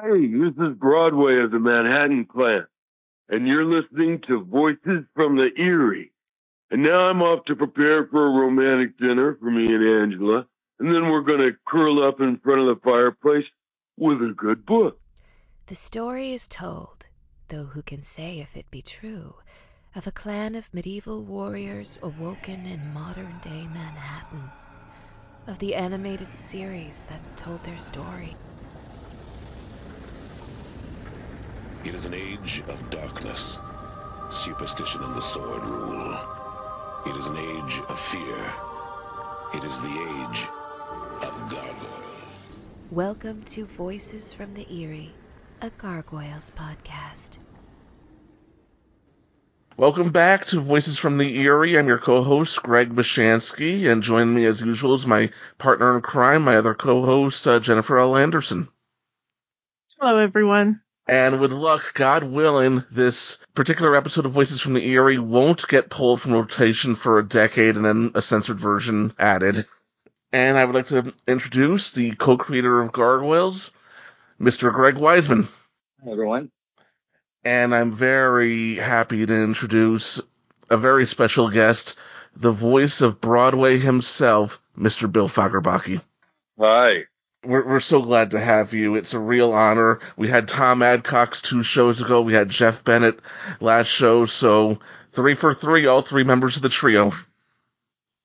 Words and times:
Hey, 0.00 0.26
this 0.26 0.54
is 0.58 0.74
Broadway 0.78 1.42
of 1.44 1.50
the 1.50 1.58
Manhattan 1.58 2.24
Clan, 2.24 2.66
and 3.28 3.46
you're 3.46 3.66
listening 3.66 4.22
to 4.26 4.42
Voices 4.42 5.04
from 5.14 5.36
the 5.36 5.50
Eyrie. 5.58 6.12
And 6.70 6.82
now 6.82 7.10
I'm 7.10 7.20
off 7.20 7.44
to 7.44 7.54
prepare 7.54 8.06
for 8.06 8.26
a 8.26 8.40
romantic 8.40 8.96
dinner 8.96 9.36
for 9.38 9.50
me 9.50 9.66
and 9.66 9.84
Angela, 9.84 10.46
and 10.78 10.88
then 10.88 11.10
we're 11.10 11.20
gonna 11.20 11.50
curl 11.66 12.02
up 12.02 12.22
in 12.22 12.38
front 12.38 12.62
of 12.62 12.68
the 12.68 12.80
fireplace 12.82 13.44
with 13.98 14.22
a 14.22 14.32
good 14.34 14.64
book. 14.64 14.98
The 15.66 15.74
story 15.74 16.32
is 16.32 16.48
told, 16.48 17.06
though 17.48 17.64
who 17.64 17.82
can 17.82 18.02
say 18.02 18.40
if 18.40 18.56
it 18.56 18.70
be 18.70 18.80
true, 18.80 19.34
of 19.94 20.06
a 20.06 20.12
clan 20.12 20.54
of 20.54 20.72
medieval 20.72 21.22
warriors 21.22 21.98
awoken 22.02 22.64
in 22.64 22.94
modern 22.94 23.38
day 23.40 23.66
Manhattan, 23.66 24.50
of 25.46 25.58
the 25.58 25.74
animated 25.74 26.32
series 26.32 27.02
that 27.04 27.36
told 27.36 27.62
their 27.64 27.78
story. 27.78 28.34
It 31.84 31.96
is 31.96 32.04
an 32.04 32.14
age 32.14 32.62
of 32.68 32.90
darkness. 32.90 33.58
Superstition 34.30 35.02
and 35.02 35.16
the 35.16 35.20
sword 35.20 35.66
rule. 35.66 36.16
It 37.06 37.16
is 37.16 37.26
an 37.26 37.36
age 37.36 37.80
of 37.88 37.98
fear. 37.98 38.38
It 39.52 39.64
is 39.64 39.80
the 39.80 39.88
age 39.88 40.46
of 41.22 41.50
gargoyles. 41.50 42.46
Welcome 42.92 43.42
to 43.46 43.66
Voices 43.66 44.32
from 44.32 44.54
the 44.54 44.64
Eyrie, 44.70 45.10
a 45.60 45.70
Gargoyles 45.70 46.52
podcast. 46.52 47.38
Welcome 49.76 50.12
back 50.12 50.46
to 50.46 50.60
Voices 50.60 51.00
from 51.00 51.18
the 51.18 51.36
Eyrie. 51.44 51.76
I'm 51.76 51.88
your 51.88 51.98
co-host 51.98 52.62
Greg 52.62 52.94
Bishansky, 52.94 53.90
and 53.90 54.04
joining 54.04 54.32
me 54.32 54.46
as 54.46 54.60
usual 54.60 54.94
is 54.94 55.04
my 55.04 55.32
partner 55.58 55.96
in 55.96 56.02
crime, 56.02 56.42
my 56.42 56.54
other 56.54 56.74
co-host 56.74 57.48
uh, 57.48 57.58
Jennifer 57.58 57.98
L. 57.98 58.16
Anderson. 58.16 58.68
Hello, 59.98 60.18
everyone. 60.18 60.80
And 61.06 61.40
with 61.40 61.52
luck, 61.52 61.94
God 61.94 62.22
willing, 62.22 62.84
this 62.90 63.38
particular 63.54 63.96
episode 63.96 64.24
of 64.24 64.32
Voices 64.32 64.60
from 64.60 64.74
the 64.74 64.94
Eyrie 64.94 65.18
won't 65.18 65.66
get 65.66 65.90
pulled 65.90 66.20
from 66.20 66.32
rotation 66.32 66.94
for 66.94 67.18
a 67.18 67.28
decade 67.28 67.76
and 67.76 67.84
then 67.84 68.12
a 68.14 68.22
censored 68.22 68.60
version 68.60 69.12
added. 69.18 69.66
And 70.32 70.56
I 70.56 70.64
would 70.64 70.74
like 70.74 70.86
to 70.88 71.12
introduce 71.26 71.90
the 71.90 72.12
co-creator 72.12 72.80
of 72.80 72.92
Gargoyles, 72.92 73.72
Mr. 74.40 74.72
Greg 74.72 74.94
Weisman. 74.94 75.48
Hi, 76.04 76.10
everyone. 76.12 76.50
And 77.44 77.74
I'm 77.74 77.90
very 77.90 78.76
happy 78.76 79.26
to 79.26 79.34
introduce 79.34 80.20
a 80.70 80.76
very 80.76 81.06
special 81.06 81.50
guest, 81.50 81.96
the 82.36 82.52
voice 82.52 83.00
of 83.00 83.20
Broadway 83.20 83.78
himself, 83.78 84.62
Mr. 84.78 85.10
Bill 85.10 85.28
Fagerbakke. 85.28 86.00
Hi. 86.58 87.04
We're, 87.44 87.66
we're 87.66 87.80
so 87.80 88.02
glad 88.02 88.32
to 88.32 88.40
have 88.40 88.72
you. 88.72 88.94
It's 88.94 89.14
a 89.14 89.18
real 89.18 89.52
honor. 89.52 90.00
We 90.16 90.28
had 90.28 90.48
Thom 90.48 90.80
Adcox 90.80 91.42
two 91.42 91.62
shows 91.62 92.00
ago. 92.00 92.22
We 92.22 92.34
had 92.34 92.48
Jeff 92.48 92.84
Bennett 92.84 93.18
last 93.60 93.88
show. 93.88 94.26
So 94.26 94.78
three 95.12 95.34
for 95.34 95.52
three, 95.52 95.86
all 95.86 96.02
three 96.02 96.24
members 96.24 96.56
of 96.56 96.62
the 96.62 96.68
trio. 96.68 97.12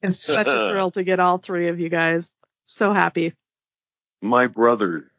It's 0.01 0.19
such 0.19 0.47
a 0.47 0.69
thrill 0.71 0.91
to 0.91 1.03
get 1.03 1.19
all 1.19 1.39
three 1.39 1.69
of 1.69 1.79
you 1.79 1.89
guys. 1.89 2.31
So 2.65 2.93
happy. 2.93 3.33
My 4.21 4.47
brother. 4.47 5.11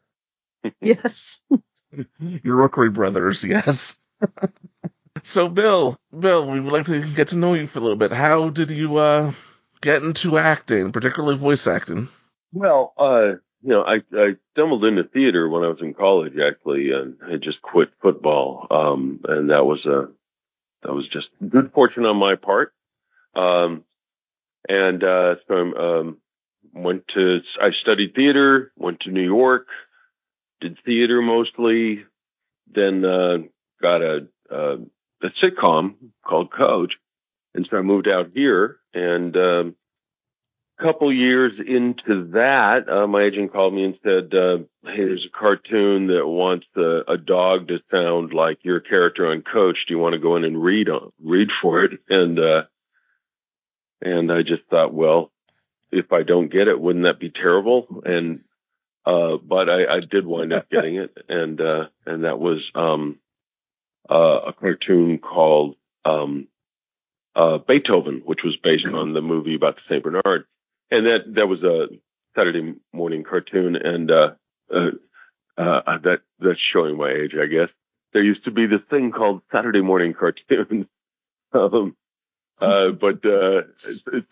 Yes. 0.81 1.41
Your 2.19 2.57
Rookery 2.57 2.89
brothers, 2.89 3.45
yes. 3.45 3.97
so 5.23 5.47
Bill, 5.47 5.97
Bill, 6.17 6.49
we 6.49 6.59
would 6.59 6.73
like 6.73 6.85
to 6.87 7.01
get 7.13 7.29
to 7.29 7.37
know 7.37 7.53
you 7.53 7.65
for 7.65 7.79
a 7.79 7.81
little 7.81 7.97
bit. 7.97 8.11
How 8.11 8.49
did 8.49 8.69
you 8.69 8.97
uh 8.97 9.31
get 9.79 10.03
into 10.03 10.37
acting, 10.37 10.91
particularly 10.91 11.37
voice 11.37 11.65
acting? 11.65 12.09
Well, 12.51 12.93
uh, 12.97 13.35
you 13.61 13.69
know, 13.69 13.83
I, 13.83 13.97
I 14.13 14.35
stumbled 14.53 14.85
into 14.85 15.03
theater 15.03 15.49
when 15.49 15.63
I 15.63 15.67
was 15.67 15.81
in 15.81 15.93
college, 15.93 16.33
actually, 16.37 16.91
and 16.91 17.17
I 17.25 17.35
just 17.35 17.61
quit 17.61 17.89
football. 18.01 18.67
Um, 18.71 19.19
and 19.27 19.49
that 19.49 19.65
was 19.65 19.85
a, 19.85 20.07
that 20.83 20.93
was 20.93 21.07
just 21.09 21.27
good 21.49 21.71
fortune 21.73 22.05
on 22.05 22.15
my 22.15 22.35
part. 22.35 22.73
Um, 23.35 23.83
and, 24.67 25.03
uh, 25.03 25.35
so, 25.47 25.55
um, 25.55 26.17
went 26.73 27.07
to, 27.15 27.39
I 27.61 27.71
studied 27.81 28.15
theater, 28.15 28.71
went 28.77 29.01
to 29.01 29.11
New 29.11 29.23
York, 29.23 29.67
did 30.61 30.77
theater 30.85 31.21
mostly, 31.21 32.05
then, 32.73 33.03
uh, 33.03 33.37
got 33.81 34.01
a, 34.01 34.27
uh, 34.51 34.77
a 35.21 35.29
sitcom 35.43 35.95
called 36.25 36.51
Coach. 36.51 36.93
And 37.53 37.67
so 37.69 37.77
I 37.77 37.81
moved 37.81 38.07
out 38.07 38.29
here 38.33 38.77
and, 38.93 39.35
um, 39.35 39.75
couple 40.81 41.11
years 41.13 41.53
into 41.59 42.31
that, 42.31 42.89
uh, 42.89 43.07
my 43.07 43.23
agent 43.23 43.51
called 43.51 43.73
me 43.73 43.83
and 43.83 43.97
said, 44.03 44.33
uh, 44.33 44.57
"Hey, 44.83 45.03
there's 45.05 45.25
a 45.25 45.37
cartoon 45.37 46.07
that 46.07 46.25
wants 46.25 46.67
a, 46.75 47.13
a 47.13 47.17
dog 47.17 47.67
to 47.67 47.79
sound 47.91 48.33
like 48.33 48.59
your 48.63 48.79
character 48.79 49.27
on 49.27 49.41
Coach. 49.41 49.77
Do 49.87 49.93
you 49.93 49.99
want 49.99 50.13
to 50.13 50.19
go 50.19 50.35
in 50.35 50.43
and 50.43 50.61
read 50.61 50.89
on 50.89 51.11
read 51.23 51.49
for 51.61 51.83
it?" 51.83 51.99
And 52.09 52.39
uh, 52.39 52.63
and 54.01 54.31
I 54.31 54.41
just 54.41 54.63
thought, 54.69 54.93
well, 54.93 55.31
if 55.91 56.11
I 56.11 56.23
don't 56.23 56.51
get 56.51 56.67
it, 56.67 56.79
wouldn't 56.79 57.05
that 57.05 57.19
be 57.19 57.29
terrible? 57.29 58.01
And 58.05 58.43
uh, 59.05 59.37
but 59.37 59.69
I, 59.69 59.97
I 59.97 59.99
did 59.99 60.25
wind 60.25 60.53
up 60.53 60.69
getting 60.69 60.95
it, 60.95 61.17
and 61.29 61.59
uh, 61.59 61.87
and 62.05 62.23
that 62.23 62.39
was 62.39 62.59
um, 62.75 63.19
uh, 64.09 64.39
a 64.47 64.53
cartoon 64.53 65.19
called 65.19 65.75
um, 66.05 66.47
uh, 67.35 67.57
Beethoven, 67.57 68.21
which 68.25 68.43
was 68.43 68.57
based 68.63 68.85
on 68.85 69.13
the 69.13 69.21
movie 69.21 69.55
about 69.55 69.75
the 69.75 69.81
Saint 69.89 70.03
Bernard 70.03 70.45
and 70.91 71.05
that 71.05 71.35
that 71.35 71.47
was 71.47 71.63
a 71.63 71.87
Saturday 72.35 72.75
morning 72.93 73.23
cartoon, 73.23 73.75
and 73.75 74.11
uh, 74.11 74.29
uh, 74.73 74.91
uh, 75.57 75.97
that 76.03 76.19
that's 76.39 76.59
showing 76.73 76.97
my 76.97 77.11
age, 77.11 77.33
I 77.39 77.47
guess. 77.47 77.69
There 78.13 78.23
used 78.23 78.45
to 78.45 78.51
be 78.51 78.65
this 78.65 78.81
thing 78.89 79.11
called 79.11 79.41
Saturday 79.51 79.81
morning 79.81 80.13
cartoons, 80.13 80.87
um, 81.53 81.95
uh, 82.59 82.89
but 82.99 83.25
uh, 83.25 83.61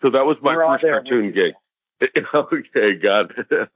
so 0.02 0.10
that 0.10 0.26
was 0.26 0.36
my 0.42 0.56
We're 0.56 0.78
first 0.78 0.82
cartoon 0.82 1.32
gig. 1.32 1.54
okay, 2.34 2.94
got 2.94 3.32
it. 3.38 3.68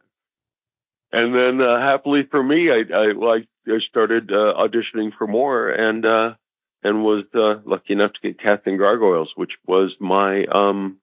And 1.13 1.35
then 1.35 1.61
uh, 1.61 1.79
happily 1.79 2.27
for 2.31 2.43
me, 2.43 2.71
I 2.71 2.83
I, 2.95 3.13
well, 3.13 3.33
I, 3.33 3.71
I 3.71 3.79
started 3.89 4.33
uh, 4.33 4.55
auditioning 4.55 5.11
for 5.17 5.27
more, 5.27 5.69
and 5.69 6.05
uh, 6.07 6.35
and 6.83 7.05
was 7.05 7.25
uh, 7.35 7.61
lucky 7.67 7.93
enough 7.93 8.13
to 8.15 8.29
get 8.29 8.41
cast 8.41 8.67
in 8.67 8.79
Gargoyles, 8.79 9.33
which 9.37 9.53
was 9.67 9.95
my 10.01 10.45
um 10.47 10.99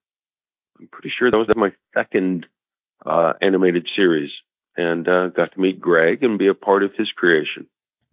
I'm 0.80 0.88
pretty 0.88 1.12
sure 1.18 1.30
that 1.30 1.38
was 1.38 1.48
my 1.56 1.74
second 1.94 2.46
uh, 3.06 3.34
animated 3.42 3.88
series, 3.96 4.32
and 4.78 5.08
uh, 5.08 5.28
got 5.28 5.54
to 5.54 5.60
meet 5.60 5.80
Greg 5.80 6.24
and 6.24 6.40
be 6.40 6.48
a 6.48 6.54
part 6.54 6.84
of 6.84 6.94
his 6.96 7.12
creation. 7.12 7.68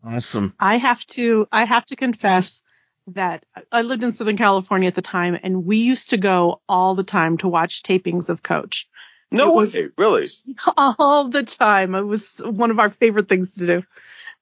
Awesome. 0.04 0.54
I 0.60 0.76
have 0.76 1.04
to 1.08 1.48
I 1.50 1.64
have 1.64 1.84
to 1.86 1.96
confess 1.96 2.62
that 3.08 3.44
I 3.72 3.82
lived 3.82 4.04
in 4.04 4.12
Southern 4.12 4.36
California 4.36 4.88
at 4.88 4.94
the 4.94 5.02
time 5.02 5.38
and 5.42 5.64
we 5.64 5.78
used 5.78 6.10
to 6.10 6.16
go 6.16 6.60
all 6.68 6.94
the 6.96 7.02
time 7.04 7.38
to 7.38 7.48
watch 7.48 7.82
tapings 7.82 8.28
of 8.28 8.42
Coach. 8.42 8.88
No 9.30 9.48
It 9.50 9.54
was- 9.54 9.74
way, 9.74 9.88
really? 9.96 10.26
All 10.76 11.28
the 11.30 11.42
time. 11.42 11.94
It 11.96 12.02
was 12.02 12.38
one 12.44 12.70
of 12.70 12.78
our 12.78 12.90
favorite 12.90 13.28
things 13.28 13.54
to 13.54 13.66
do. 13.66 13.82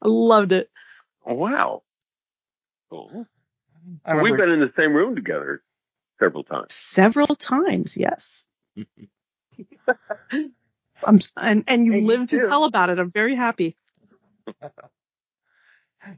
I 0.02 0.08
loved 0.08 0.52
it. 0.52 0.70
Wow. 1.24 1.82
Cool. 2.90 3.26
I 4.04 4.20
We've 4.20 4.36
been 4.36 4.50
in 4.50 4.60
the 4.60 4.72
same 4.76 4.92
room 4.92 5.14
together 5.14 5.62
several 6.18 6.44
times. 6.44 6.72
Several 6.72 7.34
times, 7.34 7.96
yes. 7.96 8.46
I'm 11.04 11.18
and 11.36 11.64
and 11.68 11.86
you 11.86 11.92
And 11.94 12.06
you 12.08 12.26
to 12.26 12.38
do. 12.38 12.48
tell 12.48 12.64
about 12.64 12.90
it. 12.90 12.98
I'm 12.98 13.10
very 13.10 13.34
happy. 13.34 13.76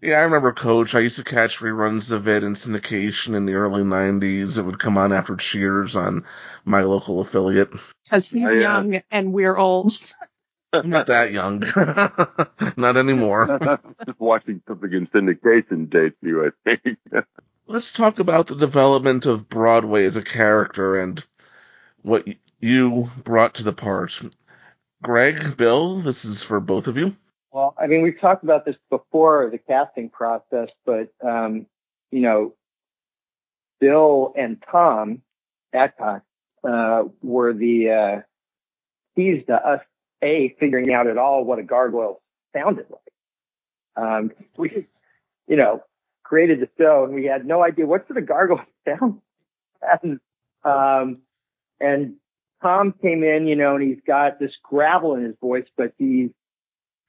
yeah, 0.02 0.18
I 0.18 0.22
remember 0.22 0.52
Coach. 0.52 0.94
I 0.94 1.00
used 1.00 1.16
to 1.16 1.24
catch 1.24 1.58
reruns 1.58 2.10
of 2.12 2.28
it 2.28 2.44
in 2.44 2.54
syndication 2.54 3.34
in 3.34 3.46
the 3.46 3.54
early 3.54 3.82
'90s. 3.82 4.58
It 4.58 4.62
would 4.62 4.78
come 4.78 4.96
on 4.98 5.12
after 5.12 5.36
Cheers 5.36 5.96
on 5.96 6.24
my 6.64 6.82
local 6.82 7.20
affiliate. 7.20 7.70
Because 8.04 8.30
he's 8.30 8.48
Oh, 8.50 8.52
yeah. 8.54 8.62
young 8.62 9.02
and 9.10 9.32
we're 9.32 9.56
old. 9.56 9.92
I'm 10.72 10.90
not 10.90 11.06
that 11.06 11.32
young, 11.32 11.60
not 12.76 12.96
anymore. 12.96 13.46
Just 14.06 14.20
watching 14.20 14.60
something 14.68 14.92
in 14.92 15.06
syndication 15.06 15.88
dates 15.88 16.16
you, 16.20 16.44
I 16.46 16.50
think. 16.64 16.98
Let's 17.68 17.92
talk 17.92 18.20
about 18.20 18.46
the 18.46 18.54
development 18.54 19.26
of 19.26 19.48
Broadway 19.48 20.04
as 20.04 20.16
a 20.16 20.22
character 20.22 21.00
and 21.00 21.22
what 22.02 22.28
you 22.60 23.10
brought 23.24 23.54
to 23.56 23.64
the 23.64 23.72
part. 23.72 24.20
Greg, 25.02 25.56
Bill, 25.56 25.96
this 25.98 26.24
is 26.24 26.44
for 26.44 26.60
both 26.60 26.86
of 26.86 26.96
you. 26.96 27.16
Well, 27.50 27.74
I 27.78 27.88
mean, 27.88 28.02
we've 28.02 28.20
talked 28.20 28.44
about 28.44 28.64
this 28.64 28.76
before 28.88 29.50
the 29.50 29.58
casting 29.58 30.10
process, 30.10 30.68
but 30.84 31.12
um, 31.26 31.66
you 32.12 32.20
know, 32.20 32.54
Bill 33.80 34.32
and 34.36 34.62
Thom 34.70 35.22
Adcox 35.74 36.22
uh, 36.62 37.04
were 37.22 37.52
the 37.52 37.90
uh, 37.90 38.20
keys 39.16 39.44
to 39.48 39.54
us 39.54 39.80
a 40.22 40.54
figuring 40.60 40.92
out 40.92 41.08
at 41.08 41.18
all 41.18 41.44
what 41.44 41.58
a 41.58 41.64
gargoyle 41.64 42.22
sounded 42.54 42.86
like. 42.90 44.04
Um, 44.04 44.32
we, 44.56 44.86
you 45.48 45.56
know, 45.56 45.82
created 46.28 46.60
the 46.60 46.68
show 46.78 47.04
and 47.04 47.14
we 47.14 47.24
had 47.24 47.46
no 47.46 47.62
idea 47.62 47.86
what 47.86 48.06
sort 48.06 48.18
of 48.18 48.26
gargoyle 48.26 48.64
sound. 48.86 49.20
And 50.02 50.20
um, 50.64 51.18
and 51.80 52.14
Tom 52.62 52.94
came 53.00 53.22
in, 53.22 53.46
you 53.46 53.54
know, 53.54 53.76
and 53.76 53.84
he's 53.84 54.00
got 54.06 54.38
this 54.40 54.52
gravel 54.62 55.14
in 55.14 55.24
his 55.24 55.36
voice, 55.40 55.66
but 55.76 55.92
he's 55.98 56.30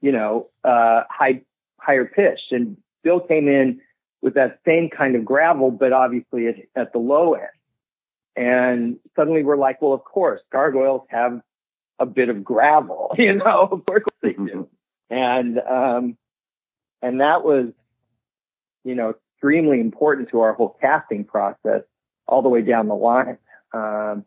you 0.01 0.11
know, 0.11 0.49
uh, 0.63 1.03
high, 1.09 1.41
higher 1.79 2.05
pitched. 2.05 2.51
And 2.51 2.77
Bill 3.03 3.19
came 3.19 3.47
in 3.47 3.81
with 4.21 4.35
that 4.35 4.59
same 4.65 4.89
kind 4.89 5.15
of 5.15 5.25
gravel, 5.25 5.71
but 5.71 5.93
obviously 5.93 6.47
at, 6.47 6.55
at 6.75 6.93
the 6.93 6.99
low 6.99 7.33
end. 7.33 7.47
And 8.35 8.97
suddenly 9.15 9.43
we're 9.43 9.57
like, 9.57 9.81
well, 9.81 9.93
of 9.93 10.03
course, 10.03 10.41
gargoyles 10.51 11.07
have 11.09 11.41
a 11.99 12.05
bit 12.05 12.29
of 12.29 12.43
gravel, 12.43 13.13
you 13.17 13.33
know, 13.33 13.69
of 13.71 13.85
course 13.85 14.03
they 14.21 14.33
do. 14.33 14.69
And, 15.09 15.59
um, 15.59 16.17
and 17.01 17.21
that 17.21 17.43
was, 17.43 17.71
you 18.87 18.95
know, 18.95 19.13
extremely 19.33 19.79
important 19.79 20.29
to 20.29 20.41
our 20.41 20.53
whole 20.53 20.77
casting 20.81 21.25
process 21.25 21.81
all 22.27 22.41
the 22.41 22.49
way 22.49 22.61
down 22.61 22.87
the 22.87 22.95
line. 22.95 23.37
Um, 23.73 24.25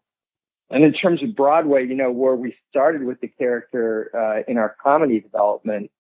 and 0.71 0.85
in 0.85 0.93
terms 0.93 1.23
of 1.23 1.35
Broadway, 1.35 1.87
you 1.87 1.95
know, 1.95 2.13
where 2.13 2.37
we 2.37 2.55
started 2.69 3.03
with 3.03 3.21
the 3.21 3.29
character 3.29 4.11
uh, 4.15 4.51
in 4.51 4.57
our 4.57 4.77
comedy 4.83 5.21
development 5.21 5.91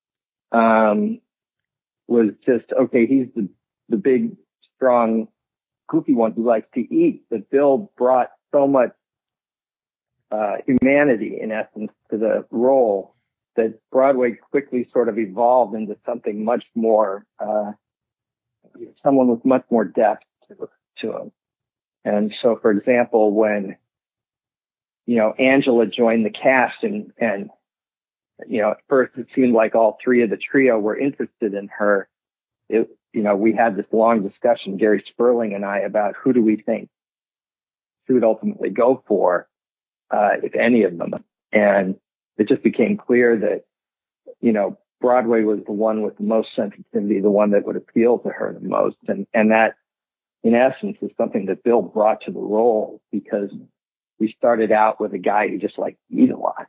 um, 0.53 1.21
was 2.07 2.31
just 2.47 2.67
okay. 2.73 3.07
He's 3.07 3.27
the 3.35 3.49
the 3.89 3.97
big, 3.97 4.37
strong, 4.77 5.29
goofy 5.89 6.15
one 6.15 6.33
who 6.33 6.47
likes 6.47 6.69
to 6.75 6.81
eat. 6.81 7.25
But 7.31 7.51
Bill 7.51 7.91
brought 7.97 8.31
so 8.53 8.69
much 8.69 8.93
uh, 10.31 10.59
humanity, 10.67 11.39
in 11.41 11.51
essence, 11.51 11.91
to 12.11 12.19
the 12.19 12.47
role 12.51 13.17
that 13.57 13.81
Broadway 13.91 14.37
quickly 14.51 14.89
sort 14.93 15.09
of 15.09 15.19
evolved 15.19 15.75
into 15.75 15.97
something 16.07 16.45
much 16.45 16.65
more, 16.75 17.27
uh, 17.41 17.73
someone 19.03 19.29
with 19.29 19.45
much 19.45 19.65
more 19.71 19.85
depth 19.85 20.25
to, 20.49 20.69
to 21.01 21.17
him. 21.17 21.33
And 22.05 22.33
so, 22.41 22.59
for 22.61 22.71
example, 22.71 23.33
when 23.33 23.77
you 25.11 25.17
know, 25.17 25.33
Angela 25.33 25.87
joined 25.87 26.25
the 26.25 26.31
cast 26.31 26.83
and, 26.83 27.13
and, 27.19 27.51
you 28.47 28.63
know, 28.63 28.71
at 28.71 28.77
first 28.89 29.13
it 29.17 29.27
seemed 29.35 29.55
like 29.55 29.75
all 29.75 29.99
three 30.03 30.23
of 30.23 30.31
the 30.31 30.37
trio 30.37 30.79
were 30.79 30.97
interested 30.97 31.53
in 31.53 31.69
her. 31.79 32.09
It, 32.69 32.89
you 33.13 33.23
know, 33.23 33.35
we 33.35 33.53
had 33.53 33.77
this 33.77 33.87
long 33.91 34.23
discussion, 34.23 34.77
Gary 34.77 35.03
Sperling 35.09 35.55
and 35.55 35.65
I, 35.65 35.79
about 35.81 36.15
who 36.15 36.33
do 36.33 36.41
we 36.41 36.57
think 36.57 36.89
she 38.07 38.13
would 38.13 38.23
ultimately 38.23 38.71
go 38.71 39.03
for, 39.09 39.49
uh, 40.13 40.35
if 40.45 40.55
any 40.55 40.85
of 40.85 40.97
them. 40.97 41.15
And 41.51 41.97
it 42.39 42.47
just 42.47 42.63
became 42.63 42.97
clear 42.97 43.37
that, 43.37 43.65
you 44.41 44.53
know, 44.53 44.79
Broadway 45.01 45.43
was 45.43 45.61
the 45.67 45.73
one 45.73 46.03
with 46.03 46.17
the 46.17 46.25
most 46.25 46.49
sensitivity, 46.55 47.21
the 47.21 47.31
one 47.31 47.51
that 47.51 47.67
would 47.67 47.77
appeal 47.77 48.19
to 48.19 48.29
her 48.29 48.53
the 48.53 48.69
most. 48.69 48.97
And, 49.09 49.27
and 49.33 49.51
that 49.51 49.75
in 50.43 50.55
essence 50.55 50.99
is 51.01 51.11
something 51.17 51.47
that 51.47 51.63
Bill 51.65 51.83
brought 51.83 52.23
to 52.23 52.33
the 52.33 52.39
role 52.39 53.01
because 53.11 53.51
we 54.19 54.35
started 54.37 54.73
out 54.73 55.01
with 55.01 55.15
a 55.15 55.19
guy 55.19 55.49
who 55.49 55.59
just 55.59 55.79
liked 55.79 55.99
to 56.11 56.17
eat 56.17 56.31
a 56.31 56.37
lot. 56.37 56.67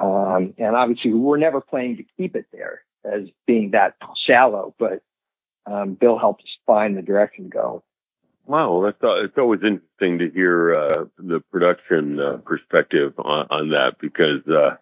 Um, 0.00 0.54
and 0.58 0.74
obviously 0.74 1.12
we 1.12 1.20
were 1.20 1.38
never 1.38 1.60
planning 1.60 1.98
to 1.98 2.04
keep 2.16 2.34
it 2.34 2.46
there 2.52 2.82
as 3.04 3.28
being 3.46 3.72
that 3.72 3.94
shallow, 4.26 4.74
but, 4.78 5.00
um, 5.64 5.94
Bill 5.94 6.18
helped 6.18 6.42
us 6.42 6.48
find 6.66 6.96
the 6.96 7.02
direction 7.02 7.44
to 7.44 7.50
go. 7.50 7.84
Wow, 8.46 8.82
that's 8.84 9.02
uh, 9.04 9.22
it's 9.22 9.38
always 9.38 9.60
interesting 9.62 10.18
to 10.18 10.28
hear 10.28 10.72
uh, 10.72 11.04
the 11.16 11.40
production 11.52 12.18
uh, 12.18 12.38
perspective 12.38 13.14
on, 13.18 13.46
on, 13.50 13.68
that 13.70 13.92
because 14.00 14.44
uh, 14.48 14.76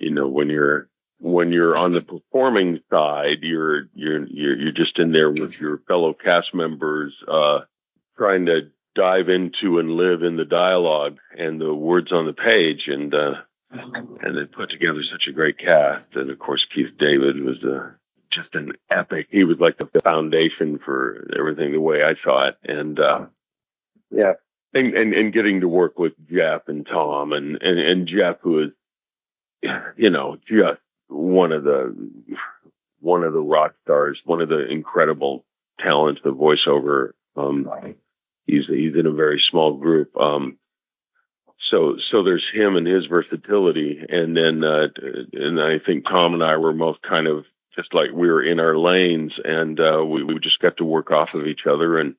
you 0.00 0.10
know 0.10 0.26
when 0.26 0.48
you're 0.48 0.88
when 1.20 1.52
you're 1.52 1.76
on 1.76 1.92
the 1.92 2.00
performing 2.00 2.80
side, 2.90 3.38
you're 3.42 3.84
you're 3.94 4.26
you're 4.26 4.56
you're 4.56 4.72
just 4.72 4.98
in 4.98 5.12
there 5.12 5.30
with 5.30 5.52
your 5.60 5.78
fellow 5.88 6.14
cast 6.14 6.54
members, 6.54 7.12
uh, 7.26 7.60
trying 8.16 8.46
to 8.46 8.70
dive 8.94 9.28
into 9.28 9.78
and 9.78 9.92
live 9.92 10.22
in 10.22 10.36
the 10.36 10.44
dialogue 10.44 11.18
and 11.36 11.60
the 11.60 11.72
words 11.72 12.12
on 12.12 12.26
the 12.26 12.32
page. 12.32 12.84
And 12.86 13.14
uh 13.14 13.34
and 13.70 14.36
then 14.36 14.48
put 14.48 14.70
together 14.70 15.02
such 15.10 15.28
a 15.28 15.32
great 15.32 15.58
cast. 15.58 16.06
And 16.14 16.30
of 16.30 16.38
course 16.38 16.64
Keith 16.74 16.96
David 16.98 17.40
was 17.42 17.62
uh, 17.62 17.90
just 18.32 18.54
an 18.54 18.72
epic 18.90 19.28
he 19.30 19.44
was 19.44 19.58
like 19.58 19.78
the 19.78 20.00
foundation 20.00 20.78
for 20.84 21.28
everything 21.38 21.72
the 21.72 21.80
way 21.80 22.02
I 22.02 22.14
saw 22.24 22.48
it. 22.48 22.56
And 22.64 22.98
uh 22.98 23.26
yeah. 24.10 24.32
and 24.74 24.94
and, 24.94 25.14
and 25.14 25.32
getting 25.32 25.60
to 25.60 25.68
work 25.68 25.98
with 25.98 26.12
Jeff 26.30 26.62
and 26.68 26.86
Tom 26.86 27.32
and 27.32 27.60
and, 27.62 27.78
and 27.78 28.08
Jeff 28.08 28.36
who 28.40 28.64
is 28.64 28.70
you 29.96 30.10
know 30.10 30.38
just 30.46 30.80
one 31.08 31.52
of 31.52 31.64
the 31.64 32.10
one 33.00 33.22
of 33.22 33.32
the 33.32 33.40
rock 33.40 33.74
stars 33.82 34.20
one 34.24 34.40
of 34.40 34.48
the 34.48 34.66
incredible 34.68 35.44
talents 35.80 36.20
of 36.24 36.34
voiceover 36.34 37.10
um 37.36 37.68
he's 38.48 38.66
he's 38.66 38.96
in 38.96 39.06
a 39.06 39.12
very 39.12 39.40
small 39.50 39.74
group. 39.74 40.16
Um, 40.16 40.58
so 41.70 41.96
so 42.10 42.24
there's 42.24 42.44
him 42.52 42.76
and 42.76 42.86
his 42.86 43.06
versatility, 43.06 44.00
and 44.08 44.36
then 44.36 44.64
uh, 44.64 44.88
and 45.32 45.60
I 45.60 45.78
think 45.84 46.04
Tom 46.04 46.34
and 46.34 46.42
I 46.42 46.56
were 46.56 46.72
most 46.72 47.00
kind 47.02 47.28
of 47.28 47.44
just 47.76 47.94
like 47.94 48.10
we 48.12 48.28
were 48.28 48.42
in 48.42 48.58
our 48.58 48.76
lanes, 48.76 49.32
and 49.44 49.78
uh, 49.78 50.02
we 50.04 50.24
we 50.24 50.40
just 50.40 50.58
got 50.60 50.78
to 50.78 50.84
work 50.84 51.12
off 51.12 51.28
of 51.34 51.46
each 51.46 51.66
other, 51.70 51.98
and 51.98 52.14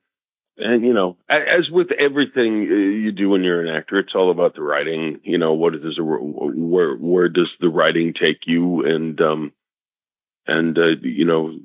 and 0.56 0.84
you 0.84 0.92
know 0.92 1.16
as 1.28 1.70
with 1.70 1.90
everything 1.92 2.68
uh, 2.70 2.74
you 2.74 3.12
do 3.12 3.30
when 3.30 3.44
you're 3.44 3.64
an 3.64 3.74
actor, 3.74 3.98
it's 3.98 4.14
all 4.14 4.30
about 4.30 4.54
the 4.54 4.62
writing. 4.62 5.20
You 5.22 5.38
know 5.38 5.54
what 5.54 5.72
does 5.80 5.98
where 5.98 6.94
where 6.94 7.28
does 7.28 7.50
the 7.60 7.68
writing 7.68 8.14
take 8.14 8.46
you, 8.46 8.84
and 8.84 9.20
um 9.20 9.52
and 10.46 10.76
uh, 10.78 10.96
you 11.02 11.24
know 11.24 11.58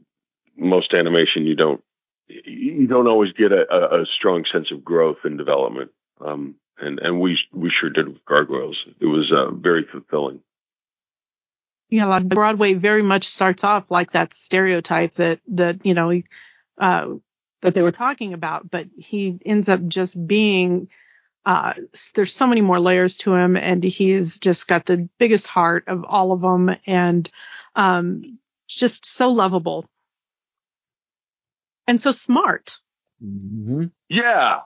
most 0.57 0.93
animation 0.93 1.45
you 1.45 1.55
don't 1.55 1.81
you 2.27 2.87
don't 2.87 3.07
always 3.07 3.31
get 3.33 3.51
a, 3.51 4.01
a, 4.01 4.05
strong 4.05 4.45
sense 4.51 4.71
of 4.71 4.83
growth 4.83 5.17
and 5.23 5.37
development. 5.37 5.91
Um, 6.19 6.55
and, 6.79 6.99
and 6.99 7.21
we, 7.21 7.37
we 7.53 7.69
sure 7.69 7.89
did 7.89 8.07
with 8.07 8.25
Gargoyles. 8.25 8.77
It 8.99 9.05
was 9.05 9.31
uh, 9.31 9.51
very 9.51 9.85
fulfilling. 9.89 10.41
Yeah, 11.89 12.05
like 12.05 12.27
Broadway 12.27 12.73
very 12.73 13.03
much 13.03 13.27
starts 13.27 13.63
off 13.63 13.91
like 13.91 14.11
that 14.11 14.33
stereotype 14.33 15.15
that, 15.15 15.39
that, 15.49 15.85
you 15.85 15.93
know, 15.93 16.19
uh, 16.79 17.05
that 17.65 17.73
they 17.73 17.81
were 17.81 17.91
talking 17.91 18.33
about, 18.33 18.69
but 18.69 18.87
he 18.95 19.39
ends 19.45 19.69
up 19.69 19.85
just 19.87 20.15
being, 20.27 20.87
uh, 21.45 21.73
there's 22.13 22.33
so 22.33 22.47
many 22.47 22.61
more 22.61 22.79
layers 22.79 23.17
to 23.17 23.33
him 23.33 23.57
and 23.57 23.83
he's 23.83 24.37
just 24.37 24.67
got 24.67 24.85
the 24.85 25.09
biggest 25.17 25.47
heart 25.47 25.85
of 25.87 26.05
all 26.05 26.31
of 26.31 26.41
them 26.41 26.75
and, 26.85 27.29
um, 27.75 28.37
just 28.67 29.05
so 29.05 29.29
lovable 29.29 29.85
and 31.87 31.99
so 31.99 32.11
smart. 32.11 32.77
Mm-hmm. 33.23 33.85
Yeah. 34.09 34.59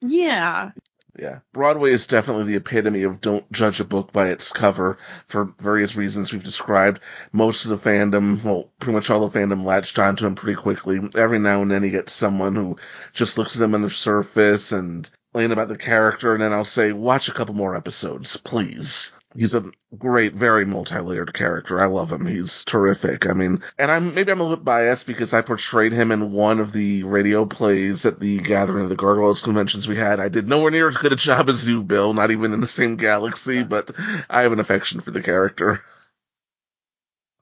Yeah. 0.00 0.70
Yeah. 1.18 1.40
Broadway 1.52 1.92
is 1.92 2.06
definitely 2.06 2.44
the 2.44 2.56
epitome 2.56 3.04
of 3.04 3.20
don't 3.20 3.50
judge 3.52 3.80
a 3.80 3.84
book 3.84 4.12
by 4.12 4.30
its 4.30 4.50
cover 4.50 4.98
for 5.26 5.54
various 5.58 5.94
reasons 5.96 6.32
we've 6.32 6.42
described. 6.42 7.00
Most 7.32 7.64
of 7.64 7.70
the 7.70 7.90
fandom, 7.90 8.42
well, 8.42 8.70
pretty 8.80 8.94
much 8.94 9.10
all 9.10 9.28
the 9.28 9.38
fandom 9.38 9.64
latched 9.64 9.98
onto 9.98 10.26
him 10.26 10.34
pretty 10.34 10.60
quickly. 10.60 11.00
Every 11.14 11.38
now 11.38 11.62
and 11.62 11.70
then 11.70 11.82
he 11.82 11.90
gets 11.90 12.12
someone 12.12 12.56
who 12.56 12.78
just 13.12 13.38
looks 13.38 13.56
at 13.56 13.62
him 13.62 13.74
on 13.74 13.82
the 13.82 13.90
surface 13.90 14.72
and 14.72 15.08
explain 15.28 15.52
about 15.52 15.68
the 15.68 15.76
character, 15.76 16.32
and 16.32 16.42
then 16.42 16.52
I'll 16.52 16.64
say, 16.64 16.92
watch 16.92 17.28
a 17.28 17.32
couple 17.32 17.54
more 17.54 17.76
episodes, 17.76 18.36
please. 18.36 19.12
He's 19.36 19.54
a 19.54 19.64
great, 19.98 20.34
very 20.34 20.64
multi-layered 20.64 21.34
character. 21.34 21.80
I 21.80 21.86
love 21.86 22.12
him. 22.12 22.24
He's 22.24 22.64
terrific. 22.64 23.26
I 23.26 23.32
mean, 23.32 23.64
and 23.76 23.90
I'm 23.90 24.14
maybe 24.14 24.30
I'm 24.30 24.40
a 24.40 24.44
little 24.44 24.56
bit 24.56 24.64
biased 24.64 25.08
because 25.08 25.34
I 25.34 25.42
portrayed 25.42 25.92
him 25.92 26.12
in 26.12 26.30
one 26.30 26.60
of 26.60 26.72
the 26.72 27.02
radio 27.02 27.44
plays 27.44 28.06
at 28.06 28.20
the 28.20 28.38
Gathering 28.38 28.84
of 28.84 28.90
the 28.90 28.96
Gargoyles 28.96 29.42
conventions 29.42 29.88
we 29.88 29.96
had. 29.96 30.20
I 30.20 30.28
did 30.28 30.46
nowhere 30.46 30.70
near 30.70 30.86
as 30.86 30.96
good 30.96 31.12
a 31.12 31.16
job 31.16 31.48
as 31.48 31.66
you, 31.66 31.82
Bill. 31.82 32.14
Not 32.14 32.30
even 32.30 32.52
in 32.52 32.60
the 32.60 32.68
same 32.68 32.94
galaxy, 32.96 33.64
but 33.64 33.90
I 34.30 34.42
have 34.42 34.52
an 34.52 34.60
affection 34.60 35.00
for 35.00 35.10
the 35.10 35.22
character. 35.22 35.82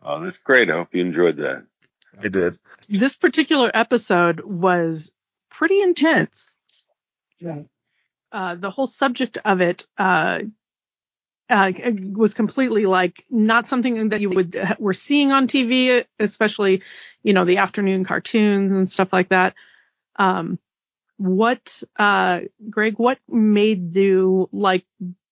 Oh, 0.00 0.24
that's 0.24 0.38
great. 0.44 0.70
I 0.70 0.78
hope 0.78 0.88
you 0.92 1.02
enjoyed 1.02 1.36
that. 1.36 1.64
I 2.18 2.28
did. 2.28 2.58
This 2.88 3.16
particular 3.16 3.70
episode 3.72 4.40
was 4.40 5.12
pretty 5.50 5.80
intense. 5.80 6.54
Yeah. 7.38 7.62
Uh, 8.30 8.54
the 8.54 8.70
whole 8.70 8.86
subject 8.86 9.38
of 9.44 9.60
it 9.60 9.86
uh, 9.98 10.38
uh, 11.50 11.72
was 12.12 12.34
completely 12.34 12.86
like 12.86 13.24
not 13.30 13.66
something 13.66 14.10
that 14.10 14.20
you 14.20 14.30
would 14.30 14.56
uh, 14.56 14.76
were 14.78 14.94
seeing 14.94 15.32
on 15.32 15.48
TV, 15.48 16.04
especially 16.18 16.82
you 17.22 17.32
know 17.32 17.44
the 17.44 17.58
afternoon 17.58 18.04
cartoons 18.04 18.72
and 18.72 18.90
stuff 18.90 19.12
like 19.12 19.28
that. 19.30 19.54
Um, 20.16 20.58
what, 21.16 21.82
uh, 21.98 22.40
Greg? 22.68 22.94
What 22.96 23.18
made 23.28 23.94
you 23.96 24.48
like 24.52 24.84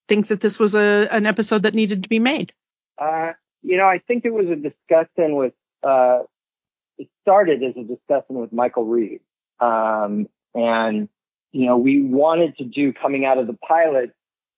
think 0.08 0.28
that 0.28 0.40
this 0.40 0.58
was 0.58 0.74
a 0.74 1.08
an 1.10 1.26
episode 1.26 1.62
that 1.64 1.74
needed 1.74 2.04
to 2.04 2.08
be 2.08 2.18
made? 2.18 2.52
Uh, 2.98 3.32
you 3.62 3.76
know, 3.76 3.86
I 3.86 3.98
think 4.06 4.24
it 4.24 4.32
was 4.32 4.46
a 4.48 4.56
discussion 4.56 5.36
with. 5.36 5.54
Uh, 5.82 6.20
it 6.98 7.08
started 7.22 7.62
as 7.62 7.74
a 7.76 7.82
discussion 7.82 8.36
with 8.36 8.52
Michael 8.52 8.84
Reaves, 8.84 9.24
um, 9.58 10.28
and 10.54 11.08
you 11.52 11.66
know, 11.66 11.78
we 11.78 12.02
wanted 12.02 12.56
to 12.58 12.64
do 12.64 12.92
coming 12.92 13.24
out 13.24 13.38
of 13.38 13.46
the 13.46 13.54
pilot, 13.54 14.14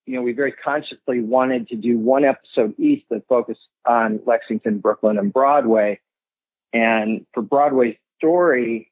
you 0.06 0.16
know, 0.16 0.23
we 0.23 0.32
very 0.32 0.52
consciously 0.52 1.21
wanted 1.21 1.68
to 1.68 1.76
do 1.76 1.99
one 1.99 2.25
episode 2.25 2.75
each 2.78 3.04
that 3.11 3.26
focused 3.28 3.68
on 3.87 4.21
Lexington, 4.26 4.78
Brooklyn, 4.78 5.18
and 5.18 5.32
Broadway. 5.32 6.00
And 6.73 7.26
for 7.32 7.42
Broadway's 7.42 7.97
story, 8.18 8.90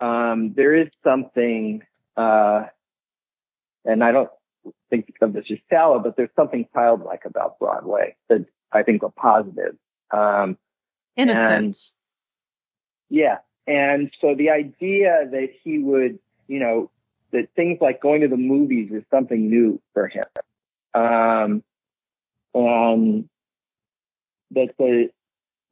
um, 0.00 0.54
there 0.54 0.74
is 0.74 0.88
something, 1.04 1.82
uh, 2.16 2.64
and 3.84 4.02
I 4.02 4.12
don't 4.12 4.30
think 4.90 5.12
of 5.20 5.32
this 5.32 5.46
as 5.50 5.58
shallow, 5.70 5.98
but 5.98 6.16
there's 6.16 6.30
something 6.36 6.66
childlike 6.72 7.24
about 7.24 7.58
Broadway 7.58 8.16
that 8.28 8.46
I 8.72 8.82
think, 8.82 9.02
a 9.02 9.10
positive. 9.10 9.76
Um, 10.10 10.58
In 11.16 11.30
a 11.30 11.34
sense. 11.34 11.94
yeah. 13.08 13.38
And 13.66 14.12
so 14.20 14.34
the 14.34 14.50
idea 14.50 15.26
that 15.30 15.48
he 15.62 15.78
would, 15.78 16.18
you 16.46 16.60
know, 16.60 16.90
that 17.36 17.48
things 17.54 17.78
like 17.82 18.00
going 18.00 18.22
to 18.22 18.28
the 18.28 18.36
movies 18.38 18.90
is 18.90 19.04
something 19.10 19.50
new 19.50 19.80
for 19.92 20.08
him. 20.08 20.24
Um, 20.94 21.62
and 22.54 23.28
that 24.52 24.70
the 24.78 25.10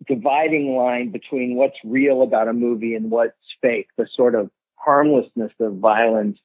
dividing 0.06 0.76
line 0.76 1.10
between 1.10 1.54
what's 1.54 1.78
real 1.82 2.20
about 2.20 2.48
a 2.48 2.52
movie 2.52 2.94
and 2.94 3.10
what's 3.10 3.32
fake, 3.62 3.88
the 3.96 4.06
sort 4.14 4.34
of 4.34 4.50
harmlessness 4.76 5.52
of 5.58 5.76
violence 5.76 6.38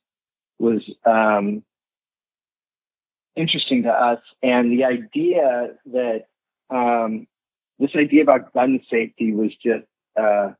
was, 0.57 0.89
um, 1.05 1.63
interesting 3.35 3.83
to 3.83 3.89
us. 3.91 4.21
And 4.41 4.71
the 4.71 4.85
idea 4.85 5.75
that, 5.87 6.27
um, 6.69 7.27
this 7.77 7.91
idea 7.95 8.21
about 8.21 8.53
gun 8.53 8.79
safety 8.89 9.33
was 9.33 9.51
just, 9.55 9.85
uh, 10.15 10.53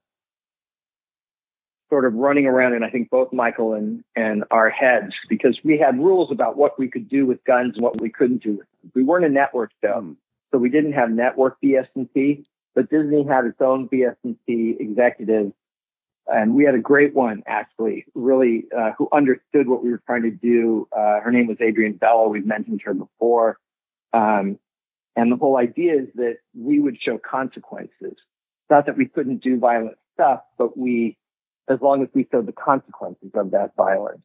sort 1.90 2.06
of 2.06 2.14
running 2.14 2.46
around 2.46 2.74
in 2.74 2.84
I 2.84 2.90
think 2.90 3.10
both 3.10 3.34
Michael 3.34 3.74
and 3.74 4.04
and 4.16 4.44
our 4.52 4.70
heads 4.70 5.14
because 5.28 5.60
we 5.64 5.78
had 5.78 5.98
rules 5.98 6.32
about 6.32 6.58
what 6.58 6.78
we 6.80 6.88
could 6.88 7.10
do 7.10 7.26
with 7.26 7.44
guns 7.44 7.74
and 7.76 7.84
what 7.84 8.00
we 8.00 8.10
couldn't 8.10 8.44
do. 8.44 8.62
We 8.94 9.04
weren't 9.04 9.26
a 9.26 9.30
network 9.30 9.72
though, 9.82 10.16
so 10.52 10.58
we 10.58 10.70
didn't 10.70 10.94
have 10.94 11.12
network 11.12 11.58
BS&T, 11.64 12.46
but 12.76 12.90
Disney 12.90 13.24
had 13.24 13.46
its 13.46 13.60
own 13.60 13.90
BS&T 13.90 14.78
executive, 14.80 15.52
and 16.28 16.54
we 16.54 16.64
had 16.64 16.76
a 16.76 16.80
great 16.80 17.16
one 17.16 17.44
actually, 17.48 18.06
really 18.14 18.66
uh, 18.78 18.92
who 18.98 19.10
understood 19.12 19.68
what 19.68 19.84
we 19.84 19.90
were 19.90 20.02
trying 20.06 20.24
to 20.24 20.32
do. 20.32 20.88
Uh, 20.92 21.20
her 21.22 21.32
name 21.32 21.48
was 21.48 21.58
Adrienne 21.62 21.98
Bello. 21.98 22.28
We've 22.28 22.46
mentioned 22.46 22.82
her 22.86 22.94
before. 22.94 23.58
Um, 24.14 24.60
and 25.16 25.32
the 25.32 25.36
whole 25.36 25.58
idea 25.58 25.96
is 25.96 26.08
that 26.16 26.38
we 26.56 26.80
would 26.80 26.98
show 27.02 27.18
consequences. 27.18 28.16
Not 28.70 28.86
that 28.86 28.98
we 28.98 29.08
couldn't 29.08 29.44
do 29.44 29.58
violent 29.58 29.98
stuff, 30.14 30.42
but 30.58 30.78
we 30.78 31.18
as 31.70 31.80
long 31.82 32.02
as 32.02 32.10
we 32.14 32.28
showed 32.32 32.48
the 32.48 32.52
consequences 32.52 33.30
of 33.36 33.52
that 33.52 33.76
violence. 33.78 34.22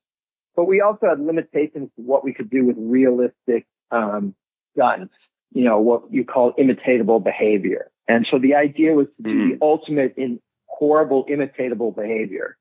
But 0.56 0.64
we 0.64 0.80
also 0.80 1.08
had 1.08 1.20
limitations 1.20 1.90
to 1.96 2.02
what 2.02 2.24
we 2.24 2.32
could 2.32 2.48
do 2.48 2.64
with 2.64 2.76
realistic 2.78 3.66
um, 3.90 4.34
guns, 4.76 5.10
you 5.52 5.64
know, 5.64 5.78
what 5.80 6.12
you 6.12 6.24
call 6.24 6.52
imitatable 6.54 7.22
behavior. 7.22 7.90
And 8.08 8.26
so 8.30 8.38
the 8.38 8.54
idea 8.54 8.92
was 8.92 9.06
to 9.16 9.22
do 9.22 9.48
the 9.50 9.58
ultimate 9.64 10.14
in 10.16 10.40
horrible 10.66 11.24
imitatable 11.26 11.94
behavior, 11.94 12.56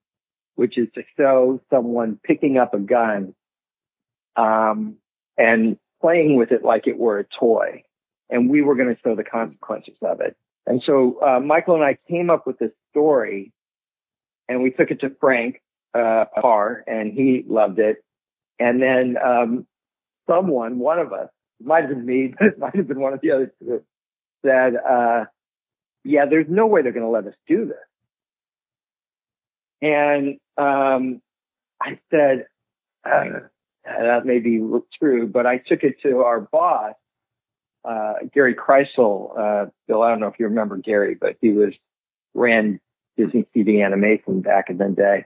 which 0.55 0.77
is 0.77 0.87
to 0.95 1.03
show 1.17 1.61
someone 1.69 2.19
picking 2.23 2.57
up 2.57 2.73
a 2.73 2.79
gun 2.79 3.35
um, 4.35 4.95
and 5.37 5.77
playing 6.01 6.35
with 6.35 6.51
it 6.51 6.63
like 6.63 6.87
it 6.87 6.97
were 6.97 7.19
a 7.19 7.25
toy. 7.39 7.83
And 8.29 8.49
we 8.49 8.61
were 8.61 8.75
going 8.75 8.93
to 8.93 8.99
show 9.03 9.15
the 9.15 9.23
consequences 9.23 9.95
of 10.01 10.21
it. 10.21 10.35
And 10.65 10.81
so 10.85 11.19
uh, 11.21 11.39
Michael 11.39 11.75
and 11.75 11.83
I 11.83 11.97
came 12.09 12.29
up 12.29 12.47
with 12.47 12.57
this 12.57 12.71
story 12.89 13.51
and 14.47 14.62
we 14.62 14.71
took 14.71 14.91
it 14.91 15.01
to 15.01 15.12
Frank 15.19 15.62
uh, 15.93 16.25
Paur, 16.39 16.83
and 16.88 17.13
he 17.13 17.43
loved 17.47 17.79
it. 17.79 18.03
And 18.59 18.81
then 18.81 19.17
um, 19.23 19.67
someone, 20.27 20.79
one 20.79 21.00
of 21.00 21.13
us, 21.13 21.29
might 21.62 21.81
have 21.81 21.89
been 21.89 22.05
me, 22.05 22.33
but 22.39 22.47
it 22.47 22.59
might 22.59 22.75
have 22.75 22.88
been 22.88 23.00
one 23.00 23.13
of 23.13 23.21
the 23.21 23.31
others, 23.31 23.50
two, 23.59 23.83
said, 24.45 24.75
uh, 24.75 25.25
"Yeah, 26.03 26.25
there's 26.25 26.47
no 26.50 26.67
way 26.67 26.81
they're 26.81 26.91
going 26.91 27.05
to 27.05 27.09
let 27.09 27.27
us 27.27 27.35
do 27.47 27.65
this." 27.65 27.77
And 29.81 30.38
um, 30.57 31.21
I 31.81 32.00
said, 32.12 32.45
uh, 33.05 33.39
"That 33.85 34.25
may 34.25 34.39
be 34.39 34.62
true," 35.00 35.27
but 35.27 35.45
I 35.45 35.57
took 35.57 35.83
it 35.83 36.01
to 36.03 36.19
our 36.19 36.41
boss, 36.41 36.95
uh, 37.85 38.13
Gary 38.33 38.55
Krisel. 38.55 39.38
Uh, 39.38 39.65
Bill, 39.88 40.01
I 40.01 40.09
don't 40.09 40.19
know 40.19 40.27
if 40.27 40.39
you 40.39 40.47
remember 40.47 40.77
Gary, 40.77 41.15
but 41.15 41.38
he 41.41 41.51
was 41.51 41.73
ran 42.33 42.79
Disney 43.17 43.46
TV 43.55 43.86
animation 43.86 44.41
back 44.41 44.70
in 44.70 44.77
the 44.77 44.89
day. 44.89 45.25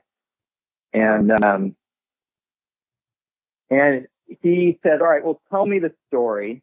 And, 0.94 1.32
um, 1.44 1.76
and 3.70 4.08
he 4.42 4.80
said, 4.84 5.02
all 5.02 5.08
right, 5.08 5.24
well, 5.24 5.42
tell 5.50 5.66
me 5.66 5.80
the 5.80 5.94
story. 6.08 6.62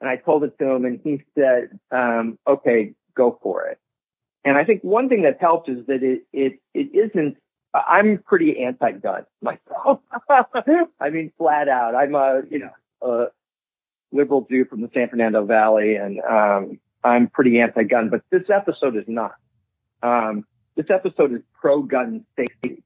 And 0.00 0.08
I 0.08 0.16
told 0.16 0.44
it 0.44 0.58
to 0.58 0.70
him 0.70 0.84
and 0.84 1.00
he 1.02 1.22
said, 1.36 1.78
um, 1.90 2.38
okay, 2.46 2.94
go 3.14 3.38
for 3.42 3.66
it. 3.66 3.78
And 4.44 4.56
I 4.56 4.64
think 4.64 4.82
one 4.82 5.08
thing 5.08 5.22
that 5.22 5.38
helped 5.40 5.68
is 5.68 5.86
that 5.86 6.02
it, 6.02 6.22
it, 6.32 6.60
it 6.72 6.94
isn't, 6.94 7.36
I'm 7.74 8.18
pretty 8.18 8.62
anti-gun 8.62 9.26
myself. 9.42 10.00
I 11.00 11.10
mean, 11.10 11.32
flat 11.36 11.68
out. 11.68 11.94
I'm 11.94 12.14
a, 12.14 12.42
you 12.48 12.60
know, 12.60 12.70
a 13.02 13.26
liberal 14.12 14.46
Jew 14.48 14.64
from 14.64 14.80
the 14.80 14.90
San 14.94 15.08
Fernando 15.08 15.44
Valley 15.44 15.96
and, 15.96 16.20
um, 16.20 16.78
I'm 17.04 17.28
pretty 17.28 17.60
anti-gun, 17.60 18.08
but 18.08 18.22
this 18.30 18.50
episode 18.50 18.96
is 18.96 19.04
not. 19.06 19.34
Um, 20.02 20.44
this 20.76 20.86
episode 20.90 21.32
is 21.32 21.40
pro 21.60 21.82
gun 21.82 22.24
safety, 22.36 22.82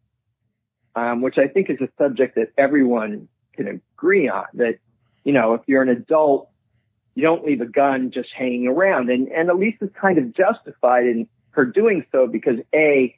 um, 0.96 1.20
which 1.20 1.38
I 1.38 1.48
think 1.48 1.70
is 1.70 1.78
a 1.80 1.88
subject 2.02 2.36
that 2.36 2.48
everyone 2.56 3.28
can 3.54 3.68
agree 3.68 4.28
on. 4.28 4.46
That 4.54 4.78
you 5.24 5.32
know, 5.32 5.54
if 5.54 5.62
you're 5.66 5.82
an 5.82 5.88
adult, 5.88 6.48
you 7.14 7.22
don't 7.22 7.44
leave 7.44 7.60
a 7.60 7.66
gun 7.66 8.10
just 8.12 8.30
hanging 8.36 8.66
around, 8.66 9.10
and 9.10 9.28
and 9.28 9.50
Elise 9.50 9.76
is 9.80 9.90
kind 10.00 10.18
of 10.18 10.34
justified 10.34 11.04
in 11.04 11.28
her 11.50 11.66
doing 11.66 12.04
so 12.12 12.26
because 12.26 12.56
a 12.74 13.16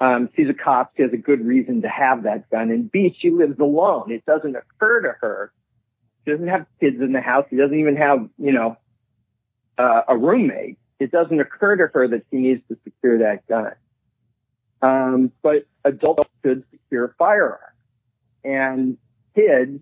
um, 0.00 0.28
she's 0.36 0.48
a 0.48 0.54
cop, 0.54 0.92
she 0.96 1.02
has 1.02 1.12
a 1.12 1.16
good 1.16 1.44
reason 1.44 1.82
to 1.82 1.88
have 1.88 2.22
that 2.22 2.48
gun, 2.50 2.70
and 2.70 2.90
b 2.90 3.16
she 3.18 3.30
lives 3.30 3.58
alone. 3.58 4.12
It 4.12 4.24
doesn't 4.26 4.54
occur 4.54 5.00
to 5.02 5.14
her. 5.20 5.52
She 6.24 6.30
doesn't 6.30 6.46
have 6.46 6.66
kids 6.78 7.00
in 7.00 7.12
the 7.12 7.20
house. 7.20 7.46
She 7.50 7.56
doesn't 7.56 7.78
even 7.78 7.96
have 7.96 8.28
you 8.38 8.52
know 8.52 8.76
uh, 9.76 10.02
a 10.06 10.16
roommate 10.16 10.78
it 10.98 11.10
doesn't 11.10 11.40
occur 11.40 11.76
to 11.76 11.86
her 11.92 12.08
that 12.08 12.24
she 12.30 12.38
needs 12.38 12.62
to 12.68 12.76
secure 12.84 13.18
that 13.18 13.46
gun. 13.46 13.72
Um, 14.80 15.32
but 15.42 15.66
adults 15.84 16.28
should 16.44 16.64
secure 16.70 17.14
firearms 17.18 17.60
and 18.44 18.96
kids 19.34 19.80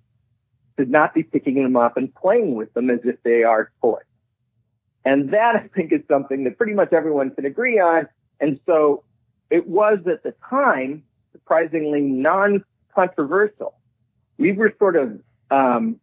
should 0.78 0.90
not 0.90 1.14
be 1.14 1.22
picking 1.22 1.62
them 1.62 1.76
up 1.76 1.96
and 1.96 2.14
playing 2.14 2.54
with 2.54 2.72
them 2.74 2.90
as 2.90 3.00
if 3.04 3.22
they 3.22 3.42
are 3.42 3.70
toys. 3.80 4.02
And 5.04 5.32
that 5.32 5.56
I 5.56 5.68
think 5.68 5.92
is 5.92 6.00
something 6.08 6.44
that 6.44 6.58
pretty 6.58 6.74
much 6.74 6.92
everyone 6.92 7.30
can 7.30 7.44
agree 7.44 7.78
on. 7.78 8.08
And 8.40 8.58
so 8.66 9.04
it 9.50 9.66
was 9.66 9.98
at 10.06 10.22
the 10.22 10.34
time 10.48 11.04
surprisingly 11.32 12.00
non-controversial. 12.00 13.74
We 14.38 14.52
were 14.52 14.74
sort 14.78 14.96
of, 14.96 15.20
um, 15.50 16.00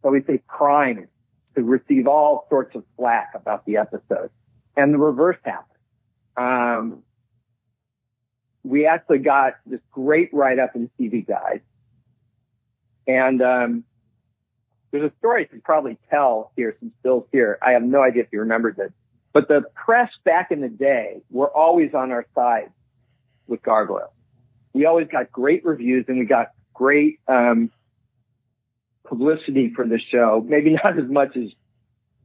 shall 0.00 0.12
we 0.12 0.22
say 0.22 0.40
primed 0.48 1.08
to 1.56 1.62
receive 1.62 2.06
all 2.06 2.46
sorts 2.48 2.74
of 2.76 2.84
flack 2.96 3.32
about 3.34 3.66
the 3.66 3.76
episode 3.76 4.30
and 4.76 4.92
the 4.92 4.98
reverse 4.98 5.36
happened. 5.44 5.70
Um, 6.36 7.02
we 8.62 8.86
actually 8.86 9.18
got 9.18 9.54
this 9.66 9.80
great 9.92 10.30
write 10.32 10.58
up 10.58 10.74
in 10.74 10.90
TV 10.98 11.26
Guide. 11.26 11.62
And, 13.06 13.42
um, 13.42 13.84
there's 14.90 15.10
a 15.10 15.14
story 15.18 15.42
I 15.42 15.46
could 15.46 15.64
probably 15.64 15.98
tell 16.08 16.52
here, 16.56 16.76
some 16.78 16.92
stills 17.00 17.26
here. 17.32 17.58
I 17.60 17.72
have 17.72 17.82
no 17.82 18.00
idea 18.00 18.22
if 18.22 18.28
you 18.32 18.40
remember 18.40 18.72
this, 18.72 18.92
but 19.32 19.48
the 19.48 19.62
press 19.74 20.10
back 20.24 20.52
in 20.52 20.60
the 20.60 20.68
day 20.68 21.20
were 21.30 21.48
always 21.48 21.94
on 21.94 22.12
our 22.12 22.24
side 22.32 22.70
with 23.48 23.60
Gargoyle. 23.62 24.12
We 24.72 24.86
always 24.86 25.08
got 25.08 25.32
great 25.32 25.64
reviews 25.64 26.04
and 26.06 26.18
we 26.18 26.26
got 26.26 26.52
great, 26.72 27.18
um, 27.26 27.72
publicity 29.04 29.72
for 29.74 29.86
the 29.86 29.98
show. 29.98 30.44
Maybe 30.46 30.70
not 30.84 30.98
as 30.98 31.08
much 31.08 31.36
as 31.36 31.50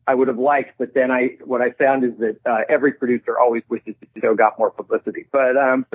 I 0.10 0.16
would 0.16 0.28
have 0.28 0.39
liked, 0.39 0.72
but 0.80 0.96
then 0.96 1.12
I, 1.12 1.38
what 1.46 1.62
I 1.62 1.70
found 1.70 2.04
is 2.04 2.13
that 2.18 2.38
uh, 2.44 2.62
every 2.68 2.94
producer 2.94 3.38
always 3.38 3.62
wishes 3.70 3.94
the 4.01 4.20
show 4.20 4.34
got 4.34 4.58
more 4.58 4.72
publicity. 4.72 5.28
But 5.32 5.56
um, 5.56 5.86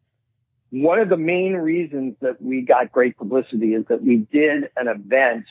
one 0.70 0.98
of 0.98 1.10
the 1.10 1.18
main 1.18 1.52
reasons 1.52 2.16
that 2.22 2.40
we 2.40 2.62
got 2.62 2.90
great 2.90 3.18
publicity 3.18 3.74
is 3.74 3.84
that 3.90 4.02
we 4.02 4.26
did 4.32 4.70
an 4.74 4.88
event 4.88 5.44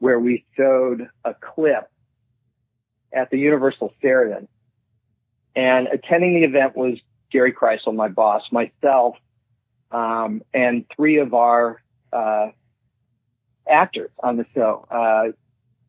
where 0.00 0.20
we 0.20 0.44
showed 0.54 1.08
a 1.24 1.32
clip 1.32 1.90
at 3.10 3.30
the 3.30 3.38
Universal 3.38 3.94
Sheraton, 4.02 4.46
and 5.56 5.86
attending 5.86 6.42
the 6.42 6.46
event 6.46 6.76
was 6.76 6.98
Gary 7.32 7.54
Krisel, 7.54 7.94
my 7.94 8.08
boss, 8.08 8.42
myself, 8.52 9.16
um, 9.90 10.42
and 10.52 10.84
three 10.94 11.20
of 11.20 11.32
our 11.32 11.80
uh, 12.12 12.48
actors 13.66 14.10
on 14.22 14.36
the 14.36 14.44
show. 14.54 14.86
Uh, 14.90 15.32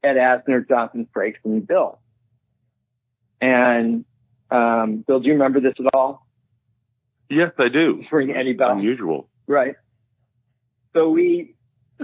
Ed 0.03 0.15
Asner, 0.15 0.67
Jonathan 0.67 1.08
Frakes, 1.15 1.36
and 1.43 1.65
Bill. 1.65 2.00
And 3.39 4.05
um, 4.50 5.03
Bill, 5.08 5.20
do 5.20 5.27
you 5.27 5.34
remember 5.34 5.60
this 5.60 5.74
at 5.79 5.96
all? 5.96 6.27
Yes, 7.29 7.51
I 7.58 7.70
do. 7.70 8.03
Ring 8.12 8.31
any 8.31 8.53
bell? 8.53 8.72
Unusual. 8.72 9.29
Right. 9.48 9.75
So 10.93 11.10
we 11.10 11.55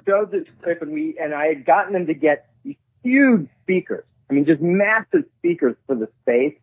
showed 0.07 0.31
this 0.31 0.45
clip, 0.63 0.81
and 0.81 0.91
we 0.91 1.17
and 1.19 1.33
I 1.33 1.47
had 1.47 1.65
gotten 1.65 1.93
them 1.93 2.07
to 2.07 2.13
get 2.13 2.49
huge 3.03 3.49
speakers. 3.63 4.05
I 4.29 4.33
mean, 4.33 4.45
just 4.45 4.61
massive 4.61 5.23
speakers 5.39 5.75
for 5.85 5.95
the 5.95 6.09
space. 6.21 6.57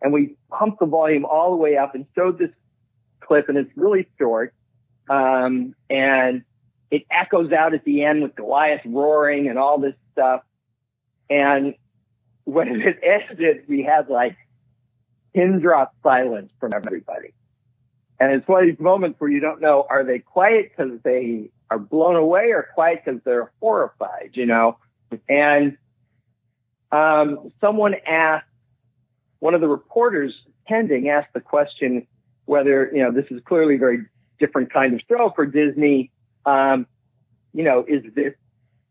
And 0.00 0.12
we 0.12 0.34
pumped 0.50 0.80
the 0.80 0.86
volume 0.86 1.24
all 1.24 1.50
the 1.50 1.56
way 1.56 1.76
up 1.76 1.94
and 1.94 2.06
showed 2.16 2.38
this 2.38 2.50
clip, 3.20 3.48
and 3.48 3.56
it's 3.56 3.70
really 3.76 4.08
short. 4.18 4.52
Um, 5.08 5.74
and 5.88 6.42
it 6.90 7.04
echoes 7.10 7.52
out 7.52 7.74
at 7.74 7.84
the 7.84 8.04
end 8.04 8.22
with 8.22 8.34
Goliath 8.34 8.82
roaring 8.84 9.48
and 9.48 9.58
all 9.58 9.78
this 9.78 9.94
stuff. 10.12 10.42
And 11.32 11.74
when 12.44 12.68
it 12.80 12.98
ended, 13.02 13.64
we 13.68 13.82
had 13.82 14.08
like 14.08 14.36
pin 15.34 15.60
drop 15.60 15.94
silence 16.02 16.52
from 16.60 16.72
everybody. 16.74 17.32
And 18.20 18.32
it's 18.32 18.46
one 18.46 18.62
of 18.62 18.68
these 18.68 18.78
moments 18.78 19.18
where 19.18 19.30
you 19.30 19.40
don't 19.40 19.60
know, 19.60 19.86
are 19.88 20.04
they 20.04 20.20
quiet 20.20 20.70
because 20.70 21.00
they 21.02 21.50
are 21.70 21.78
blown 21.78 22.14
away 22.14 22.52
or 22.52 22.68
quiet 22.74 23.02
because 23.04 23.20
they're 23.24 23.50
horrified, 23.60 24.30
you 24.34 24.46
know? 24.46 24.78
And, 25.28 25.76
um, 26.92 27.50
someone 27.60 27.94
asked, 28.06 28.46
one 29.40 29.54
of 29.54 29.60
the 29.60 29.68
reporters 29.68 30.34
attending 30.64 31.08
asked 31.08 31.32
the 31.32 31.40
question 31.40 32.06
whether, 32.44 32.90
you 32.94 33.02
know, 33.02 33.10
this 33.10 33.24
is 33.30 33.40
clearly 33.44 33.74
a 33.74 33.78
very 33.78 34.04
different 34.38 34.72
kind 34.72 34.94
of 34.94 35.00
show 35.08 35.32
for 35.34 35.46
Disney. 35.46 36.12
Um, 36.46 36.86
you 37.52 37.64
know, 37.64 37.84
is 37.88 38.04
this 38.14 38.34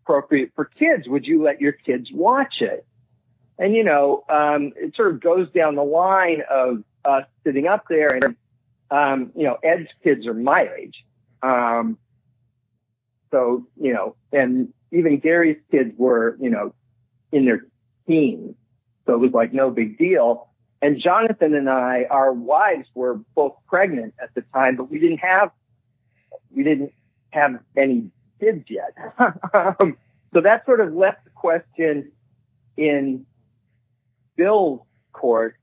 appropriate 0.03 0.51
for 0.55 0.65
kids? 0.65 1.08
Would 1.08 1.25
you 1.25 1.43
let 1.43 1.62
your 1.62 1.74
kids 1.74 2.10
watch 2.12 2.62
it? 2.62 2.86
And, 3.58 3.75
you 3.75 3.84
know, 3.84 4.24
um, 4.29 4.72
it 4.75 4.96
sort 4.96 5.13
of 5.13 5.22
goes 5.22 5.50
down 5.51 5.75
the 5.75 5.84
line 5.84 6.41
of 6.50 6.84
us 7.05 7.25
sitting 7.43 7.67
up 7.67 7.86
there 7.89 8.08
and, 8.08 8.36
um, 8.89 9.31
you 9.36 9.43
know, 9.43 9.58
Ed's 9.63 9.89
kids 10.03 10.25
are 10.25 10.34
my 10.34 10.67
age. 10.79 11.05
Um, 11.43 11.98
so, 13.29 13.67
you 13.79 13.93
know, 13.93 14.15
and 14.31 14.74
even 14.91 15.20
Gary's 15.20 15.62
kids 15.70 15.93
were, 15.98 16.38
you 16.39 16.50
know, 16.50 16.74
in 17.31 17.46
their 17.46 17.65
teens. 18.08 18.55
So 19.05 19.13
it 19.13 19.20
was 19.20 19.31
like 19.31 19.53
no 19.53 19.70
big 19.70 19.98
deal. 19.98 20.50
And 20.81 21.00
Jonathan 21.00 21.53
and 21.53 21.70
I, 21.70 22.05
our 22.10 22.34
wives 22.34 22.88
were 22.96 23.20
both 23.36 23.55
pregnant 23.67 24.15
at 24.22 24.34
the 24.34 24.43
time, 24.53 24.75
but 24.75 24.89
we 24.89 25.00
didn't 25.00 25.20
have, 25.20 25.51
we 26.50 26.63
didn't 26.63 26.91
have 27.29 27.60
any 27.77 28.10
kids 28.41 28.65
yet. 28.67 28.95
um, 29.53 29.98
so 30.33 30.41
that 30.41 30.65
sort 30.65 30.81
of 30.81 30.93
left 30.93 31.24
the 31.24 31.29
question 31.29 32.12
in 32.75 33.25
Bill's 34.36 34.81
court. 35.13 35.55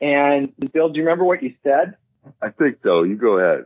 And 0.00 0.52
Bill, 0.72 0.88
do 0.88 0.98
you 0.98 1.04
remember 1.04 1.24
what 1.24 1.42
you 1.42 1.54
said? 1.62 1.94
I 2.42 2.50
think 2.50 2.78
so. 2.82 3.02
You 3.04 3.16
go 3.16 3.38
ahead. 3.38 3.64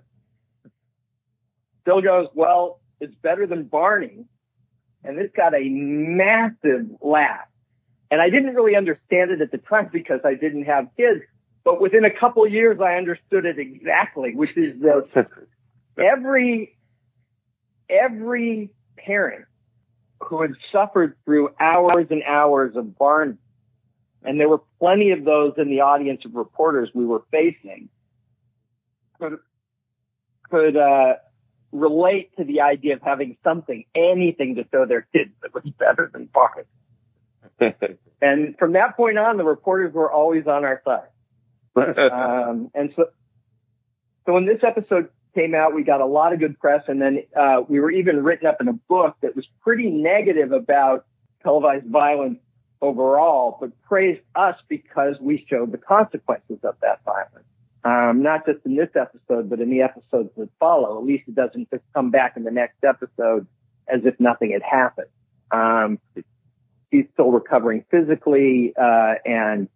Bill 1.85 2.03
goes, 2.03 2.29
well, 2.35 2.81
it's 3.01 3.15
better 3.23 3.47
than 3.47 3.65
Barney. 3.65 4.27
And 5.05 5.17
this 5.17 5.31
got 5.35 5.55
a 5.55 5.69
massive 5.69 6.87
laugh. 7.01 7.47
And 8.11 8.21
I 8.21 8.31
didn't 8.31 8.55
really 8.55 8.77
understand 8.77 9.31
it 9.31 9.41
at 9.41 9.51
the 9.51 9.59
time 9.59 9.91
because 9.93 10.21
I 10.25 10.35
didn't 10.35 10.65
have 10.65 10.89
kids. 10.97 11.23
But 11.65 11.81
within 11.81 12.05
a 12.05 12.11
couple 12.11 12.47
years, 12.49 12.81
I 12.81 12.95
understood 12.95 13.45
it 13.45 13.59
exactly, 13.59 14.35
which 14.35 14.57
is 14.57 14.79
that 14.81 15.27
every, 15.99 16.78
every 17.89 18.71
parent 18.97 19.47
who 20.21 20.43
had 20.43 20.53
suffered 20.73 21.17
through 21.25 21.51
hours 21.61 22.07
and 22.11 22.23
hours 22.25 22.77
of 22.77 22.99
Barney, 22.99 23.37
and 24.23 24.41
there 24.41 24.49
were 24.49 24.63
plenty 24.81 25.13
of 25.13 25.25
those 25.25 25.55
in 25.57 25.69
the 25.69 25.81
audience 25.81 26.25
of 26.25 26.35
reporters 26.35 26.91
we 26.95 27.07
were 27.07 27.23
facing, 27.31 27.89
could, 29.21 29.39
could, 30.51 30.77
uh, 30.77 31.15
relate 31.71 32.35
to 32.37 32.45
the 32.45 32.63
idea 32.63 32.95
of 32.95 33.03
having 33.03 33.37
something, 33.45 33.85
anything 33.95 34.55
to 34.57 34.65
show 34.73 34.87
their 34.87 35.07
kids 35.13 35.31
that 35.43 35.53
was 35.55 35.65
better 35.79 36.11
than 36.13 36.27
Barney. 36.27 36.65
and 38.23 38.57
from 38.59 38.73
that 38.73 38.97
point 38.97 39.19
on, 39.19 39.37
the 39.37 39.45
reporters 39.45 39.93
were 39.93 40.11
always 40.11 40.47
on 40.47 40.65
our 40.65 40.83
side. 40.85 41.09
um, 42.13 42.71
and 42.75 42.93
so, 42.97 43.07
so 44.27 44.33
when 44.33 44.47
this 44.47 44.61
episode 44.63 45.11
came 45.39 45.55
out, 45.55 45.75
we 45.75 45.85
got 45.85 46.01
a 46.01 46.07
lot 46.07 46.33
of 46.33 46.41
good 46.41 46.59
press, 46.59 46.83
and 46.89 47.01
then 47.01 47.23
uh, 47.37 47.63
we 47.69 47.79
were 47.79 47.93
even 47.93 48.25
written 48.25 48.47
up 48.49 48.57
in 48.61 48.67
a 48.67 48.73
book 48.73 49.17
that 49.23 49.37
was 49.37 49.47
pretty 49.61 49.89
negative 49.89 50.51
about 50.51 51.07
televised 51.45 51.87
violence 51.87 52.41
overall, 52.83 53.57
but 53.61 53.71
praised 53.83 54.21
us 54.35 54.57
because 54.69 55.15
we 55.21 55.47
showed 55.49 55.71
the 55.71 55.79
consequences 55.79 56.59
of 56.65 56.75
that 56.83 57.01
violence. 57.05 57.47
Um, 57.85 58.23
not 58.23 58.47
just 58.47 58.67
in 58.67 58.75
this 58.75 58.91
episode, 58.97 59.49
but 59.49 59.61
in 59.61 59.71
the 59.71 59.83
episodes 59.83 60.31
that 60.37 60.49
follow. 60.59 61.01
Lisa 61.01 61.31
doesn't 61.31 61.71
just 61.71 61.85
come 61.95 62.11
back 62.11 62.37
in 62.37 62.43
the 62.43 62.51
next 62.51 62.83
episode 62.83 63.47
as 63.87 64.01
if 64.05 64.19
nothing 64.19 64.51
had 64.51 64.63
happened. 64.63 65.07
Um, 65.53 66.01
she's 66.91 67.07
still 67.13 67.31
recovering 67.31 67.85
physically, 67.91 68.75
uh, 68.77 69.15
and, 69.25 69.69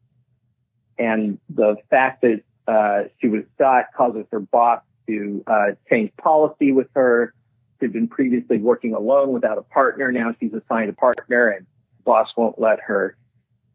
and 0.99 1.39
the 1.49 1.77
fact 1.89 2.23
that, 2.23 2.43
uh, 2.67 3.09
she 3.21 3.29
was 3.29 3.43
shot 3.59 3.87
causes 3.97 4.25
her 4.31 4.41
boss 4.41 4.83
to, 5.07 5.43
uh, 5.47 5.67
change 5.89 6.13
policy 6.17 6.73
with 6.73 6.89
her. 6.95 7.35
She'd 7.81 7.93
been 7.93 8.09
previously 8.09 8.59
working 8.59 8.95
alone 8.95 9.33
without 9.33 9.59
a 9.59 9.63
partner. 9.63 10.13
Now 10.13 10.35
she's 10.39 10.53
assigned 10.53 10.91
a 10.91 10.93
partner 10.93 11.49
and 11.49 11.67
boss 12.05 12.29
won't 12.37 12.59
let 12.59 12.81
her, 12.81 13.17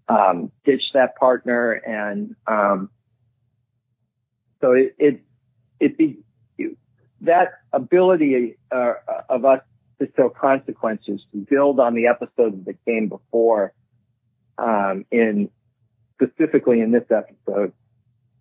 um, 0.07 0.51
ditch 0.65 0.83
that 0.93 1.15
partner. 1.17 1.71
And, 1.71 2.35
um, 2.47 2.89
so 4.61 4.71
it, 4.71 4.95
it, 4.97 5.21
it 5.79 5.97
be, 5.97 6.19
that 7.21 7.53
ability, 7.73 8.57
uh, 8.71 8.93
of 9.29 9.43
us 9.43 9.61
to 9.99 10.07
show 10.15 10.29
consequences 10.29 11.21
to 11.31 11.37
build 11.49 11.79
on 11.79 11.95
the 11.95 12.07
episodes 12.07 12.63
that 12.65 12.75
came 12.85 13.09
before, 13.09 13.73
um, 14.57 15.05
in 15.11 15.49
specifically 16.13 16.81
in 16.81 16.91
this 16.91 17.05
episode, 17.09 17.73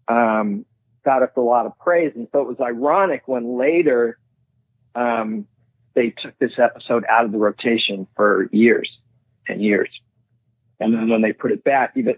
um, 0.09 0.65
got 1.07 1.23
us 1.23 1.31
a 1.37 1.41
lot 1.41 1.65
of 1.65 1.79
praise. 1.79 2.13
And 2.15 2.29
so 2.33 2.43
it 2.43 2.49
was 2.49 2.61
ironic 2.61 3.23
when 3.27 3.57
later, 3.57 4.19
um, 4.95 5.47
they 5.95 6.11
took 6.11 6.39
this 6.39 6.59
episode 6.59 7.05
out 7.09 7.25
of 7.25 7.33
the 7.33 7.39
rotation 7.39 8.07
for 8.17 8.51
years 8.53 8.91
and 9.49 9.63
years. 9.63 9.89
And 10.79 10.93
then 10.93 11.09
when 11.09 11.23
they 11.23 11.33
put 11.33 11.53
it 11.53 11.65
back, 11.65 11.93
even, 11.97 12.17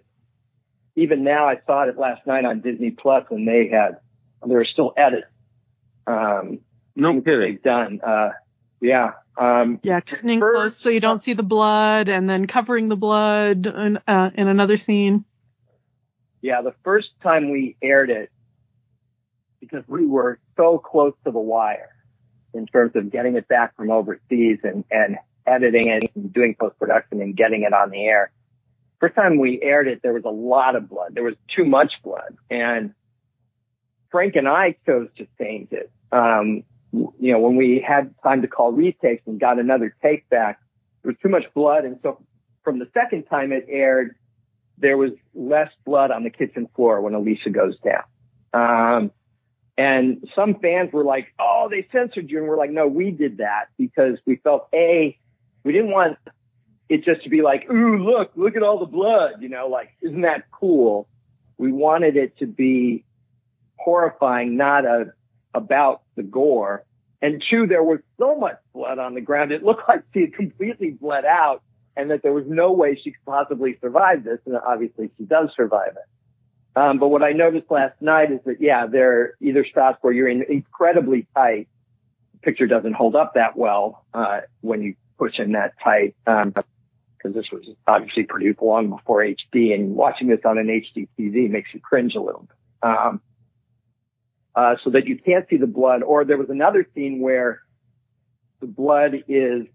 even 0.96 1.22
now 1.22 1.46
I 1.46 1.60
saw 1.66 1.82
it 1.82 1.96
last 1.96 2.26
night 2.26 2.44
on 2.44 2.60
Disney 2.60 2.90
Plus 2.90 3.24
and 3.30 3.46
they 3.46 3.68
had, 3.68 3.98
there 4.44 4.56
were 4.56 4.64
still 4.64 4.94
edits. 4.96 5.26
Um, 6.06 6.60
no 6.96 7.20
kidding. 7.20 7.40
They've 7.40 7.62
done. 7.62 8.00
Uh, 8.04 8.30
yeah. 8.80 9.12
Um, 9.36 9.78
yeah, 9.84 10.00
cutting 10.00 10.40
close 10.40 10.76
so 10.76 10.88
you 10.88 10.98
don't 10.98 11.20
see 11.20 11.32
the 11.32 11.44
blood, 11.44 12.08
and 12.08 12.28
then 12.28 12.48
covering 12.48 12.88
the 12.88 12.96
blood 12.96 13.66
in, 13.66 13.98
uh, 14.08 14.30
in 14.34 14.48
another 14.48 14.76
scene. 14.76 15.24
Yeah, 16.40 16.62
the 16.62 16.74
first 16.82 17.10
time 17.22 17.50
we 17.50 17.76
aired 17.80 18.10
it, 18.10 18.32
because 19.60 19.82
we 19.86 20.06
were 20.06 20.38
so 20.56 20.78
close 20.78 21.14
to 21.24 21.30
the 21.30 21.38
wire 21.38 21.94
in 22.54 22.66
terms 22.66 22.92
of 22.94 23.10
getting 23.10 23.36
it 23.36 23.48
back 23.48 23.76
from 23.76 23.90
overseas 23.90 24.58
and, 24.62 24.84
and 24.90 25.16
editing 25.46 25.88
it 25.88 26.10
and 26.14 26.32
doing 26.32 26.54
post 26.58 26.78
production 26.78 27.20
and 27.20 27.36
getting 27.36 27.62
it 27.62 27.72
on 27.72 27.90
the 27.90 28.04
air. 28.04 28.30
First 29.00 29.14
time 29.14 29.38
we 29.38 29.60
aired 29.62 29.86
it, 29.86 30.02
there 30.02 30.12
was 30.12 30.24
a 30.24 30.30
lot 30.30 30.74
of 30.74 30.88
blood. 30.88 31.14
There 31.14 31.22
was 31.22 31.36
too 31.54 31.64
much 31.64 31.92
blood, 32.02 32.36
and 32.50 32.94
Frank 34.10 34.34
and 34.36 34.48
I 34.48 34.76
chose 34.86 35.08
to 35.18 35.26
change 35.40 35.68
it. 35.72 35.90
Um, 36.10 36.64
you 36.92 37.32
know, 37.32 37.38
when 37.38 37.56
we 37.56 37.84
had 37.86 38.14
time 38.22 38.42
to 38.42 38.48
call 38.48 38.72
retakes 38.72 39.22
and 39.26 39.38
got 39.38 39.58
another 39.58 39.94
take 40.02 40.28
back, 40.30 40.58
there 41.02 41.12
was 41.12 41.18
too 41.22 41.28
much 41.28 41.44
blood. 41.54 41.84
And 41.84 41.98
so 42.02 42.20
from 42.64 42.78
the 42.78 42.88
second 42.94 43.24
time 43.24 43.52
it 43.52 43.66
aired, 43.68 44.16
there 44.78 44.96
was 44.96 45.10
less 45.34 45.70
blood 45.84 46.10
on 46.10 46.24
the 46.24 46.30
kitchen 46.30 46.68
floor 46.74 47.00
when 47.00 47.14
Alicia 47.14 47.50
goes 47.50 47.76
down. 47.80 48.04
Um, 48.54 49.10
and 49.78 50.28
some 50.34 50.56
fans 50.56 50.92
were 50.92 51.04
like, 51.04 51.28
Oh, 51.38 51.68
they 51.70 51.86
censored 51.92 52.28
you. 52.28 52.38
And 52.38 52.48
we're 52.48 52.58
like, 52.58 52.72
no, 52.72 52.88
we 52.88 53.12
did 53.12 53.38
that 53.38 53.68
because 53.78 54.18
we 54.26 54.36
felt 54.36 54.68
A, 54.74 55.16
we 55.64 55.72
didn't 55.72 55.92
want 55.92 56.18
it 56.88 57.04
just 57.04 57.22
to 57.22 57.30
be 57.30 57.42
like, 57.42 57.70
Ooh, 57.70 57.96
look, 57.96 58.32
look 58.34 58.56
at 58.56 58.62
all 58.64 58.80
the 58.80 58.86
blood, 58.86 59.34
you 59.40 59.48
know, 59.48 59.68
like, 59.68 59.90
isn't 60.02 60.22
that 60.22 60.50
cool? 60.50 61.08
We 61.56 61.72
wanted 61.72 62.16
it 62.16 62.36
to 62.38 62.46
be 62.46 63.04
horrifying, 63.76 64.56
not 64.56 64.84
a, 64.84 65.12
about 65.54 66.02
the 66.16 66.24
gore. 66.24 66.84
And 67.22 67.42
two, 67.48 67.66
there 67.66 67.82
was 67.82 68.00
so 68.18 68.36
much 68.36 68.58
blood 68.74 68.98
on 68.98 69.14
the 69.14 69.20
ground. 69.20 69.52
It 69.52 69.62
looked 69.62 69.82
like 69.88 70.02
she 70.12 70.22
had 70.22 70.34
completely 70.34 70.90
bled 70.90 71.24
out 71.24 71.62
and 71.96 72.10
that 72.10 72.22
there 72.22 72.32
was 72.32 72.44
no 72.48 72.72
way 72.72 72.96
she 72.96 73.12
could 73.12 73.24
possibly 73.24 73.78
survive 73.80 74.24
this. 74.24 74.40
And 74.44 74.56
obviously 74.56 75.10
she 75.16 75.24
does 75.24 75.50
survive 75.56 75.92
it. 75.92 76.17
Um, 76.78 76.98
but 76.98 77.08
what 77.08 77.24
I 77.24 77.32
noticed 77.32 77.68
last 77.70 78.00
night 78.00 78.30
is 78.30 78.38
that, 78.44 78.60
yeah, 78.60 78.86
there 78.86 79.12
are 79.12 79.36
either 79.40 79.64
shots 79.64 79.98
where 80.00 80.12
you're 80.12 80.28
in 80.28 80.44
incredibly 80.48 81.26
tight. 81.34 81.66
Picture 82.42 82.68
doesn't 82.68 82.92
hold 82.92 83.16
up 83.16 83.34
that 83.34 83.56
well, 83.56 84.04
uh, 84.14 84.42
when 84.60 84.82
you 84.82 84.94
push 85.18 85.40
in 85.40 85.52
that 85.52 85.74
tight. 85.82 86.14
Um, 86.24 86.52
cause 86.52 87.34
this 87.34 87.46
was 87.50 87.64
obviously 87.88 88.22
produced 88.22 88.62
long 88.62 88.90
before 88.90 89.24
HD 89.24 89.74
and 89.74 89.96
watching 89.96 90.28
this 90.28 90.38
on 90.44 90.56
an 90.56 90.68
HD 90.68 91.08
TV 91.18 91.50
makes 91.50 91.74
you 91.74 91.80
cringe 91.80 92.14
a 92.14 92.20
little 92.20 92.42
bit. 92.42 92.88
Um, 92.88 93.20
uh, 94.54 94.76
so 94.84 94.90
that 94.90 95.08
you 95.08 95.18
can't 95.18 95.48
see 95.50 95.56
the 95.56 95.66
blood. 95.66 96.04
Or 96.04 96.24
there 96.24 96.38
was 96.38 96.48
another 96.48 96.86
scene 96.94 97.18
where 97.18 97.60
the 98.60 98.68
blood 98.68 99.24
is 99.26 99.66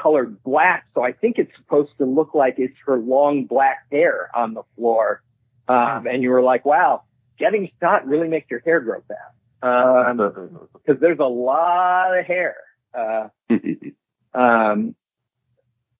colored 0.00 0.40
black. 0.44 0.86
So 0.94 1.02
I 1.02 1.10
think 1.10 1.38
it's 1.38 1.56
supposed 1.56 1.90
to 1.98 2.04
look 2.04 2.34
like 2.34 2.54
it's 2.58 2.76
her 2.86 2.98
long 2.98 3.46
black 3.46 3.86
hair 3.90 4.30
on 4.32 4.54
the 4.54 4.62
floor. 4.76 5.20
Um, 5.68 6.06
and 6.06 6.22
you 6.22 6.30
were 6.30 6.42
like, 6.42 6.64
wow, 6.64 7.02
getting 7.38 7.70
shot 7.80 8.06
really 8.06 8.28
makes 8.28 8.50
your 8.50 8.60
hair 8.60 8.80
grow 8.80 9.02
fast. 9.08 9.20
Um, 9.62 10.18
cause 10.86 10.96
there's 11.00 11.18
a 11.18 11.24
lot 11.24 12.18
of 12.18 12.26
hair. 12.26 12.56
Uh, 12.92 13.28
um, 14.34 14.94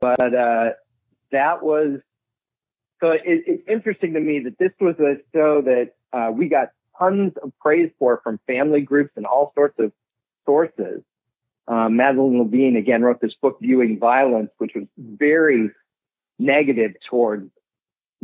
but, 0.01 0.35
uh, 0.35 0.71
that 1.33 1.63
was, 1.63 2.01
so 3.01 3.11
it, 3.11 3.23
it's 3.25 3.69
interesting 3.69 4.15
to 4.15 4.21
me 4.21 4.41
that 4.41 4.59
this 4.59 4.73
was 4.81 4.95
a 5.01 5.17
show 5.35 5.63
that 5.63 5.95
uh, 6.13 6.31
we 6.31 6.49
got 6.49 6.69
tons 6.99 7.33
of 7.43 7.53
praise 7.61 7.91
for 7.99 8.21
from 8.23 8.39
family 8.47 8.83
groups 8.83 9.13
and 9.17 9.27
all 9.27 9.53
sorts 9.55 9.79
of 9.79 9.93
sources. 10.47 11.03
Um, 11.67 11.97
Madeline 11.97 12.39
Levine 12.39 12.77
again 12.77 13.03
wrote 13.03 13.21
this 13.21 13.35
book, 13.41 13.59
Viewing 13.61 13.99
Violence, 13.99 14.51
which 14.59 14.73
was 14.75 14.85
very 14.99 15.71
negative 16.39 16.93
towards 17.09 17.51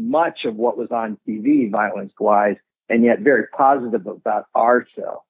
much 0.00 0.44
of 0.44 0.56
what 0.56 0.76
was 0.76 0.88
on 0.90 1.18
TV 1.28 1.70
violence 1.70 2.12
wise, 2.18 2.56
and 2.88 3.04
yet 3.04 3.20
very 3.20 3.46
positive 3.56 4.06
about 4.06 4.46
our 4.54 4.86
show. 4.96 5.22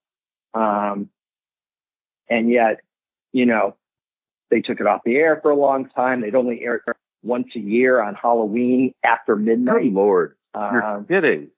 Um, 0.55 1.09
and 2.29 2.51
yet, 2.51 2.81
you 3.33 3.47
know, 3.47 3.77
they 4.51 4.61
took 4.61 4.81
it 4.81 4.87
off 4.87 5.03
the 5.05 5.17
air 5.17 5.39
for 5.43 5.51
a 5.51 5.57
long 5.57 5.89
time. 5.89 6.21
They'd 6.21 6.35
only 6.35 6.63
air 6.63 6.83
it 6.87 6.97
once 7.23 7.49
a 7.55 7.61
year 7.61 8.01
on 8.03 8.15
Halloween 8.15 8.95
after 9.05 9.37
midnight. 9.37 9.83
Good 9.83 9.93
lord, 9.93 10.37
Um, 10.55 11.07
you're 11.09 11.21
kidding. 11.21 11.51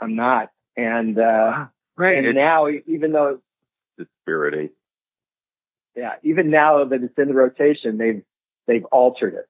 I'm 0.00 0.14
not. 0.14 0.50
And, 0.76 1.18
uh, 1.18 1.66
Right. 1.96 2.18
and 2.18 2.26
It's 2.26 2.36
now, 2.36 2.68
even 2.68 3.10
though, 3.12 3.40
it's 3.98 4.08
dispiriting. 4.10 4.70
yeah, 5.96 6.14
even 6.22 6.50
now 6.50 6.84
that 6.84 7.02
it's 7.02 7.18
in 7.18 7.26
the 7.28 7.34
rotation, 7.34 7.98
they've, 7.98 8.22
they've 8.68 8.84
altered 8.86 9.34
it. 9.34 9.46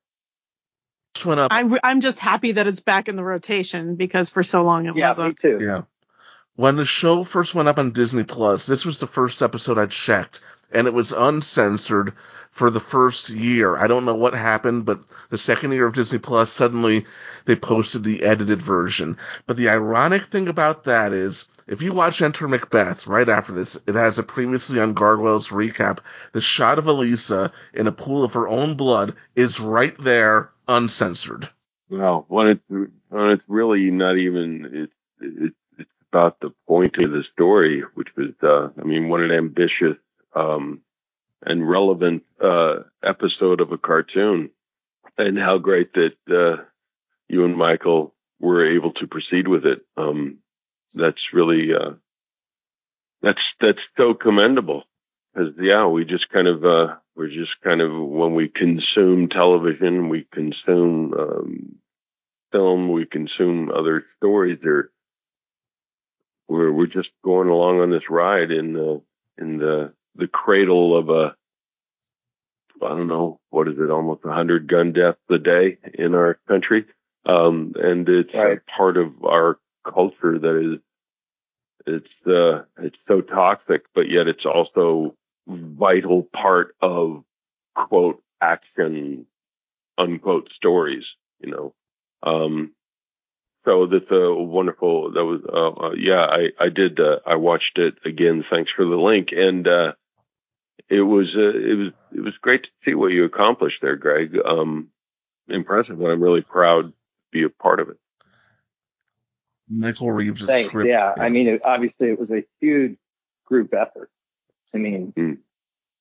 Just 1.14 1.27
went 1.27 1.40
up. 1.40 1.53
I'm 1.53 1.77
I'm 1.83 2.01
just 2.01 2.18
happy 2.18 2.53
that 2.53 2.66
it's 2.66 2.81
back 2.81 3.09
in 3.09 3.16
the 3.16 3.25
rotation 3.25 3.97
because 3.97 4.29
for 4.29 4.42
so 4.42 4.62
long 4.62 4.87
it 4.87 4.97
Yeah, 4.97 5.12
me 5.12 5.18
wasn't. 5.18 5.40
too. 5.40 5.59
Yeah. 5.61 5.83
When 6.57 6.77
the 6.77 6.85
show 6.85 7.23
first 7.25 7.55
went 7.55 7.68
up 7.68 7.79
on 7.79 7.92
Disney 7.92 8.25
Plus, 8.25 8.66
this 8.66 8.85
was 8.85 8.99
the 8.99 9.07
first 9.07 9.42
episode 9.42 9.79
I 9.79 9.87
checked, 9.87 10.40
and 10.73 10.87
it 10.88 10.94
was 10.94 11.12
uncensored 11.12 12.14
for 12.51 12.71
the 12.71 12.81
first 12.81 13.31
year. 13.31 13.77
I 13.77 13.87
don't 13.87 14.05
know 14.05 14.16
what 14.16 14.35
happened, 14.35 14.85
but 14.85 15.01
the 15.31 15.38
second 15.38 15.71
year 15.73 15.87
of 15.87 15.94
Disney 15.94 16.18
Plus, 16.18 16.51
suddenly 16.51 17.07
they 17.44 17.55
posted 17.55 18.03
the 18.03 18.25
edited 18.25 18.61
version. 18.61 19.18
But 19.47 19.57
the 19.57 19.68
ironic 19.68 20.25
thing 20.25 20.49
about 20.49 20.85
that 20.85 21.12
is, 21.12 21.44
if 21.68 21.81
you 21.81 21.92
watch 21.92 22.23
Enter 22.23 22.49
Macbeth 22.49 23.07
right 23.07 23.29
after 23.29 23.53
this, 23.53 23.79
it 23.87 23.94
has 23.94 24.18
a 24.18 24.25
previously 24.25 24.81
on 24.81 24.94
Gargoyles 24.94 25.51
recap. 25.51 25.99
The 26.33 26.40
shot 26.40 26.79
of 26.81 26.88
Elisa 26.88 27.53
in 27.73 27.87
a 27.87 27.92
pool 27.92 28.25
of 28.25 28.33
her 28.35 28.49
own 28.49 28.75
blood 28.75 29.14
is 29.37 29.61
right 29.61 29.97
there, 30.03 30.51
uncensored. 30.68 31.48
Well, 31.90 32.26
when 32.28 32.48
it's 32.48 32.90
when 33.09 33.31
it's 33.31 33.42
really 33.48 33.90
not 33.90 34.18
even 34.18 34.70
it's 34.72 34.92
it's 35.20 35.57
it's 35.78 35.90
about 36.12 36.38
the 36.40 36.52
point 36.66 36.96
of 36.98 37.11
the 37.11 37.24
story, 37.33 37.83
which 37.94 38.09
was 38.16 38.35
uh, 38.42 38.68
I 38.81 38.85
mean, 38.85 39.09
what 39.09 39.20
an 39.20 39.33
ambitious 39.33 39.96
um, 40.35 40.83
and 41.42 41.68
relevant 41.68 42.24
uh, 42.42 42.81
episode 43.02 43.61
of 43.61 43.72
a 43.72 43.78
cartoon, 43.78 44.50
and 45.16 45.38
how 45.38 45.59
great 45.59 45.92
that 45.94 46.16
uh, 46.28 46.62
you 47.28 47.44
and 47.44 47.57
Michael 47.57 48.14
were 48.38 48.74
able 48.76 48.92
to 48.94 49.07
proceed 49.07 49.48
with 49.48 49.64
it. 49.64 49.81
Um, 49.96 50.38
that's 50.94 51.33
really 51.33 51.68
uh, 51.72 51.92
that's 53.22 53.40
that's 53.61 53.78
so 53.96 54.14
commendable. 54.14 54.85
Because 55.33 55.54
yeah, 55.61 55.87
we 55.87 56.04
just 56.04 56.28
kind 56.31 56.48
of 56.48 56.64
uh, 56.64 56.96
we're 57.18 57.26
just 57.26 57.50
kind 57.64 57.81
of 57.81 57.90
when 57.92 58.37
we 58.37 58.48
consume 58.48 59.28
television, 59.28 60.09
we 60.09 60.24
consume 60.33 61.12
um, 61.18 61.74
film, 62.52 62.92
we 62.92 63.07
consume 63.07 63.70
other 63.70 64.04
stories. 64.18 64.61
We're 66.48 66.72
we're 66.72 66.87
just 66.87 67.09
going 67.24 67.48
along 67.48 67.81
on 67.81 67.90
this 67.90 68.09
ride 68.09 68.52
in 68.52 68.72
the 68.72 69.02
in 69.37 69.59
the 69.59 69.92
the 70.14 70.28
cradle 70.28 70.96
of 70.96 71.09
a 71.09 71.35
I 72.81 72.90
don't 72.90 73.09
know 73.09 73.40
what 73.50 73.66
is 73.66 73.74
it, 73.78 73.90
almost 73.90 74.24
a 74.24 74.33
hundred 74.33 74.68
gun 74.68 74.92
deaths 74.92 75.18
a 75.28 75.38
day 75.38 75.78
in 75.94 76.14
our 76.14 76.38
country, 76.46 76.87
um, 77.26 77.72
and 77.74 78.09
it's 78.09 78.33
Right. 78.33 78.59
a 78.59 78.70
part 78.76 78.96
of 78.96 79.24
our 79.24 79.59
culture 79.92 80.38
that 80.38 80.74
is 80.74 80.81
it's 81.85 82.26
uh 82.28 82.62
it's 82.81 82.98
so 83.09 83.22
toxic, 83.22 83.87
but 83.92 84.09
yet 84.09 84.28
it's 84.28 84.46
also 84.46 85.16
vital 85.48 86.28
part 86.32 86.74
of 86.80 87.24
quote 87.74 88.22
action 88.40 89.26
unquote 89.96 90.50
stories, 90.54 91.04
you 91.40 91.50
know. 91.50 91.74
Um 92.22 92.72
so 93.64 93.87
that's 93.87 94.11
a 94.11 94.34
wonderful 94.34 95.12
that 95.12 95.24
was 95.24 95.40
uh, 95.46 95.87
uh 95.87 95.92
yeah, 95.92 96.24
I 96.24 96.64
I 96.64 96.68
did 96.68 97.00
uh, 97.00 97.20
I 97.26 97.37
watched 97.37 97.78
it 97.78 97.94
again 98.04 98.44
thanks 98.50 98.70
for 98.74 98.84
the 98.84 98.96
link 98.96 99.28
and 99.32 99.66
uh 99.66 99.92
it 100.88 101.02
was 101.02 101.28
uh, 101.37 101.40
it 101.40 101.76
was 101.76 101.92
it 102.14 102.20
was 102.20 102.34
great 102.40 102.64
to 102.64 102.68
see 102.84 102.94
what 102.94 103.12
you 103.12 103.24
accomplished 103.24 103.78
there, 103.82 103.96
Greg. 103.96 104.37
Um 104.44 104.88
impressive 105.48 106.00
and 106.00 106.08
I'm 106.08 106.22
really 106.22 106.42
proud 106.42 106.88
to 106.88 106.92
be 107.32 107.44
a 107.44 107.48
part 107.48 107.80
of 107.80 107.88
it. 107.88 107.96
Michael 109.70 110.12
Reaves' 110.12 110.44
Thanks. 110.44 110.68
script. 110.68 110.88
Yeah. 110.88 111.12
I 111.18 111.28
mean, 111.28 111.48
it, 111.48 111.61
obviously 111.64 112.08
it 112.08 112.18
was 112.18 112.30
a 112.30 112.44
huge 112.61 112.96
group 113.44 113.74
effort. 113.74 114.11
I 114.74 114.78
mean, 114.78 115.12
Mm. 115.16 115.38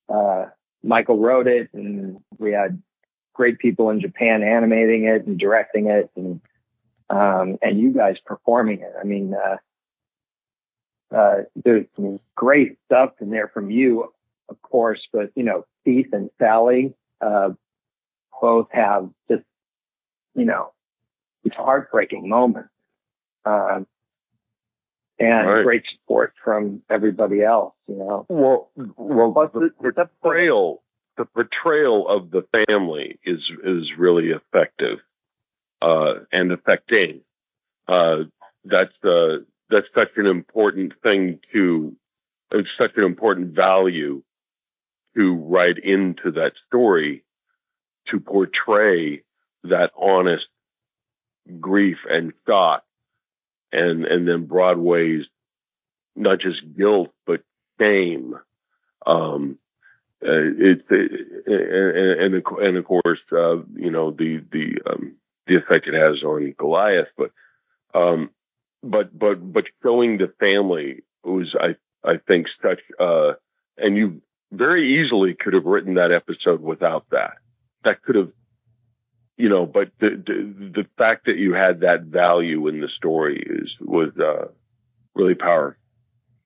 uh, 0.09 0.49
Michael 0.83 1.19
wrote 1.19 1.47
it 1.47 1.69
and 1.73 2.23
we 2.37 2.51
had 2.51 2.81
great 3.33 3.59
people 3.59 3.89
in 3.89 3.99
Japan 3.99 4.43
animating 4.43 5.05
it 5.05 5.25
and 5.25 5.37
directing 5.39 5.87
it 5.87 6.09
and, 6.15 6.41
um, 7.09 7.57
and 7.61 7.79
you 7.79 7.91
guys 7.91 8.17
performing 8.25 8.81
it. 8.81 8.93
I 8.99 9.03
mean, 9.03 9.33
uh, 9.33 9.57
uh, 11.15 11.43
there's 11.55 11.85
some 11.95 12.19
great 12.35 12.77
stuff 12.85 13.11
in 13.21 13.29
there 13.29 13.47
from 13.47 13.71
you, 13.71 14.13
of 14.49 14.61
course, 14.61 15.07
but 15.13 15.31
you 15.35 15.43
know, 15.43 15.65
Keith 15.85 16.11
and 16.11 16.29
Sally, 16.37 16.93
uh, 17.21 17.51
both 18.41 18.67
have 18.71 19.09
just, 19.29 19.43
you 20.35 20.45
know, 20.45 20.73
heartbreaking 21.53 22.27
moments. 22.27 22.69
Um, 23.45 23.87
and 25.19 25.47
Right. 25.47 25.63
great 25.63 25.85
support 25.87 26.33
from 26.43 26.83
everybody 26.89 27.41
else, 27.43 27.73
you 27.87 27.95
know. 27.95 28.25
Well, 28.29 28.69
well, 28.97 29.31
the 29.53 29.73
the- 29.81 29.91
the 29.91 30.09
portrayal, 30.21 30.83
the 31.17 31.25
portrayal 31.25 32.07
of 32.07 32.31
the 32.31 32.43
family 32.67 33.19
is 33.23 33.39
is 33.63 33.97
really 33.97 34.29
effective, 34.31 34.99
uh, 35.81 36.19
and 36.31 36.51
affecting. 36.51 37.21
Uh, 37.87 38.25
that's 38.65 39.03
uh, 39.03 39.39
that's 39.69 39.87
such 39.93 40.11
an 40.17 40.25
important 40.27 40.93
thing 41.01 41.39
to, 41.51 41.95
it's 42.51 42.69
such 42.77 42.95
an 42.97 43.03
important 43.03 43.53
value 43.53 44.23
to 45.15 45.35
write 45.35 45.77
into 45.79 46.31
that 46.31 46.53
story 46.67 47.23
to 48.07 48.19
portray 48.19 49.23
that 49.63 49.91
honest 49.97 50.47
grief 51.59 51.97
and 52.09 52.33
shock, 52.45 52.83
and 53.71 54.05
and 54.05 54.27
then 54.27 54.45
Broadway's 54.45 55.25
not 56.15 56.39
just 56.39 56.61
guilt 56.75 57.13
but 57.25 57.41
shame. 57.79 58.35
Um, 59.05 59.57
uh, 60.23 60.49
it's 60.57 60.83
uh, 60.91 60.95
and, 61.45 62.35
and 62.35 62.43
and 62.59 62.77
of 62.77 62.85
course, 62.85 63.19
uh, 63.31 63.57
you 63.75 63.91
know 63.91 64.11
the 64.11 64.43
the 64.51 64.81
um, 64.89 65.15
the 65.45 65.55
effect 65.55 65.87
it 65.87 65.93
has 65.93 66.23
on 66.23 66.53
Goliath, 66.57 67.09
but 67.17 67.31
um, 67.93 68.31
but 68.83 69.17
but 69.17 69.35
but 69.53 69.65
showing 69.83 70.17
the 70.17 70.33
family 70.39 71.03
was 71.23 71.55
I 71.59 71.75
I 72.03 72.17
think 72.27 72.47
such 72.61 72.79
uh, 72.99 73.33
and 73.77 73.95
you 73.95 74.21
very 74.51 75.01
easily 75.01 75.35
could 75.35 75.53
have 75.53 75.65
written 75.65 75.95
that 75.95 76.11
episode 76.11 76.61
without 76.61 77.05
that. 77.11 77.33
That 77.83 78.01
could 78.01 78.15
have, 78.15 78.31
you 79.37 79.49
know, 79.49 79.65
but 79.65 79.91
the 79.99 80.09
the, 80.09 80.71
the 80.81 80.87
fact 80.97 81.25
that 81.25 81.37
you 81.37 81.53
had 81.53 81.81
that 81.81 82.03
value 82.03 82.67
in 82.67 82.81
the 82.81 82.89
story 82.89 83.41
is 83.45 83.69
was 83.79 84.11
uh, 84.19 84.47
really 85.15 85.35
powerful. 85.35 85.79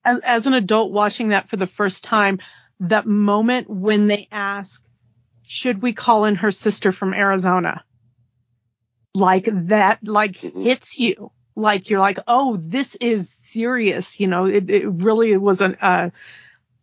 As 0.05 0.19
as 0.19 0.47
an 0.47 0.53
adult 0.53 0.91
watching 0.91 1.29
that 1.29 1.49
for 1.49 1.57
the 1.57 1.67
first 1.67 2.03
time, 2.03 2.39
that 2.81 3.05
moment 3.07 3.69
when 3.69 4.07
they 4.07 4.27
ask, 4.31 4.83
should 5.43 5.81
we 5.81 5.93
call 5.93 6.25
in 6.25 6.35
her 6.35 6.51
sister 6.51 6.91
from 6.91 7.13
Arizona? 7.13 7.83
Like 9.13 9.45
that, 9.45 9.99
like 10.03 10.33
Mhm. 10.33 10.63
hits 10.63 10.97
you. 10.99 11.31
Like 11.55 11.89
you're 11.89 11.99
like, 11.99 12.19
oh, 12.27 12.57
this 12.61 12.95
is 12.95 13.31
serious. 13.41 14.19
You 14.19 14.27
know, 14.27 14.45
it, 14.45 14.69
it 14.69 14.87
really 14.87 15.35
was 15.37 15.61
an, 15.61 15.75
uh, 15.81 16.11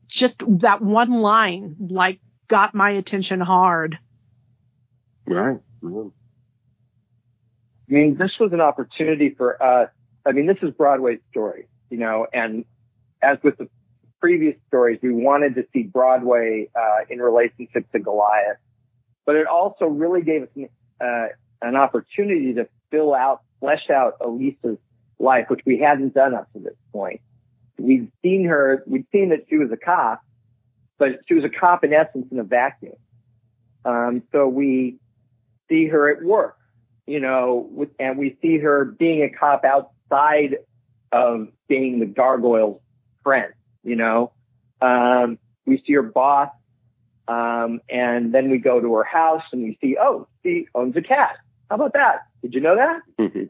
just 0.09 0.42
that 0.61 0.83
one 0.83 1.11
line, 1.23 1.77
like 1.81 2.21
got 2.49 2.75
my 2.75 2.90
attention 2.90 3.40
hard. 3.40 3.99
Right. 5.27 5.59
I 7.88 7.95
mean, 7.95 8.17
this 8.19 8.33
was 8.38 8.53
an 8.53 8.61
opportunity 8.61 9.35
for 9.37 9.62
us. 9.62 9.91
I 10.27 10.33
mean, 10.33 10.47
this 10.47 10.59
is 10.62 10.71
Broadway's 10.73 11.21
story, 11.31 11.69
you 11.91 11.99
know, 11.99 12.27
and 12.33 12.64
as 13.23 13.38
with 13.43 13.57
the 13.57 13.69
previous 14.21 14.57
stories, 14.69 14.99
we 15.03 15.12
wanted 15.12 15.55
to 15.55 15.64
see 15.73 15.85
Broadway 15.85 16.69
uh, 16.75 17.05
in 17.09 17.19
relationship 17.21 17.91
to 17.93 17.99
Goliath, 17.99 18.59
but 19.25 19.37
it 19.37 19.47
also 19.47 19.87
really 19.87 20.23
gave 20.23 20.43
us 20.43 20.49
an, 20.55 20.69
uh, 21.01 21.29
an 21.62 21.77
opportunity 21.77 22.55
to 22.55 22.69
fill 22.91 23.14
out, 23.14 23.43
flesh 23.61 23.88
out 23.91 24.14
Elisa's 24.21 24.79
life, 25.19 25.47
which 25.49 25.61
we 25.64 25.79
hadn't 25.79 26.14
done 26.14 26.35
up 26.35 26.53
to 26.53 26.59
this 26.59 26.77
point. 26.93 27.21
We'd 27.79 28.11
seen 28.23 28.45
her, 28.45 28.83
we'd 28.87 29.07
seen 29.12 29.31
that 29.31 29.47
she 29.49 29.57
was 29.57 29.71
a 29.73 29.77
cop, 29.77 30.21
but 30.99 31.21
she 31.27 31.35
was 31.35 31.45
a 31.45 31.49
cop 31.49 31.85
in 31.85 31.93
essence 31.93 32.27
in 32.31 32.38
a 32.38 32.45
vacuum. 32.45 32.97
Um, 33.85 34.23
so 34.33 34.49
we 34.49 34.99
see 35.68 35.87
her 35.87 36.09
at 36.11 36.22
work 36.22 36.59
you 37.09 37.20
know, 37.20 37.66
with, 37.72 37.88
and 37.98 38.18
we 38.18 38.37
see 38.42 38.59
her 38.59 38.85
being 38.85 39.22
a 39.22 39.31
cop 39.31 39.64
outside 39.64 40.59
of 41.11 41.48
being 41.66 42.00
the 42.00 42.07
gargoyle's 42.07 42.83
friend, 43.24 43.54
you 43.83 43.96
know. 43.96 44.33
Um, 44.83 45.38
we 45.64 45.83
see 45.87 45.94
her 45.94 46.02
boss, 46.02 46.50
um, 47.26 47.81
and 47.88 48.35
then 48.35 48.50
we 48.50 48.59
go 48.59 48.78
to 48.78 48.94
her 48.94 49.04
house 49.04 49.42
and 49.52 49.62
we 49.62 49.78
see, 49.81 49.96
oh, 49.98 50.28
she 50.42 50.68
owns 50.74 50.96
a 50.96 51.02
cat. 51.02 51.37
How 51.70 51.76
about 51.76 51.94
that? 51.94 52.26
Did 52.42 52.52
you 52.52 52.61
know 52.61 52.76
that? 52.76 53.00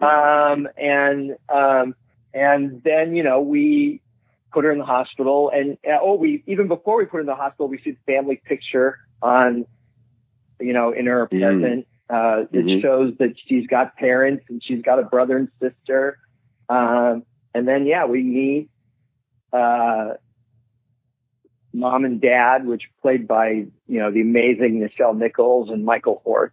um, 0.03 0.69
and 0.77 1.37
um, 1.53 1.95
and 2.33 2.81
then 2.85 3.15
you 3.17 3.25
know 3.25 3.41
we 3.41 4.01
put 4.53 4.65
her 4.65 4.71
in 4.71 4.79
the 4.79 4.85
hospital, 4.85 5.51
and 5.53 5.79
uh, 5.85 5.99
oh, 6.01 6.15
we 6.15 6.45
even 6.47 6.69
before 6.69 6.99
we 6.99 7.07
put 7.07 7.17
her 7.17 7.21
in 7.21 7.27
the 7.27 7.35
hospital, 7.35 7.69
we 7.69 7.79
see 7.83 7.91
the 7.91 8.13
family 8.13 8.41
picture 8.45 8.99
on, 9.21 9.67
you 10.61 10.73
know, 10.73 10.93
in 10.93 11.07
her 11.07 11.23
apartment. 11.23 11.87
Uh, 12.11 12.45
it 12.53 12.65
Mhm. 12.65 12.81
shows 12.81 13.17
that 13.19 13.39
she's 13.39 13.67
got 13.67 13.97
parents 13.97 14.45
and 14.49 14.63
she's 14.63 14.83
got 14.83 14.99
a 14.99 15.03
brother 15.03 15.37
and 15.37 15.49
sister. 15.61 16.19
Um, 16.69 17.25
and 17.55 17.67
then 17.69 17.87
yeah, 17.87 18.07
we 18.07 18.23
meet 18.23 18.71
uh, 19.53 20.15
mom 21.73 22.05
and 22.05 22.21
dad, 22.21 22.67
which 22.67 22.83
played 23.03 23.27
by 23.29 23.67
you 23.87 23.99
know 23.99 24.11
the 24.11 24.21
amazing 24.21 24.81
Nichelle 24.81 25.17
Nichols 25.17 25.71
and 25.71 25.85
Michael 25.85 26.21
Horse, 26.25 26.53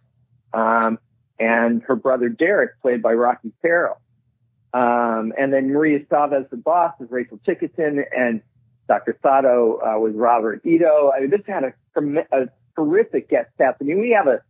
um, 0.52 0.98
and 1.38 1.82
her 1.84 1.96
brother 1.96 2.28
Derek, 2.28 2.80
played 2.80 3.02
by 3.02 3.12
Rocky 3.12 3.52
Carroll. 3.62 3.96
Um, 4.72 5.32
and 5.38 5.52
then 5.52 5.72
Maria 5.72 6.00
Chavez, 6.10 6.46
the 6.50 6.56
boss, 6.56 6.92
is 7.00 7.10
Rachel 7.10 7.38
Ticotin, 7.46 8.04
and 8.16 8.42
Dr. 8.88 9.18
Sato 9.22 9.78
uh, 9.80 9.98
was 9.98 10.14
Robert 10.14 10.60
Ito. 10.64 11.12
I 11.16 11.20
mean, 11.20 11.30
this 11.30 11.40
had 11.46 11.64
a, 11.64 11.72
a 12.32 12.46
terrific 12.74 13.28
guest 13.30 13.48
cast. 13.58 13.78
I 13.80 13.84
mean, 13.84 14.00
we 14.00 14.10
have 14.10 14.26
a 14.26 14.40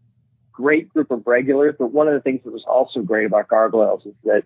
great 0.57 0.89
group 0.89 1.11
of 1.11 1.27
regulars, 1.27 1.75
but 1.79 1.93
one 1.93 2.09
of 2.09 2.15
the 2.15 2.21
things 2.21 2.41
that 2.45 2.53
was 2.53 2.65
also 2.67 3.03
great 3.03 3.27
about 3.27 3.49
Gargoyles 3.49 4.07
is 4.07 4.15
that, 4.25 4.43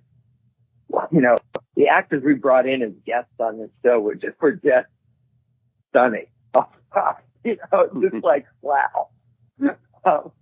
you 1.12 1.20
know, 1.20 1.36
the 1.76 1.88
actors 1.88 2.22
we 2.24 2.34
brought 2.34 2.66
in 2.66 2.82
as 2.82 2.92
guests 3.06 3.32
on 3.38 3.58
this 3.58 3.70
show 3.84 4.00
were 4.00 4.16
just, 4.16 4.40
were 4.40 4.52
just 4.52 4.88
stunning. 5.90 6.26
You 7.42 7.56
know, 7.72 7.88
just 8.02 8.22
like, 8.22 8.44
wow. 8.60 9.08
Um, 10.04 10.32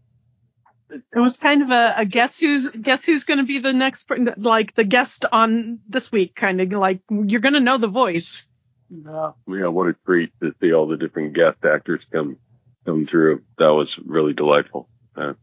It 0.90 1.18
was 1.18 1.36
kind 1.36 1.62
of 1.62 1.70
a, 1.70 1.94
a 1.98 2.04
guess 2.06 2.38
who's 2.38 2.66
guess 2.68 3.04
who's 3.04 3.24
going 3.24 3.38
to 3.38 3.44
be 3.44 3.58
the 3.58 3.74
next 3.74 4.04
per- 4.04 4.34
like 4.38 4.74
the 4.74 4.84
guest 4.84 5.26
on 5.30 5.80
this 5.86 6.10
week 6.10 6.34
kind 6.34 6.62
of 6.62 6.72
like 6.72 7.02
you're 7.10 7.42
going 7.42 7.52
to 7.52 7.60
know 7.60 7.76
the 7.76 7.88
voice. 7.88 8.48
Yeah. 8.88 9.32
Yeah, 9.46 9.66
what 9.66 9.88
a 9.88 9.96
treat 10.06 10.32
to 10.40 10.54
see 10.60 10.72
all 10.72 10.88
the 10.88 10.96
different 10.96 11.34
guest 11.34 11.58
actors 11.62 12.00
come 12.10 12.38
come 12.86 13.06
through. 13.06 13.42
That 13.58 13.74
was 13.74 13.88
really 14.06 14.32
delightful. 14.32 14.88
Uh, 15.14 15.34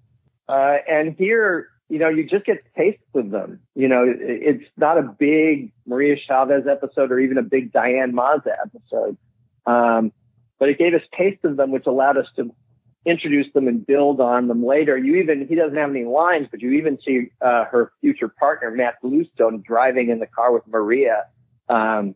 Uh, 0.47 0.75
and 0.87 1.15
here, 1.17 1.69
you 1.89 1.99
know, 1.99 2.09
you 2.09 2.27
just 2.27 2.45
get 2.45 2.63
tastes 2.75 3.03
of 3.13 3.29
them. 3.31 3.59
You 3.75 3.87
know, 3.87 4.05
it's 4.07 4.63
not 4.77 4.97
a 4.97 5.03
big 5.03 5.71
Maria 5.85 6.15
Chavez 6.17 6.65
episode 6.67 7.11
or 7.11 7.19
even 7.19 7.37
a 7.37 7.43
big 7.43 7.71
Diane 7.71 8.13
Maza 8.13 8.55
episode. 8.65 9.17
Um, 9.65 10.11
but 10.59 10.69
it 10.69 10.77
gave 10.77 10.93
us 10.93 11.01
tastes 11.17 11.43
of 11.43 11.57
them, 11.57 11.71
which 11.71 11.85
allowed 11.85 12.17
us 12.17 12.27
to 12.37 12.53
introduce 13.05 13.51
them 13.53 13.67
and 13.67 13.85
build 13.85 14.19
on 14.19 14.47
them 14.47 14.65
later. 14.65 14.97
You 14.97 15.17
even, 15.17 15.47
he 15.47 15.55
doesn't 15.55 15.77
have 15.77 15.91
any 15.91 16.05
lines, 16.05 16.47
but 16.49 16.61
you 16.61 16.71
even 16.71 16.97
see, 17.05 17.29
uh, 17.39 17.65
her 17.65 17.91
future 18.01 18.29
partner, 18.29 18.71
Matt 18.71 18.95
Bluestone, 19.01 19.63
driving 19.65 20.09
in 20.09 20.19
the 20.19 20.25
car 20.25 20.51
with 20.51 20.65
Maria, 20.67 21.25
um, 21.69 22.15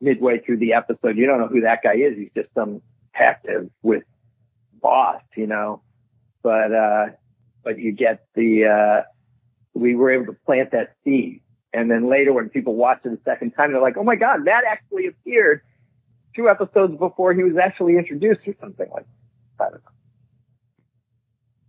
midway 0.00 0.40
through 0.40 0.58
the 0.58 0.72
episode. 0.72 1.16
You 1.16 1.26
don't 1.26 1.38
know 1.38 1.46
who 1.46 1.60
that 1.60 1.82
guy 1.84 1.94
is. 1.94 2.16
He's 2.16 2.30
just 2.34 2.52
some 2.54 2.82
detective 3.12 3.70
with 3.82 4.02
boss, 4.82 5.22
you 5.36 5.46
know, 5.46 5.82
but, 6.42 6.72
uh, 6.72 7.06
but 7.62 7.78
you 7.78 7.92
get 7.92 8.26
the, 8.34 8.64
uh, 8.66 9.02
we 9.74 9.94
were 9.94 10.10
able 10.10 10.26
to 10.26 10.38
plant 10.46 10.72
that 10.72 10.94
seed. 11.04 11.42
And 11.72 11.90
then 11.90 12.10
later 12.10 12.32
when 12.32 12.48
people 12.48 12.74
watch 12.74 13.00
it 13.04 13.12
a 13.12 13.18
second 13.24 13.52
time, 13.52 13.72
they're 13.72 13.80
like, 13.80 13.96
oh 13.96 14.04
my 14.04 14.16
God, 14.16 14.46
that 14.46 14.64
actually 14.66 15.06
appeared 15.06 15.62
two 16.34 16.48
episodes 16.48 16.96
before 16.98 17.32
he 17.34 17.42
was 17.42 17.56
actually 17.56 17.96
introduced 17.96 18.40
or 18.46 18.54
something 18.60 18.88
like 18.90 19.04
that. 19.58 19.64
I 19.64 19.70
don't 19.70 19.82
know. 19.84 19.90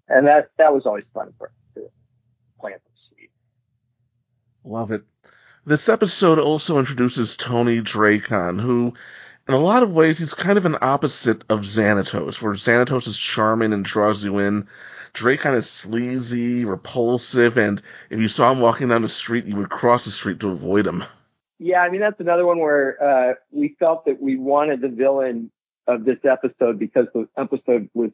And 0.07 0.27
that, 0.27 0.49
that 0.57 0.73
was 0.73 0.85
always 0.85 1.05
fun 1.13 1.33
for 1.37 1.51
to 1.75 1.89
plant 2.59 2.81
the 2.83 3.15
seed. 3.15 3.29
Love 4.63 4.91
it. 4.91 5.03
This 5.65 5.89
episode 5.89 6.39
also 6.39 6.79
introduces 6.79 7.37
Tony 7.37 7.81
Dracon, 7.81 8.59
who, 8.59 8.93
in 9.47 9.53
a 9.53 9.59
lot 9.59 9.83
of 9.83 9.91
ways, 9.91 10.17
he's 10.17 10.33
kind 10.33 10.57
of 10.57 10.65
an 10.65 10.77
opposite 10.81 11.43
of 11.49 11.61
Xanatos, 11.61 12.41
where 12.41 12.53
Xanatos 12.53 13.07
is 13.07 13.17
charming 13.17 13.71
and 13.71 13.85
draws 13.85 14.23
you 14.23 14.39
in. 14.39 14.67
Dracon 15.13 15.57
of 15.57 15.65
sleazy, 15.65 16.65
repulsive, 16.65 17.57
and 17.57 17.81
if 18.09 18.19
you 18.19 18.27
saw 18.27 18.51
him 18.51 18.59
walking 18.59 18.89
down 18.89 19.01
the 19.01 19.09
street, 19.09 19.45
you 19.45 19.55
would 19.57 19.69
cross 19.69 20.05
the 20.05 20.11
street 20.11 20.39
to 20.39 20.51
avoid 20.51 20.87
him. 20.87 21.03
Yeah, 21.59 21.81
I 21.81 21.89
mean 21.89 22.01
that's 22.01 22.19
another 22.19 22.45
one 22.45 22.59
where 22.59 22.97
uh, 23.03 23.33
we 23.51 23.75
felt 23.77 24.05
that 24.05 24.21
we 24.21 24.35
wanted 24.35 24.81
the 24.81 24.89
villain 24.89 25.51
of 25.87 26.05
this 26.05 26.17
episode 26.23 26.79
because 26.79 27.07
the 27.13 27.27
episode 27.37 27.89
was 27.93 28.11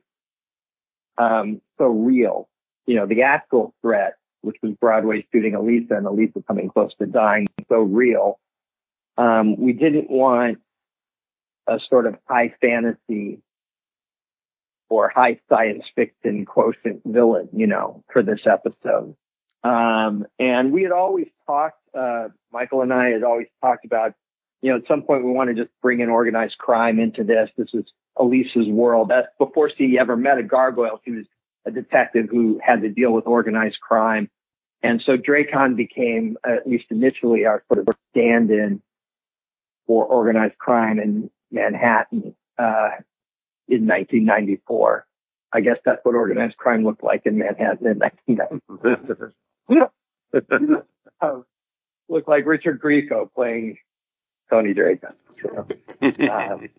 um, 1.18 1.62
so 1.78 1.86
real. 1.86 2.50
You 2.86 2.96
know, 2.96 3.06
the 3.06 3.24
actual 3.24 3.74
threat, 3.82 4.16
which 4.42 4.58
was 4.62 4.74
Broadway 4.80 5.26
shooting 5.32 5.56
Elisa 5.56 5.96
and 5.96 6.06
Elisa 6.06 6.44
coming 6.48 6.70
close 6.70 6.94
to 7.00 7.06
dying, 7.06 7.48
so 7.70 7.78
real. 7.78 8.40
Um, 9.18 9.58
we 9.58 9.74
didn't 9.74 10.10
want 10.10 10.60
a 11.68 11.80
sort 11.90 12.06
of 12.06 12.18
high 12.28 12.54
fantasy 12.62 13.40
or 14.90 15.10
high 15.10 15.40
science 15.50 15.84
fiction 15.96 16.46
quotient 16.46 17.02
villain, 17.06 17.50
you 17.54 17.68
know, 17.68 18.04
for 18.12 18.24
this 18.24 18.42
episode. 18.46 19.16
Um, 19.64 20.26
and 20.40 20.72
we 20.72 20.84
had 20.84 20.92
always 20.92 21.28
talked, 21.46 21.82
uh, 21.98 22.30
Michael 22.52 22.82
and 22.82 22.94
I 22.94 23.10
had 23.10 23.24
always 23.24 23.48
talked 23.62 23.86
about, 23.86 24.14
you 24.62 24.72
know, 24.72 24.78
at 24.78 24.88
some 24.88 25.02
point 25.02 25.26
we 25.26 25.32
want 25.32 25.50
to 25.50 25.56
just 25.56 25.74
bring 25.82 26.00
in 26.00 26.10
organized 26.10 26.58
crime 26.58 27.00
into 27.00 27.24
this. 27.24 27.50
This 27.58 27.70
is 27.74 27.86
Elisa's 28.18 28.68
world. 28.68 29.10
That's 29.10 29.28
before 29.38 29.70
she 29.76 29.98
ever 30.00 30.16
met 30.16 30.38
a 30.38 30.44
gargoyle. 30.44 31.02
She 31.04 31.12
was 31.12 31.26
a 31.66 31.72
detective 31.72 32.28
who 32.32 32.60
had 32.64 32.82
to 32.82 32.90
deal 32.90 33.12
with 33.12 33.28
organized 33.28 33.80
crime. 33.82 34.30
And 34.84 35.02
so 35.06 35.18
Dracon 35.18 35.76
became, 35.76 36.38
at 36.46 36.68
least 36.68 36.86
initially, 36.92 37.46
our 37.46 37.64
sort 37.72 37.88
of 37.88 37.96
stand-in 38.12 38.82
for 39.86 40.06
organized 40.06 40.58
crime 40.60 41.00
in 41.00 41.30
Manhattan, 41.52 42.36
uh, 42.58 42.90
in 43.68 43.88
1994. 43.88 45.06
I 45.54 45.62
guess 45.62 45.78
that's 45.86 46.00
what 46.04 46.16
organized 46.16 46.58
crime 46.58 46.84
looked 46.84 47.04
like 47.04 47.26
in 47.26 47.38
Manhattan 47.38 47.88
in 47.88 48.00
1994. 48.00 49.34
uh, 51.22 51.40
looked 52.10 52.28
like 52.28 52.46
Richard 52.46 52.82
Grieco 52.82 53.32
playing 53.34 53.78
Tony. 54.50 54.74
So, 55.42 55.68
um, 56.32 56.70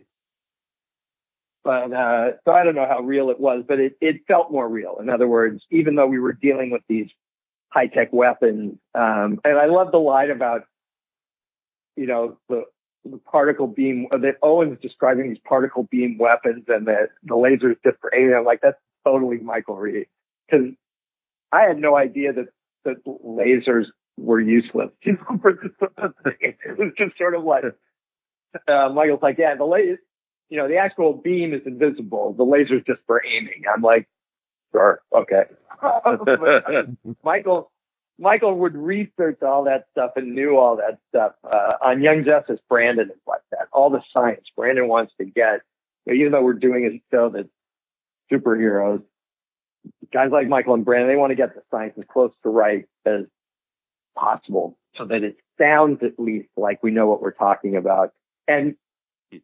but 1.64 1.92
uh, 1.92 2.30
so 2.44 2.52
I 2.52 2.64
don't 2.64 2.74
know 2.74 2.86
how 2.88 3.00
real 3.00 3.30
it 3.30 3.40
was, 3.40 3.64
but 3.66 3.78
it, 3.78 3.96
it 4.00 4.22
felt 4.26 4.50
more 4.50 4.68
real. 4.68 4.98
In 5.00 5.10
other 5.10 5.28
words, 5.28 5.62
even 5.70 5.96
though 5.96 6.06
we 6.06 6.18
were 6.18 6.32
dealing 6.32 6.70
with 6.70 6.82
these 6.88 7.08
high 7.68 7.88
tech 7.88 8.12
weapons, 8.12 8.78
um, 8.94 9.40
and 9.44 9.58
I 9.58 9.66
love 9.66 9.92
the 9.92 9.98
line 9.98 10.30
about 10.30 10.62
you 11.96 12.06
know 12.06 12.38
the 12.48 12.64
the 13.04 13.18
particle 13.18 13.66
beam 13.66 14.06
uh, 14.12 14.18
that 14.18 14.36
Owen's 14.42 14.78
describing 14.80 15.28
these 15.28 15.42
particle 15.44 15.84
beam 15.84 16.18
weapons 16.18 16.64
and 16.68 16.86
the 16.86 17.08
the 17.22 17.34
lasers 17.34 17.76
just 17.84 17.98
for 18.00 18.12
alien. 18.14 18.34
I'm 18.38 18.44
like 18.44 18.60
that's 18.62 18.78
totally 19.04 19.38
Michael 19.38 19.76
Reaves 19.76 20.08
because 20.50 20.66
I 21.52 21.62
had 21.62 21.78
no 21.78 21.96
idea 21.96 22.32
that 22.32 22.46
that 22.84 23.04
lasers 23.04 23.86
were 24.16 24.40
useless. 24.40 24.90
It 25.04 26.78
was 26.78 26.92
just 26.96 27.16
sort 27.16 27.34
of 27.34 27.44
like 27.44 27.64
uh, 28.66 28.88
Michael's 28.90 29.22
like, 29.22 29.36
yeah, 29.38 29.54
the 29.54 29.64
laser, 29.64 29.98
you 30.48 30.58
know, 30.58 30.68
the 30.68 30.76
actual 30.76 31.14
beam 31.14 31.52
is 31.52 31.62
invisible. 31.66 32.34
The 32.36 32.44
laser's 32.44 32.82
just 32.86 33.00
for 33.06 33.22
aiming. 33.24 33.64
I'm 33.72 33.82
like, 33.82 34.08
sure, 34.72 35.00
okay. 35.14 35.44
Michael, 37.24 37.70
Michael 38.18 38.58
would 38.58 38.76
research 38.76 39.42
all 39.42 39.64
that 39.64 39.86
stuff 39.92 40.12
and 40.16 40.34
knew 40.34 40.56
all 40.56 40.76
that 40.76 40.98
stuff. 41.08 41.32
Uh, 41.44 41.74
on 41.82 42.02
Young 42.02 42.24
Justice, 42.24 42.58
Brandon 42.68 43.08
is 43.10 43.20
like 43.26 43.42
that. 43.52 43.68
All 43.72 43.90
the 43.90 44.02
science 44.12 44.44
Brandon 44.56 44.88
wants 44.88 45.12
to 45.18 45.24
get, 45.24 45.60
you 46.04 46.14
know, 46.14 46.20
even 46.20 46.32
though 46.32 46.42
we're 46.42 46.54
doing 46.54 46.84
a 46.84 47.14
show 47.14 47.28
that's 47.28 47.48
superheroes, 48.30 49.02
guys 50.12 50.30
like 50.32 50.48
Michael 50.48 50.74
and 50.74 50.84
Brandon, 50.84 51.08
they 51.08 51.16
want 51.16 51.30
to 51.30 51.36
get 51.36 51.54
the 51.54 51.62
science 51.70 51.94
as 51.96 52.04
close 52.10 52.32
to 52.42 52.48
right 52.48 52.86
as 53.06 53.24
possible 54.16 54.76
so 54.96 55.04
that 55.04 55.22
it 55.22 55.36
sounds 55.58 56.02
at 56.02 56.18
least 56.18 56.48
like 56.56 56.82
we 56.82 56.90
know 56.90 57.06
what 57.06 57.22
we're 57.22 57.30
talking 57.30 57.76
about. 57.76 58.12
And 58.48 58.74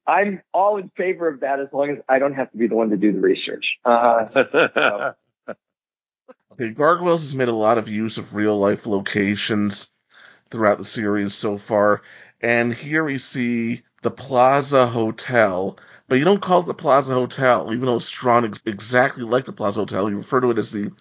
I'm 0.07 0.43
all 0.53 0.79
in 0.79 0.91
favor 0.97 1.29
of 1.29 1.41
that 1.41 1.61
as 1.61 1.69
long 1.73 1.91
as 1.91 1.99
I 2.09 2.19
don't 2.19 2.35
have 2.35 2.51
to 2.53 2.57
be 2.57 2.67
the 2.67 2.75
one 2.75 2.91
to 2.91 2.97
do 2.97 3.13
the 3.13 3.21
research. 3.21 3.77
Uh, 3.85 4.29
so, 4.33 5.15
Okay, 6.53 6.71
Gargoyles 6.71 7.23
has 7.23 7.35
made 7.35 7.49
a 7.49 7.53
lot 7.55 7.79
of 7.79 7.89
use 7.89 8.17
of 8.19 8.35
real 8.35 8.59
life 8.59 8.87
locations 8.87 9.91
throughout 10.51 10.79
the 10.79 10.85
series 10.85 11.35
so 11.35 11.59
far, 11.59 12.03
and 12.41 12.73
here 12.73 13.05
we 13.05 13.19
see 13.19 13.83
the 14.03 14.11
Plaza 14.11 14.87
Hotel, 14.87 15.77
but 16.09 16.19
you 16.19 16.25
don't 16.25 16.43
call 16.43 16.61
it 16.61 16.67
the 16.67 16.75
Plaza 16.75 17.13
Hotel, 17.15 17.73
even 17.73 17.87
though 17.87 17.97
it's 17.97 18.11
drawn 18.11 18.45
ex- 18.45 18.63
exactly 18.67 19.25
like 19.25 19.47
the 19.47 19.53
Plaza 19.53 19.81
Hotel. 19.81 20.09
You 20.09 20.19
refer 20.19 20.41
to 20.41 20.51
it 20.51 20.59
as 20.59 20.71
the 20.71 20.93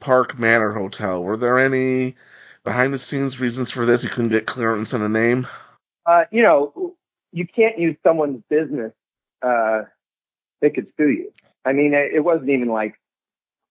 Park 0.00 0.38
Manor 0.38 0.72
Hotel. 0.72 1.22
Were 1.22 1.36
there 1.36 1.58
any 1.58 2.16
behind 2.64 2.94
the 2.94 2.98
scenes 2.98 3.40
reasons 3.40 3.70
for 3.70 3.84
this? 3.84 4.02
You 4.02 4.08
couldn't 4.10 4.30
get 4.30 4.46
clearance 4.46 4.94
on 4.94 5.02
a 5.02 5.08
name? 5.08 5.46
Uh, 6.06 6.24
you 6.30 6.42
know, 6.42 6.96
you 7.32 7.46
can't 7.46 7.78
use 7.78 7.96
someone's 8.02 8.42
business. 8.48 8.92
Uh, 9.42 9.82
they 10.60 10.70
could 10.70 10.86
sue 10.96 11.10
you. 11.10 11.32
I 11.64 11.72
mean, 11.72 11.92
it 11.92 12.24
wasn't 12.24 12.50
even 12.50 12.68
like 12.68 12.94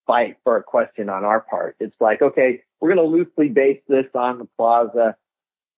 fight 0.08 0.38
for 0.44 0.58
a 0.58 0.64
question 0.64 1.10
on 1.10 1.24
our 1.24 1.42
part. 1.42 1.76
It's 1.80 1.96
like, 2.00 2.22
okay, 2.22 2.62
we're 2.80 2.94
going 2.94 3.10
to 3.10 3.18
loosely 3.18 3.50
base 3.50 3.82
this 3.88 4.06
on 4.14 4.40
the 4.40 4.48
plaza, 4.58 5.16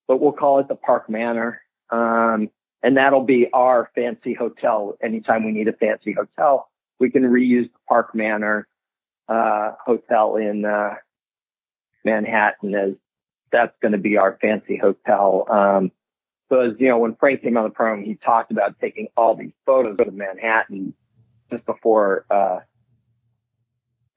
but 0.07 0.19
we'll 0.19 0.31
call 0.31 0.59
it 0.59 0.67
the 0.67 0.75
Park 0.75 1.09
Manor. 1.09 1.61
Um, 1.89 2.49
and 2.83 2.97
that'll 2.97 3.23
be 3.23 3.47
our 3.53 3.89
fancy 3.95 4.33
hotel. 4.33 4.97
Anytime 5.01 5.45
we 5.45 5.51
need 5.51 5.67
a 5.67 5.73
fancy 5.73 6.13
hotel, 6.13 6.69
we 6.99 7.09
can 7.09 7.23
reuse 7.23 7.71
the 7.71 7.79
Park 7.87 8.13
Manor, 8.13 8.67
uh, 9.27 9.71
hotel 9.85 10.35
in, 10.35 10.65
uh, 10.65 10.95
Manhattan 12.05 12.73
as 12.73 12.93
that's 13.51 13.75
going 13.81 13.91
to 13.91 13.97
be 13.97 14.17
our 14.17 14.37
fancy 14.41 14.77
hotel. 14.77 15.45
Um, 15.49 15.91
so 16.49 16.61
as 16.61 16.73
you 16.79 16.87
know, 16.87 16.97
when 16.97 17.15
Frank 17.15 17.41
came 17.41 17.57
on 17.57 17.65
the 17.65 17.69
program, 17.69 18.05
he 18.05 18.15
talked 18.15 18.51
about 18.51 18.79
taking 18.79 19.07
all 19.17 19.35
these 19.35 19.51
photos 19.65 19.97
of 19.99 20.13
Manhattan 20.13 20.93
just 21.51 21.65
before, 21.65 22.25
uh, 22.29 22.59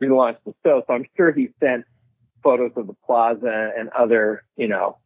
we 0.01 0.09
launched 0.09 0.45
the 0.45 0.55
show. 0.65 0.83
So 0.87 0.95
I'm 0.95 1.05
sure 1.17 1.33
he 1.33 1.51
sent 1.61 1.85
photos 2.43 2.73
of 2.77 2.87
the 2.87 2.97
plaza 3.07 3.71
and 3.77 3.91
other, 3.91 4.43
you 4.57 4.69
know, 4.69 4.99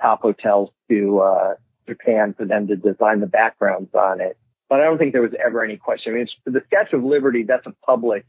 top 0.00 0.22
hotels 0.22 0.70
to, 0.90 1.20
uh, 1.20 1.54
Japan 1.88 2.34
for 2.36 2.44
them 2.44 2.68
to 2.68 2.76
design 2.76 3.20
the 3.20 3.26
backgrounds 3.26 3.94
on 3.94 4.20
it. 4.20 4.36
But 4.68 4.80
I 4.80 4.84
don't 4.84 4.98
think 4.98 5.12
there 5.12 5.22
was 5.22 5.34
ever 5.44 5.62
any 5.62 5.76
question. 5.76 6.14
I 6.14 6.16
mean, 6.16 6.26
the 6.46 6.62
Statue 6.66 6.98
of 6.98 7.04
Liberty, 7.04 7.44
that's 7.44 7.66
a 7.66 7.74
public, 7.84 8.24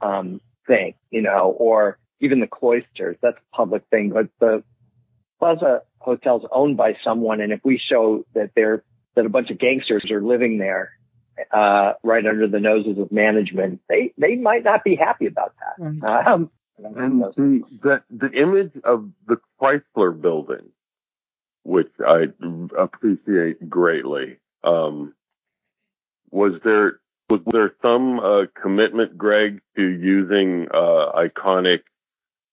um, 0.00 0.40
thing, 0.66 0.94
you 1.10 1.22
know, 1.22 1.54
or 1.58 1.98
even 2.20 2.40
the 2.40 2.46
cloisters, 2.46 3.16
that's 3.20 3.36
a 3.36 3.56
public 3.56 3.82
thing. 3.90 4.10
But 4.10 4.28
the 4.40 4.62
Plaza 5.38 5.82
Hotel's 5.98 6.46
owned 6.50 6.76
by 6.76 6.96
someone. 7.04 7.40
And 7.40 7.52
if 7.52 7.60
we 7.64 7.78
show 7.78 8.24
that 8.34 8.50
they're, 8.54 8.84
that 9.14 9.26
a 9.26 9.30
bunch 9.30 9.50
of 9.50 9.58
gangsters 9.58 10.10
are 10.10 10.22
living 10.22 10.58
there, 10.58 10.92
uh, 11.52 11.94
right 12.02 12.26
under 12.26 12.46
the 12.48 12.60
noses 12.60 12.98
of 12.98 13.10
management, 13.12 13.80
they, 13.88 14.12
they 14.18 14.36
might 14.36 14.64
not 14.64 14.84
be 14.84 14.96
happy 14.96 15.26
about 15.26 15.54
that. 15.60 15.84
Right. 16.00 16.26
Um, 16.26 16.50
And 16.78 17.22
the, 17.22 17.62
the 17.82 18.02
the 18.10 18.30
image 18.32 18.72
of 18.84 19.08
the 19.26 19.38
Chrysler 19.58 20.20
building, 20.20 20.68
which 21.64 21.90
I 22.06 22.26
appreciate 22.78 23.70
greatly, 23.70 24.36
um, 24.62 25.14
was 26.30 26.52
there 26.64 27.00
was 27.30 27.40
there 27.46 27.72
some 27.80 28.20
uh, 28.20 28.42
commitment, 28.60 29.16
Greg, 29.16 29.62
to 29.76 29.82
using 29.82 30.68
uh, 30.72 31.12
iconic 31.16 31.80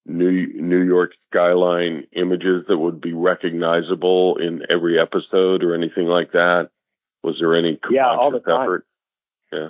New 0.06 0.54
New 0.56 0.84
York 0.84 1.12
skyline 1.30 2.08
images 2.14 2.66
that 2.68 2.78
would 2.78 3.02
be 3.02 3.14
recognizable 3.14 4.38
in 4.38 4.66
every 4.70 5.00
episode 5.00 5.64
or 5.64 5.76
anything 5.76 6.08
like 6.08 6.32
that? 6.32 6.70
Was 7.24 7.38
there 7.40 7.56
any 7.56 7.78
conscious 7.78 7.96
Yeah, 7.96 8.10
all 8.10 8.32
the 8.32 8.40
time. 8.40 8.62
effort? 8.62 8.86
Yeah. 9.52 9.70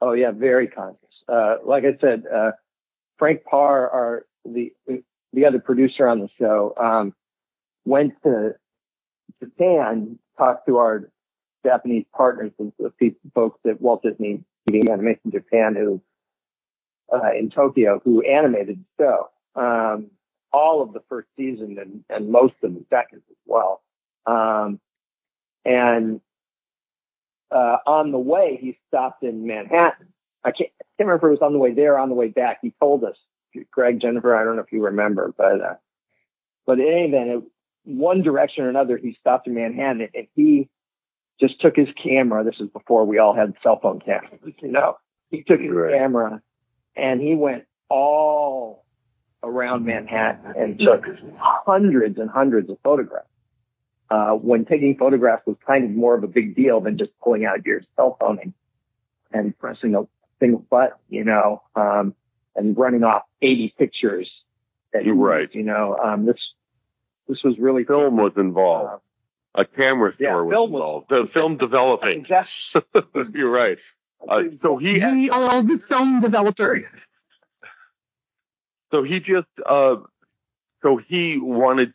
Oh 0.00 0.12
yeah, 0.12 0.30
very 0.30 0.68
conscious. 0.68 1.00
Uh, 1.28 1.56
like 1.64 1.84
I 1.84 1.96
said, 2.00 2.24
uh, 2.32 2.52
Frank 3.18 3.44
Paur, 3.44 3.90
our 3.90 4.26
the 4.44 4.72
the 5.32 5.44
other 5.46 5.58
producer 5.58 6.06
on 6.06 6.20
the 6.20 6.28
show, 6.38 6.74
um, 6.76 7.14
went 7.84 8.14
to 8.22 8.54
Japan, 9.42 10.18
talked 10.38 10.66
to 10.68 10.76
our 10.78 11.10
Japanese 11.64 12.04
partners, 12.14 12.52
the, 12.58 12.72
the 13.00 13.14
folks 13.34 13.58
at 13.68 13.80
Walt 13.80 14.02
Disney 14.02 14.44
Animation 14.68 15.30
Japan, 15.32 15.74
who 15.74 16.00
uh, 17.12 17.32
in 17.36 17.50
Tokyo, 17.50 18.00
who 18.04 18.22
animated 18.22 18.84
the 18.98 19.04
show, 19.04 19.60
um, 19.60 20.10
all 20.52 20.82
of 20.82 20.92
the 20.92 21.00
first 21.08 21.28
season 21.36 21.78
and, 21.80 22.04
and 22.08 22.30
most 22.30 22.54
of 22.62 22.74
the 22.74 22.84
second 22.90 23.22
as 23.30 23.36
well. 23.46 23.82
Um, 24.26 24.80
and 25.64 26.20
uh, 27.50 27.76
on 27.86 28.12
the 28.12 28.18
way, 28.18 28.58
he 28.60 28.78
stopped 28.88 29.22
in 29.22 29.46
Manhattan. 29.46 30.08
I 30.44 30.50
can't, 30.50 30.70
I 30.80 30.84
can't 30.98 31.08
remember 31.08 31.26
if 31.26 31.30
it 31.30 31.40
was 31.40 31.46
on 31.46 31.52
the 31.52 31.58
way 31.58 31.72
there 31.72 31.94
or 31.94 31.98
on 31.98 32.08
the 32.08 32.14
way 32.14 32.28
back. 32.28 32.58
He 32.62 32.72
told 32.80 33.04
us, 33.04 33.16
Greg, 33.70 34.00
Jennifer, 34.00 34.36
I 34.36 34.44
don't 34.44 34.56
know 34.56 34.62
if 34.62 34.72
you 34.72 34.84
remember, 34.84 35.34
but, 35.36 35.60
uh, 35.60 35.74
but 36.66 36.78
in 36.78 36.86
any 36.86 37.08
event, 37.08 37.30
it, 37.30 37.42
one 37.84 38.22
direction 38.22 38.64
or 38.64 38.68
another, 38.68 38.96
he 38.96 39.16
stopped 39.20 39.46
in 39.46 39.54
Manhattan 39.54 40.08
and 40.14 40.26
he 40.34 40.68
just 41.40 41.60
took 41.60 41.76
his 41.76 41.88
camera. 42.02 42.44
This 42.44 42.60
is 42.60 42.68
before 42.68 43.04
we 43.04 43.18
all 43.18 43.34
had 43.34 43.54
cell 43.62 43.78
phone 43.80 44.00
cameras, 44.00 44.40
you 44.60 44.68
know, 44.68 44.98
he 45.30 45.42
took 45.42 45.60
his 45.60 45.70
Right. 45.70 45.94
camera 45.94 46.42
and 46.96 47.20
he 47.20 47.34
went 47.34 47.64
all 47.88 48.84
around 49.42 49.84
Manhattan 49.84 50.54
and 50.56 50.78
took 50.78 51.04
hundreds 51.38 52.18
and 52.18 52.28
hundreds 52.28 52.68
of 52.70 52.78
photographs. 52.82 53.28
Uh, 54.08 54.32
when 54.32 54.64
taking 54.64 54.96
photographs 54.96 55.44
was 55.46 55.56
kind 55.66 55.84
of 55.84 55.90
more 55.90 56.14
of 56.14 56.22
a 56.22 56.28
big 56.28 56.54
deal 56.54 56.80
than 56.80 56.96
just 56.96 57.10
pulling 57.22 57.44
out 57.44 57.64
your 57.66 57.80
cell 57.96 58.16
phone 58.20 58.38
and, 58.40 58.52
and 59.32 59.58
pressing 59.58 59.94
a 59.96 60.02
single 60.38 60.60
button, 60.70 60.96
you 61.08 61.24
know, 61.24 61.62
um, 61.74 62.14
and 62.54 62.76
running 62.78 63.02
off 63.02 63.22
80 63.42 63.74
pictures. 63.78 64.30
That 64.92 65.04
You're 65.04 65.14
right. 65.16 65.48
You 65.52 65.64
know, 65.64 65.96
um, 66.02 66.24
this, 66.26 66.36
this 67.28 67.38
was 67.42 67.58
really 67.58 67.84
Film 67.84 68.16
was 68.16 68.32
involved. 68.36 69.02
Uh, 69.56 69.62
A 69.62 69.64
camera 69.64 70.14
store 70.14 70.24
yeah, 70.26 70.34
was 70.40 70.52
film 70.52 70.70
was- 70.70 70.78
involved. 70.78 71.06
The 71.10 71.32
film 71.32 71.56
developing. 71.56 72.20
Exactly. 72.30 72.82
You're 73.34 73.50
right. 73.50 73.78
Uh, 74.28 74.42
so 74.62 74.76
he 74.76 75.04
We 75.04 75.30
are 75.30 75.62
the 75.62 75.80
film 75.88 76.20
developer. 76.20 76.88
so 78.90 79.02
he 79.02 79.20
just 79.20 79.48
uh 79.68 79.96
so 80.82 80.96
he 81.08 81.38
wanted 81.38 81.92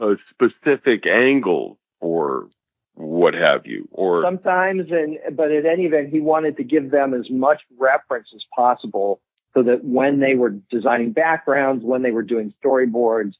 a 0.00 0.16
specific 0.30 1.06
angle 1.06 1.78
or 2.00 2.48
what 2.94 3.34
have 3.34 3.66
you 3.66 3.88
or? 3.90 4.22
Sometimes 4.22 4.90
and 4.90 5.18
but 5.36 5.50
at 5.50 5.66
any 5.66 5.84
event 5.84 6.10
he 6.10 6.20
wanted 6.20 6.56
to 6.56 6.64
give 6.64 6.90
them 6.90 7.14
as 7.14 7.28
much 7.30 7.62
reference 7.78 8.28
as 8.34 8.42
possible 8.54 9.20
so 9.54 9.62
that 9.62 9.84
when 9.84 10.20
they 10.20 10.34
were 10.34 10.50
designing 10.70 11.12
backgrounds 11.12 11.84
when 11.84 12.02
they 12.02 12.10
were 12.10 12.22
doing 12.22 12.52
storyboards 12.64 13.34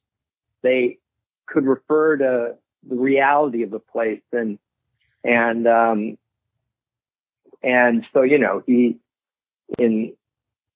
they 0.62 0.98
could 1.46 1.66
refer 1.66 2.16
to 2.16 2.54
the 2.88 2.96
reality 2.96 3.62
of 3.62 3.70
the 3.70 3.78
place 3.78 4.22
and 4.32 4.58
and 5.22 5.66
um 5.66 6.16
and 7.62 8.04
so 8.12 8.22
you 8.22 8.38
know 8.38 8.62
he 8.66 8.98
in 9.78 10.14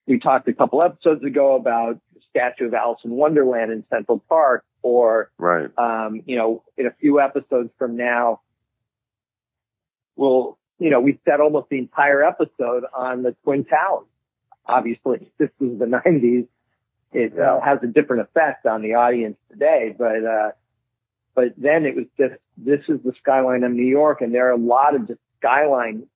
we 0.07 0.19
talked 0.19 0.49
a 0.49 0.55
couple 0.55 0.83
episodes 0.83 1.23
ago 1.23 1.55
about 1.55 2.01
the 2.15 2.21
statue 2.31 2.67
of 2.67 2.75
Alice 2.75 3.01
in 3.05 3.11
Wonderland 3.11 3.71
in 3.71 3.85
Central 3.91 4.25
Park 4.29 4.65
or 4.83 5.31
right 5.39 5.71
um, 5.79 6.23
you 6.27 6.37
know, 6.37 6.63
in 6.77 6.87
a 6.87 6.93
few 7.01 7.21
episodes 7.21 7.71
from 7.79 7.97
now, 7.97 8.41
we'll, 10.17 10.59
you 10.79 10.91
know, 10.91 11.01
we 11.01 11.19
set 11.25 11.41
almost 11.41 11.69
the 11.71 11.79
entire 11.79 12.23
episode 12.23 12.85
on 12.95 13.23
the 13.23 13.35
Twin 13.45 13.65
Towers. 13.65 14.07
Obviously, 14.67 15.31
this 15.39 15.51
was 15.59 15.79
the 15.79 15.87
90s. 16.07 16.47
It 17.13 17.39
uh, 17.39 17.61
has 17.61 17.79
a 17.83 17.87
different 17.87 18.23
effect 18.23 18.67
on 18.67 18.83
the 18.83 18.95
audience 18.95 19.39
today, 19.51 19.95
but, 19.97 20.25
uh, 20.25 20.51
but 21.35 21.55
then 21.57 21.87
it 21.87 21.97
was 21.97 22.05
just, 22.19 22.35
this 22.59 22.81
is 22.89 23.01
the 23.03 23.15
skyline 23.21 23.65
of 23.65 23.73
New 23.73 23.87
York, 23.87 24.21
and 24.21 24.35
there 24.35 24.49
are 24.49 24.53
a 24.53 24.59
lot 24.59 24.95
of 24.95 25.09
just 25.09 25.21
skyline 25.39 26.07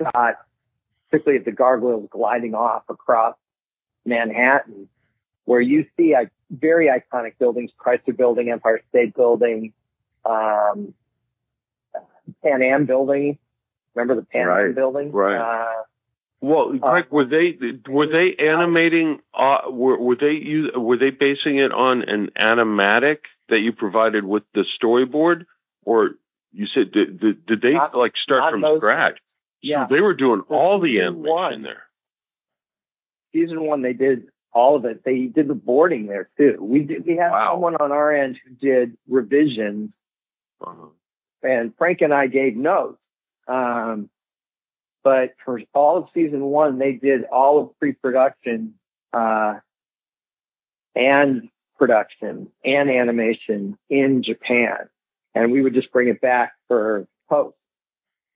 shots, 0.00 0.38
particularly 1.10 1.40
at 1.40 1.44
the 1.44 1.52
gargoyles 1.52 2.08
gliding 2.10 2.54
off 2.54 2.84
across 2.88 3.34
Manhattan, 4.04 4.88
where 5.44 5.60
you 5.60 5.86
see 5.96 6.14
uh, 6.14 6.26
very 6.50 6.86
iconic 6.86 7.38
buildings, 7.38 7.70
Chrysler 7.78 8.16
Building, 8.16 8.50
Empire 8.50 8.80
State 8.88 9.14
Building, 9.14 9.72
um, 10.24 10.94
Pan 12.42 12.62
Am 12.62 12.86
Building. 12.86 13.38
Remember 13.94 14.14
the 14.14 14.26
Pan 14.26 14.42
Am 14.42 14.48
Right, 14.48 14.74
Building? 14.74 15.12
right. 15.12 15.36
Uh, 15.38 15.82
well 16.40 16.72
Greg 16.72 17.06
were 17.10 17.24
they 17.24 17.58
were 17.88 18.06
they 18.06 18.34
animating 18.36 19.18
uh 19.34 19.62
were, 19.68 19.98
were 19.98 20.14
they 20.14 20.30
use, 20.32 20.70
were 20.76 20.96
they 20.96 21.10
basing 21.10 21.56
it 21.58 21.72
on 21.72 22.02
an 22.02 22.30
animatic 22.38 23.18
that 23.48 23.58
you 23.58 23.72
provided 23.72 24.24
with 24.24 24.44
the 24.54 24.64
storyboard 24.80 25.46
or 25.84 26.10
you 26.52 26.66
said 26.72 26.92
did, 26.92 27.18
did, 27.18 27.44
did 27.46 27.60
they 27.60 27.72
Not- 27.72 27.96
like 27.96 28.12
start 28.22 28.52
from 28.52 28.60
those- 28.60 28.78
scratch 28.78 29.18
yeah. 29.62 29.88
so 29.88 29.94
they 29.96 30.00
were 30.00 30.14
doing 30.14 30.42
all 30.48 30.78
the 30.78 30.90
season 30.98 31.06
animation 31.06 31.28
one- 31.28 31.62
there 31.62 31.82
season 33.32 33.60
one, 33.64 33.82
they 33.82 33.92
did 33.92 34.28
all 34.52 34.76
of 34.76 34.84
it. 34.84 35.04
They 35.04 35.26
did 35.26 35.48
the 35.48 35.54
boarding 35.54 36.06
there 36.06 36.30
too. 36.36 36.56
We 36.60 36.80
did, 36.80 37.06
we 37.06 37.16
had 37.16 37.30
Wow. 37.30 37.52
someone 37.54 37.76
on 37.76 37.92
our 37.92 38.12
end 38.12 38.38
who 38.44 38.54
did 38.54 38.96
revisions 39.08 39.90
uh-huh. 40.60 40.86
and 41.42 41.72
Frank 41.76 42.00
and 42.00 42.12
I 42.12 42.26
gave 42.26 42.56
notes. 42.56 42.98
Um, 43.46 44.10
but 45.04 45.34
for 45.44 45.60
all 45.74 45.96
of 45.98 46.08
season 46.12 46.42
one, 46.42 46.78
they 46.78 46.92
did 46.92 47.24
all 47.24 47.60
of 47.62 47.78
pre-production, 47.78 48.74
uh, 49.12 49.54
and 50.94 51.48
production 51.78 52.48
and 52.64 52.90
animation 52.90 53.78
in 53.88 54.22
Japan. 54.22 54.88
And 55.34 55.52
we 55.52 55.62
would 55.62 55.74
just 55.74 55.92
bring 55.92 56.08
it 56.08 56.20
back 56.20 56.52
for 56.66 57.06
post. 57.30 57.56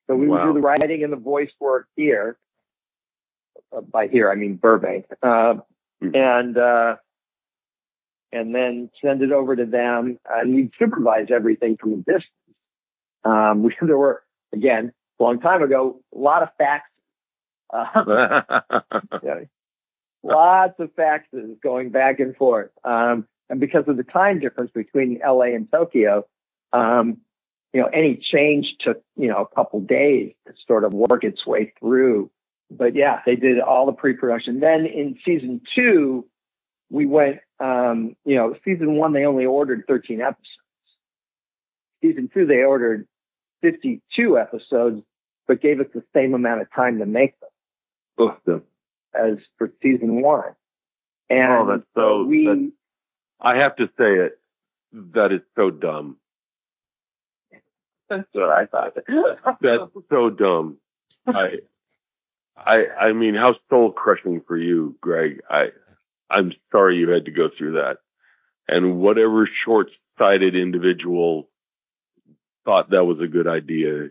So 0.07 0.15
we 0.15 0.29
Wow. 0.29 0.47
would 0.47 0.53
do 0.53 0.61
the 0.61 0.67
writing 0.67 1.03
and 1.03 1.13
the 1.13 1.17
voice 1.17 1.51
work 1.59 1.89
here. 1.97 2.39
Uh, 3.77 3.81
by 3.81 4.07
here, 4.07 4.31
I 4.31 4.37
mean 4.37 4.57
Burbank. 4.57 5.07
Uh, 5.23 5.57
Mhm. 6.03 6.17
and 6.17 6.59
uh, 6.59 6.97
and 8.33 8.55
then 8.55 8.91
send 9.01 9.23
it 9.23 9.33
over 9.33 9.55
to 9.55 9.67
them, 9.67 10.19
and 10.29 10.55
we'd 10.55 10.73
supervise 10.79 11.29
everything 11.31 11.77
from 11.77 11.93
a 11.93 11.97
distance. 11.97 12.27
Um, 13.25 13.63
we 13.65 13.77
there 13.81 13.97
were 13.99 14.23
again 14.53 14.93
a 15.21 15.23
long 15.23 15.41
time 15.41 15.63
ago 15.63 16.01
a 16.15 16.19
lot 16.19 16.43
of 16.43 16.49
fax. 16.59 16.89
Uh, 17.73 18.61
yeah, 19.23 19.41
lots 20.23 20.75
of 20.79 20.95
faxes 20.95 21.61
going 21.63 21.91
back 21.91 22.21
and 22.21 22.37
forth. 22.37 22.71
Um, 22.85 23.27
and 23.49 23.61
because 23.61 23.85
of 23.87 23.97
the 23.97 24.03
time 24.03 24.41
difference 24.41 24.71
between 24.73 25.21
LA 25.25 25.55
and 25.55 25.71
Tokyo, 25.71 26.27
um, 26.73 27.19
you 27.73 27.81
know, 27.81 27.89
any 27.89 28.17
change 28.17 28.77
took, 28.81 29.03
you 29.17 29.29
know, 29.29 29.49
a 29.51 29.55
couple 29.55 29.81
days 29.81 30.33
to 30.47 30.55
sort 30.67 30.85
of 30.85 30.93
work 30.93 31.25
its 31.25 31.47
way 31.47 31.73
through. 31.79 32.31
But 32.77 32.95
yeah, 32.95 33.20
they 33.27 33.37
did 33.37 33.61
all 33.61 33.87
the 33.87 33.93
pre-production. 33.93 34.61
Then 34.61 34.87
in 34.87 35.16
season 35.25 35.61
two, 35.75 36.27
we 36.91 37.07
went, 37.07 37.39
um, 37.61 38.16
you 38.25 38.37
know, 38.37 38.55
season 38.64 38.97
one, 38.97 39.12
they 39.12 39.25
only 39.25 39.47
ordered 39.47 39.85
13 39.89 40.20
episodes. 40.20 40.47
Season 42.03 42.29
two, 42.33 42.47
they 42.47 42.62
ordered 42.64 43.07
52 43.62 44.39
episodes, 44.39 45.03
but 45.47 45.61
gave 45.61 45.81
us 45.81 45.87
the 45.95 46.03
same 46.14 46.35
amount 46.35 46.61
of 46.62 46.68
time 46.75 46.99
to 46.99 47.07
make 47.07 47.39
them 47.41 47.51
Both 48.16 48.37
of 48.39 48.45
them. 48.45 48.62
as 49.14 49.39
for 49.59 49.73
season 49.83 50.20
one. 50.23 50.55
And 51.31 51.53
Oh, 51.53 51.66
that's 51.66 51.83
so- 51.95 52.25
we, 52.25 52.47
that's- 52.47 52.68
I 53.41 53.57
have 53.57 53.77
to 53.77 53.87
say 53.99 54.14
it. 54.18 54.39
That 54.93 55.33
is 55.33 55.41
so 55.57 55.70
dumb. 55.70 56.18
that's 58.09 58.29
what 58.33 58.51
I 58.51 58.66
thought. 58.66 58.95
That's 59.61 59.83
so 60.11 60.31
dumb. 60.31 60.77
I, 61.27 61.61
I, 62.57 62.85
I 63.01 63.13
mean, 63.13 63.35
how 63.35 63.57
soul 63.71 63.93
crushing 63.93 64.43
for 64.47 64.57
you, 64.57 64.97
Greg. 65.01 65.41
I, 65.51 65.67
I'm 66.31 66.53
sorry 66.71 66.99
you 66.99 67.11
had 67.11 67.25
to 67.27 67.31
go 67.31 67.49
through 67.57 67.73
that. 67.73 67.99
And 68.69 68.99
whatever 69.01 69.49
short 69.65 69.89
sighted 70.19 70.55
individual 70.55 71.49
thought 72.65 72.91
that 72.91 73.05
was 73.05 73.19
a 73.21 73.27
good 73.27 73.49
idea, 73.49 74.09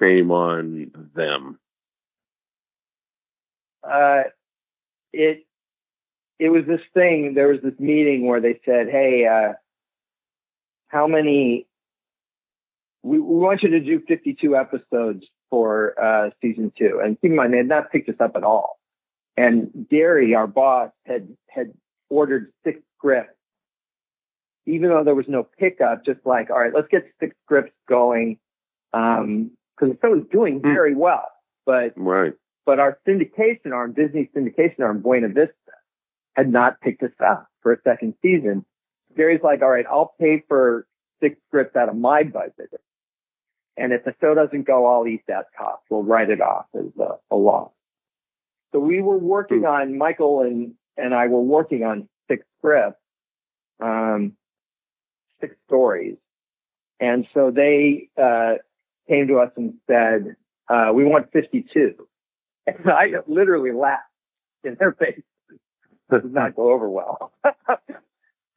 shame 0.00 0.30
on 0.30 0.90
them. 1.14 1.58
uh, 3.82 4.22
it 5.12 5.46
it 6.38 6.48
was 6.48 6.64
this 6.66 6.80
thing. 6.94 7.34
There 7.34 7.48
was 7.48 7.60
this 7.62 7.78
meeting 7.78 8.26
where 8.26 8.40
they 8.40 8.60
said, 8.64 8.88
"Hey, 8.90 9.26
uh, 9.26 9.54
how 10.88 11.06
many? 11.06 11.66
We, 13.02 13.18
we 13.18 13.36
want 13.36 13.62
you 13.62 13.70
to 13.70 13.80
do 13.80 14.02
52 14.06 14.56
episodes 14.56 15.24
for 15.50 15.94
uh, 16.00 16.30
season 16.40 16.72
two. 16.78 17.00
And 17.04 17.20
keep 17.20 17.30
in 17.30 17.36
mind, 17.36 17.52
they 17.52 17.58
had 17.58 17.68
not 17.68 17.90
picked 17.90 18.08
us 18.08 18.16
up 18.20 18.32
at 18.36 18.44
all. 18.44 18.78
And 19.36 19.86
Gary, 19.90 20.34
our 20.34 20.46
boss, 20.46 20.90
had 21.06 21.28
had 21.48 21.72
ordered 22.08 22.52
six 22.64 22.80
scripts, 22.98 23.34
even 24.66 24.88
though 24.90 25.04
there 25.04 25.14
was 25.14 25.28
no 25.28 25.46
pickup. 25.58 26.04
Just 26.04 26.20
like, 26.24 26.50
all 26.50 26.58
right, 26.58 26.72
let's 26.74 26.88
get 26.88 27.04
six 27.20 27.34
scripts 27.44 27.72
going, 27.88 28.38
because 28.92 29.48
the 29.80 29.98
show 30.02 30.10
was 30.10 30.24
doing 30.30 30.60
Hmm. 30.60 30.72
very 30.74 30.94
well, 30.94 31.28
but 31.64 31.92
Right. 31.96 32.34
but 32.66 32.78
our 32.78 32.98
syndication 33.06 33.72
arm, 33.72 33.92
Disney 33.92 34.28
syndication 34.34 34.80
arm, 34.80 35.00
Buena 35.00 35.28
Vista, 35.28 35.54
had 36.36 36.50
not 36.52 36.80
picked 36.80 37.02
us 37.02 37.18
up 37.20 37.46
for 37.62 37.72
a 37.72 37.80
second 37.82 38.14
season. 38.22 38.64
Gary's 39.16 39.42
like, 39.42 39.62
all 39.62 39.70
right, 39.70 39.86
I'll 39.88 40.14
pay 40.20 40.40
for 40.48 40.86
six 41.20 41.36
scripts 41.48 41.76
out 41.76 41.88
of 41.88 41.96
my 41.96 42.22
budget. 42.22 42.70
And 43.80 43.92
if 43.92 44.04
the 44.04 44.14
show 44.20 44.34
doesn't 44.34 44.66
go, 44.66 44.86
I'll 44.86 45.06
eat 45.06 45.22
that 45.26 45.46
cost. 45.56 45.82
We'll 45.88 46.02
write 46.02 46.28
it 46.28 46.40
off 46.40 46.66
as 46.74 46.84
a, 47.00 47.34
a 47.34 47.36
loss. 47.36 47.70
So 48.72 48.78
we 48.78 49.00
were 49.00 49.18
working 49.18 49.64
on, 49.64 49.96
Michael 49.96 50.42
and, 50.42 50.74
and 50.96 51.14
I 51.14 51.26
were 51.28 51.40
working 51.40 51.82
on 51.82 52.08
six 52.28 52.44
scripts, 52.58 53.00
um, 53.82 54.34
six 55.40 55.56
stories. 55.66 56.16
And 57.00 57.26
so 57.32 57.50
they, 57.50 58.10
uh, 58.20 58.56
came 59.08 59.26
to 59.28 59.38
us 59.38 59.50
and 59.56 59.74
said, 59.86 60.36
uh, 60.68 60.92
we 60.94 61.04
want 61.04 61.32
52. 61.32 61.94
And 62.66 62.90
I 62.90 63.08
literally 63.26 63.72
laughed 63.72 64.04
in 64.62 64.76
their 64.78 64.92
face. 64.92 65.22
This 66.10 66.22
does 66.22 66.32
not 66.32 66.54
go 66.54 66.70
over 66.70 66.88
well. 66.88 67.32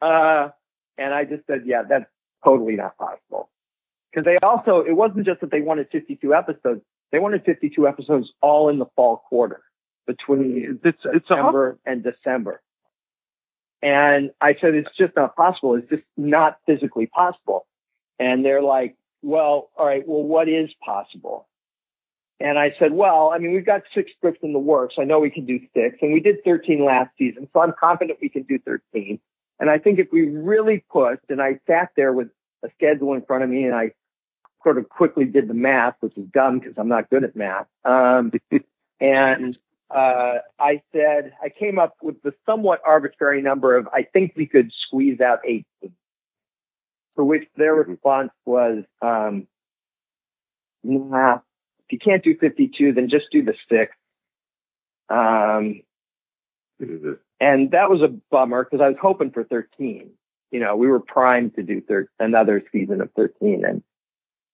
uh, 0.01 0.49
and 0.97 1.13
I 1.13 1.23
just 1.23 1.47
said, 1.47 1.61
yeah, 1.65 1.83
that's 1.87 2.05
totally 2.43 2.75
not 2.75 2.97
possible. 2.97 3.49
Because 4.13 4.25
they 4.25 4.37
also, 4.47 4.81
it 4.81 4.95
wasn't 4.95 5.25
just 5.25 5.41
that 5.41 5.49
they 5.49 5.61
wanted 5.61 5.87
52 5.91 6.33
episodes. 6.33 6.81
They 7.11 7.19
wanted 7.19 7.43
52 7.45 7.87
episodes 7.87 8.31
all 8.41 8.69
in 8.69 8.77
the 8.77 8.85
fall 8.95 9.23
quarter 9.27 9.61
between 10.05 10.79
It's, 10.83 11.01
September 11.01 11.79
and 11.85 12.03
December. 12.03 12.61
And 13.81 14.31
I 14.39 14.55
said, 14.61 14.75
it's 14.75 14.89
just 14.97 15.15
not 15.15 15.35
possible. 15.35 15.75
It's 15.75 15.89
just 15.89 16.03
not 16.15 16.57
physically 16.65 17.07
possible. 17.07 17.65
And 18.19 18.45
they're 18.45 18.61
like, 18.61 18.95
well, 19.21 19.69
all 19.77 19.85
right, 19.85 20.07
well, 20.07 20.23
what 20.23 20.47
is 20.47 20.69
possible? 20.83 21.47
And 22.39 22.59
I 22.59 22.73
said, 22.77 22.93
well, 22.93 23.31
I 23.33 23.39
mean, 23.39 23.53
we've 23.53 23.65
got 23.65 23.81
six 23.95 24.11
scripts 24.17 24.39
in 24.43 24.53
the 24.53 24.59
works. 24.59 24.95
I 24.99 25.05
know 25.05 25.19
we 25.19 25.29
can 25.29 25.45
do 25.45 25.59
six 25.73 25.97
and 26.01 26.13
we 26.13 26.19
did 26.19 26.43
13 26.43 26.85
last 26.85 27.11
season. 27.17 27.47
So 27.53 27.61
I'm 27.61 27.73
confident 27.79 28.19
we 28.21 28.29
can 28.29 28.43
do 28.43 28.59
13. 28.59 29.19
And 29.59 29.69
I 29.69 29.79
think 29.79 29.99
if 29.99 30.07
we 30.11 30.27
really 30.27 30.83
pushed 30.91 31.29
and 31.29 31.41
I 31.41 31.59
sat 31.67 31.89
there 31.95 32.11
with 32.11 32.27
a 32.63 32.69
schedule 32.75 33.13
in 33.13 33.21
front 33.21 33.43
of 33.43 33.49
me 33.49 33.63
and 33.63 33.75
I 33.75 33.91
sort 34.63 34.77
of 34.77 34.89
quickly 34.89 35.25
did 35.25 35.47
the 35.47 35.53
math, 35.53 35.95
which 35.99 36.17
is 36.17 36.25
dumb 36.33 36.59
because 36.59 36.75
I'm 36.77 36.87
not 36.87 37.09
good 37.09 37.23
at 37.23 37.35
math. 37.35 37.67
Um, 37.85 38.31
and, 39.01 39.57
uh, 39.89 40.39
I 40.59 40.81
said, 40.91 41.33
I 41.43 41.49
came 41.49 41.77
up 41.77 41.95
with 42.01 42.21
the 42.23 42.33
somewhat 42.45 42.81
arbitrary 42.85 43.41
number 43.41 43.75
of, 43.77 43.87
I 43.93 44.03
think 44.03 44.33
we 44.35 44.47
could 44.47 44.71
squeeze 44.87 45.21
out 45.21 45.39
18. 45.45 45.63
For 47.15 47.23
which 47.23 47.47
their 47.55 47.75
Mhm. 47.83 47.89
response 47.89 48.31
was, 48.43 48.85
um, 49.01 49.47
nah, 50.83 51.41
if 51.85 51.91
you 51.91 51.99
can't 51.99 52.23
do 52.23 52.35
52, 52.35 52.91
then 52.93 53.07
just 53.09 53.29
do 53.31 53.43
the 53.43 53.55
six. 53.69 53.95
Um, 55.09 55.81
and 57.39 57.71
that 57.71 57.89
was 57.89 58.01
a 58.01 58.07
bummer 58.07 58.63
because 58.63 58.81
I 58.81 58.89
was 58.89 58.97
hoping 58.99 59.29
for 59.29 59.43
13. 59.43 60.09
You 60.49 60.59
know, 60.59 60.75
we 60.75 60.87
were 60.87 60.99
primed 60.99 61.55
to 61.55 61.63
do 61.63 61.81
thir- 61.81 62.09
another 62.19 62.63
season 62.71 62.99
of 63.01 63.11
13 63.13 63.63
and, 63.63 63.83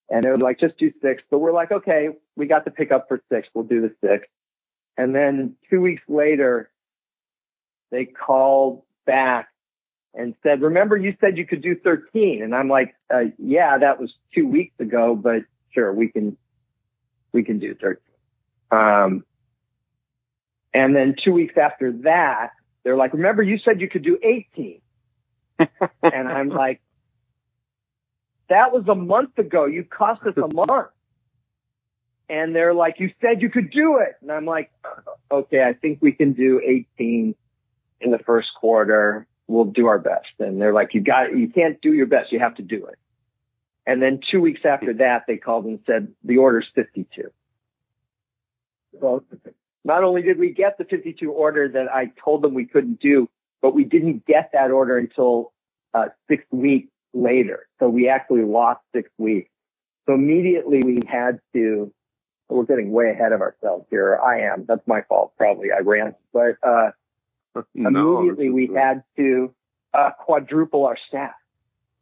and 0.09 0.23
they 0.23 0.29
were 0.29 0.37
like, 0.37 0.59
just 0.59 0.77
do 0.77 0.91
six. 1.01 1.23
But 1.29 1.39
we're 1.39 1.53
like, 1.53 1.71
okay, 1.71 2.09
we 2.35 2.47
got 2.47 2.65
the 2.65 2.71
pick 2.71 2.91
up 2.91 3.07
for 3.07 3.21
six. 3.31 3.47
We'll 3.53 3.65
do 3.65 3.81
the 3.81 3.93
six. 4.01 4.27
And 4.97 5.15
then 5.15 5.55
two 5.69 5.81
weeks 5.81 6.03
later, 6.07 6.69
they 7.91 8.05
called 8.05 8.83
back 9.05 9.49
and 10.13 10.35
said, 10.43 10.61
remember 10.61 10.97
you 10.97 11.15
said 11.21 11.37
you 11.37 11.45
could 11.45 11.61
do 11.61 11.75
13. 11.75 12.43
And 12.43 12.55
I'm 12.55 12.69
like, 12.69 12.95
uh, 13.13 13.25
yeah, 13.37 13.77
that 13.77 13.99
was 13.99 14.11
two 14.33 14.47
weeks 14.47 14.73
ago, 14.79 15.15
but 15.15 15.43
sure, 15.71 15.93
we 15.93 16.09
can, 16.09 16.37
we 17.31 17.43
can 17.43 17.59
do 17.59 17.75
13. 17.75 17.97
Um, 18.71 19.23
and 20.73 20.95
then 20.95 21.15
two 21.23 21.31
weeks 21.31 21.55
after 21.57 21.91
that, 22.03 22.51
they're 22.83 22.97
like, 22.97 23.13
remember 23.13 23.43
you 23.43 23.59
said 23.59 23.81
you 23.81 23.89
could 23.89 24.03
do 24.03 24.17
18. 24.21 24.81
and 26.03 26.27
I'm 26.27 26.49
like, 26.49 26.81
that 28.49 28.71
was 28.71 28.83
a 28.87 28.95
month 28.95 29.37
ago. 29.37 29.65
You 29.65 29.83
cost 29.83 30.21
us 30.23 30.33
a 30.37 30.53
month. 30.53 30.89
And 32.29 32.55
they're 32.55 32.75
like, 32.75 32.99
you 32.99 33.11
said 33.21 33.41
you 33.41 33.49
could 33.49 33.71
do 33.71 33.97
it. 33.97 34.15
And 34.21 34.31
I'm 34.31 34.45
like, 34.45 34.71
okay, 35.31 35.63
I 35.63 35.73
think 35.73 35.99
we 35.99 36.11
can 36.11 36.33
do 36.33 36.61
18 36.63 37.33
in 38.01 38.11
the 38.11 38.19
first 38.19 38.49
quarter. 38.59 39.25
We'll 39.47 39.65
do 39.65 39.87
our 39.87 39.97
best. 39.97 40.27
And 40.37 40.61
they're 40.61 40.73
like, 40.73 40.93
you 40.93 41.01
got, 41.01 41.35
you 41.35 41.49
can't 41.49 41.81
do 41.81 41.91
your 41.91 42.05
best. 42.05 42.31
You 42.31 42.39
have 42.39 42.55
to 42.55 42.61
do 42.61 42.85
it. 42.85 42.99
And 43.87 43.99
then 43.99 44.19
two 44.29 44.41
weeks 44.41 44.61
after 44.63 44.93
that, 44.95 45.23
they 45.27 45.37
called 45.37 45.65
and 45.65 45.79
said 45.87 46.09
the 46.23 46.37
order's 46.37 46.67
52. 46.75 47.31
So 48.99 49.23
not 49.83 50.03
only 50.03 50.21
did 50.21 50.37
we 50.37 50.53
get 50.53 50.77
the 50.77 50.83
52 50.83 51.31
order 51.31 51.67
that 51.69 51.87
I 51.91 52.11
told 52.23 52.43
them 52.43 52.53
we 52.53 52.65
couldn't 52.65 52.99
do, 52.99 53.27
but 53.61 53.73
we 53.73 53.85
didn't 53.85 54.27
get 54.27 54.51
that 54.53 54.69
order 54.69 54.99
until 54.99 55.51
uh, 55.95 56.09
six 56.27 56.43
weeks 56.51 56.91
later. 57.13 57.67
So 57.79 57.89
we 57.89 58.09
actually 58.09 58.43
lost 58.43 58.81
six 58.93 59.09
weeks. 59.17 59.49
So 60.05 60.13
immediately 60.15 60.81
we 60.83 60.99
had 61.07 61.39
to, 61.53 61.91
we're 62.49 62.63
getting 62.63 62.91
way 62.91 63.11
ahead 63.11 63.31
of 63.31 63.41
ourselves 63.41 63.85
here. 63.89 64.17
I 64.17 64.41
am. 64.41 64.65
That's 64.67 64.85
my 64.87 65.01
fault. 65.03 65.33
Probably 65.37 65.69
I 65.71 65.81
ran, 65.81 66.15
but, 66.33 66.55
uh, 66.63 66.91
No, 67.75 68.19
immediately 68.19 68.49
we 68.49 68.73
had 68.73 69.03
to 69.17 69.53
uh, 69.93 70.11
quadruple 70.17 70.85
our 70.85 70.97
staff. 71.07 71.33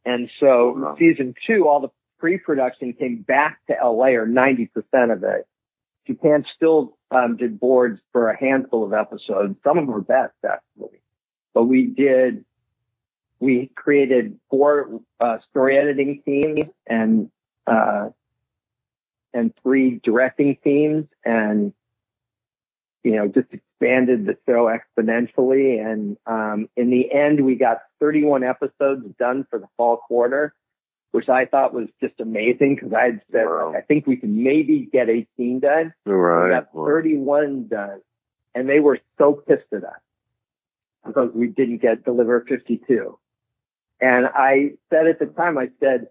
And 0.05 0.29
so 0.39 0.73
Wow. 0.77 0.95
season 0.97 1.35
two, 1.45 1.67
all 1.67 1.81
the 1.81 1.89
pre-production 2.19 2.93
came 2.93 3.17
back 3.21 3.59
to 3.67 3.73
LA 3.73 4.07
or 4.15 4.25
90% 4.27 4.69
of 5.11 5.23
it. 5.23 5.45
Japan 6.05 6.45
still 6.55 6.97
um, 7.11 7.35
did 7.35 7.59
boards 7.59 7.99
for 8.13 8.29
a 8.29 8.37
handful 8.39 8.85
of 8.85 8.93
episodes. 8.93 9.55
Some 9.63 9.77
of 9.77 9.85
them 9.85 9.93
were 9.93 10.01
best 10.01 10.33
actually, 10.45 11.01
but 11.53 11.63
we 11.65 11.87
did, 11.87 12.45
we 13.39 13.71
created 13.75 14.39
four 14.49 15.01
uh, 15.19 15.37
story 15.49 15.77
editing 15.77 16.21
teams 16.25 16.65
and, 16.87 17.29
uh, 17.65 18.09
and 19.33 19.53
three 19.63 19.99
directing 20.03 20.57
teams 20.63 21.05
and 21.23 21.73
you 23.07 23.15
know, 23.15 23.27
just 23.27 23.47
expanded 23.53 24.25
the 24.25 24.37
show 24.45 24.69
exponentially. 24.69 25.79
And 25.79 26.17
um, 26.25 26.67
in 26.75 26.89
the 26.89 27.09
end, 27.09 27.45
we 27.45 27.55
got 27.55 27.77
31 28.01 28.43
episodes 28.43 29.05
done 29.17 29.47
for 29.49 29.59
the 29.59 29.67
fall 29.77 29.95
quarter, 29.95 30.53
which 31.11 31.29
I 31.29 31.45
thought 31.45 31.73
was 31.73 31.87
just 32.01 32.19
amazing 32.19 32.75
because 32.75 32.91
I 32.91 33.03
had 33.05 33.21
said, 33.31 33.45
Wow. 33.45 33.73
I 33.73 33.79
think 33.79 34.07
we 34.07 34.17
can 34.17 34.43
maybe 34.43 34.89
get 34.91 35.09
18 35.09 35.61
done. 35.61 35.93
All 36.05 36.13
We 36.15 36.49
got 36.49 36.73
31 36.73 37.69
done, 37.69 38.01
and 38.53 38.67
they 38.67 38.81
were 38.81 38.99
so 39.17 39.41
pissed 39.47 39.71
at 39.71 39.85
us 39.85 40.01
because 41.05 41.29
we 41.33 41.47
didn't 41.47 41.77
get 41.77 42.03
deliver 42.03 42.41
52. 42.41 43.17
And 43.99 44.27
I 44.27 44.71
said 44.89 45.07
at 45.07 45.19
the 45.19 45.25
time, 45.25 45.57
I 45.57 45.69
said, 45.79 46.07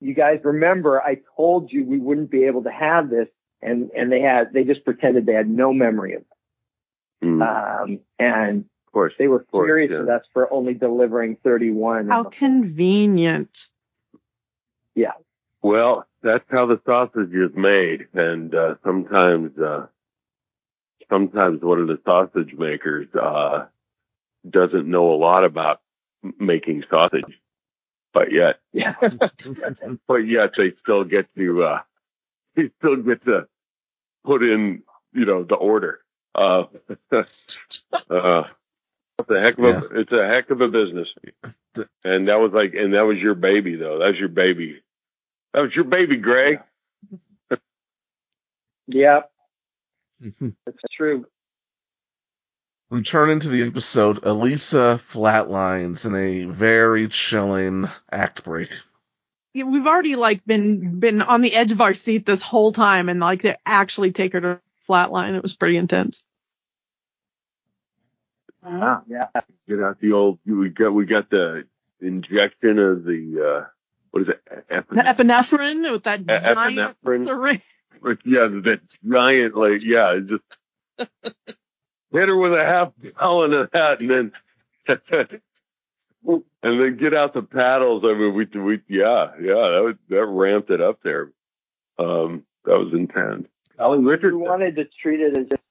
"You 0.00 0.14
guys 0.14 0.40
remember 0.44 1.00
I 1.02 1.18
told 1.36 1.70
you 1.72 1.84
we 1.84 1.98
wouldn't 1.98 2.30
be 2.30 2.44
able 2.44 2.62
to 2.64 2.70
have 2.72 3.10
this," 3.10 3.28
and 3.60 3.90
and 3.96 4.10
they 4.10 4.20
had 4.20 4.52
they 4.52 4.64
just 4.64 4.84
pretended 4.84 5.26
they 5.26 5.34
had 5.34 5.48
no 5.48 5.72
memory 5.72 6.14
of 6.14 6.22
it. 6.22 7.26
Mm, 7.26 7.42
Um, 7.82 8.00
and 8.18 8.64
of 8.86 8.92
course. 8.92 9.12
they 9.18 9.28
were 9.28 9.40
Of 9.40 9.50
course, 9.50 9.66
furious 9.66 9.90
yeah. 9.92 10.00
with 10.00 10.08
us 10.08 10.22
for 10.32 10.52
only 10.52 10.74
delivering 10.74 11.36
31. 11.44 12.08
How 12.08 12.24
convenient. 12.24 13.68
Yeah. 14.94 15.12
Well, 15.62 16.06
that's 16.22 16.44
how 16.50 16.66
the 16.66 16.80
sausage 16.84 17.32
is 17.32 17.54
made, 17.54 18.08
and 18.14 18.52
uh, 18.54 18.74
sometimes, 18.84 19.56
uh, 19.58 19.86
sometimes 21.08 21.62
one 21.62 21.78
of 21.80 21.86
the 21.88 22.00
sausage 22.04 22.54
makers 22.58 23.06
uh, 23.14 23.66
doesn't 24.48 24.86
know 24.88 25.12
a 25.12 25.16
lot 25.16 25.44
about 25.44 25.80
m- 25.80 25.91
making 26.38 26.84
sausage, 26.90 27.38
but 28.12 28.32
yet, 28.32 28.60
yeah. 28.72 28.94
but 30.08 30.16
yet 30.26 30.50
they 30.56 30.72
still 30.82 31.04
get 31.04 31.26
to, 31.36 31.64
uh, 31.64 31.80
they 32.56 32.70
still 32.78 32.96
get 32.96 33.24
to 33.24 33.46
put 34.24 34.42
in, 34.42 34.82
you 35.12 35.24
know, 35.24 35.44
the 35.44 35.54
order. 35.56 36.00
Uh, 36.34 36.64
uh, 37.12 37.24
it's 39.18 39.30
a 39.30 39.40
heck 39.40 39.58
of 39.58 39.64
a, 39.64 39.68
Yeah. 39.68 39.80
it's 40.00 40.12
a 40.12 40.26
heck 40.26 40.50
of 40.50 40.60
a 40.60 40.68
business. 40.68 41.08
And 42.04 42.28
that 42.28 42.36
was 42.40 42.52
like, 42.52 42.74
and 42.74 42.94
that 42.94 43.02
was 43.02 43.18
your 43.18 43.34
baby 43.34 43.76
though. 43.76 43.98
That 43.98 44.08
was 44.08 44.18
your 44.18 44.28
baby. 44.28 44.82
That 45.54 45.60
was 45.60 45.74
your 45.74 45.84
baby, 45.84 46.16
Greg. 46.16 46.60
yeah, 48.86 49.20
Mhm. 50.22 50.54
that's 50.64 50.78
true. 50.92 51.26
Returning 52.92 53.40
to 53.40 53.48
the 53.48 53.62
episode, 53.66 54.22
Elisa 54.22 55.00
flatlines 55.10 56.04
in 56.04 56.14
a 56.14 56.44
very 56.44 57.08
chilling 57.08 57.88
act 58.12 58.44
break. 58.44 58.68
Yeah, 59.54 59.64
We've 59.64 59.86
already 59.86 60.14
like 60.16 60.44
been 60.44 61.00
been 61.00 61.22
on 61.22 61.40
the 61.40 61.54
edge 61.54 61.72
of 61.72 61.80
our 61.80 61.94
seat 61.94 62.26
this 62.26 62.42
whole 62.42 62.70
time, 62.70 63.08
and 63.08 63.18
like 63.18 63.40
they 63.40 63.56
actually 63.64 64.12
take 64.12 64.34
her 64.34 64.40
to 64.42 64.60
flatline. 64.86 65.34
It 65.36 65.42
was 65.42 65.56
pretty 65.56 65.78
intense. 65.78 66.22
Ah, 68.62 69.00
yeah. 69.08 69.28
Get 69.66 69.80
out 69.82 69.98
the 69.98 70.12
old. 70.12 70.38
We 70.44 70.68
got 70.68 70.90
we 70.90 71.06
got 71.06 71.30
the 71.30 71.64
injection 72.02 72.78
of 72.78 73.04
the 73.04 73.62
uh 73.64 73.66
what 74.10 74.24
is 74.24 74.28
it? 74.28 74.42
Ep- 74.68 74.90
The 74.90 74.96
epinephrine 74.96 75.90
with 75.92 76.02
that 76.02 76.20
E- 76.20 76.24
giant 76.26 76.96
epinephrine. 77.02 77.26
syringe. 77.26 77.62
yeah, 78.26 78.48
that 78.48 78.80
giant 79.10 79.56
like 79.56 79.80
yeah, 79.82 80.16
it 80.18 80.26
just 80.26 80.42
hit 82.12 82.28
her 82.28 82.36
with 82.36 82.52
a 82.52 82.64
half 82.64 82.92
gallon 83.18 83.52
of 83.54 83.70
that, 83.72 84.00
and 84.00 84.10
then 84.10 84.32
and 86.26 86.42
then 86.62 86.96
get 86.98 87.14
out 87.14 87.34
the 87.34 87.42
paddles. 87.42 88.02
I 88.04 88.14
mean, 88.14 88.34
we 88.34 88.44
we 88.60 88.80
yeah 88.88 89.32
yeah 89.40 89.54
that 89.54 89.82
was 89.84 89.96
that 90.08 90.24
ramped 90.26 90.70
it 90.70 90.80
up 90.80 91.00
there. 91.02 91.32
Um, 91.98 92.44
that 92.64 92.78
was 92.78 92.92
intense. 92.92 93.48
Ollie 93.78 93.98
We 93.98 94.10
Richardson. 94.10 94.40
wanted 94.40 94.76
to 94.76 94.84
treat 95.02 95.20
it 95.20 95.36
as 95.36 95.46
just. 95.48 95.62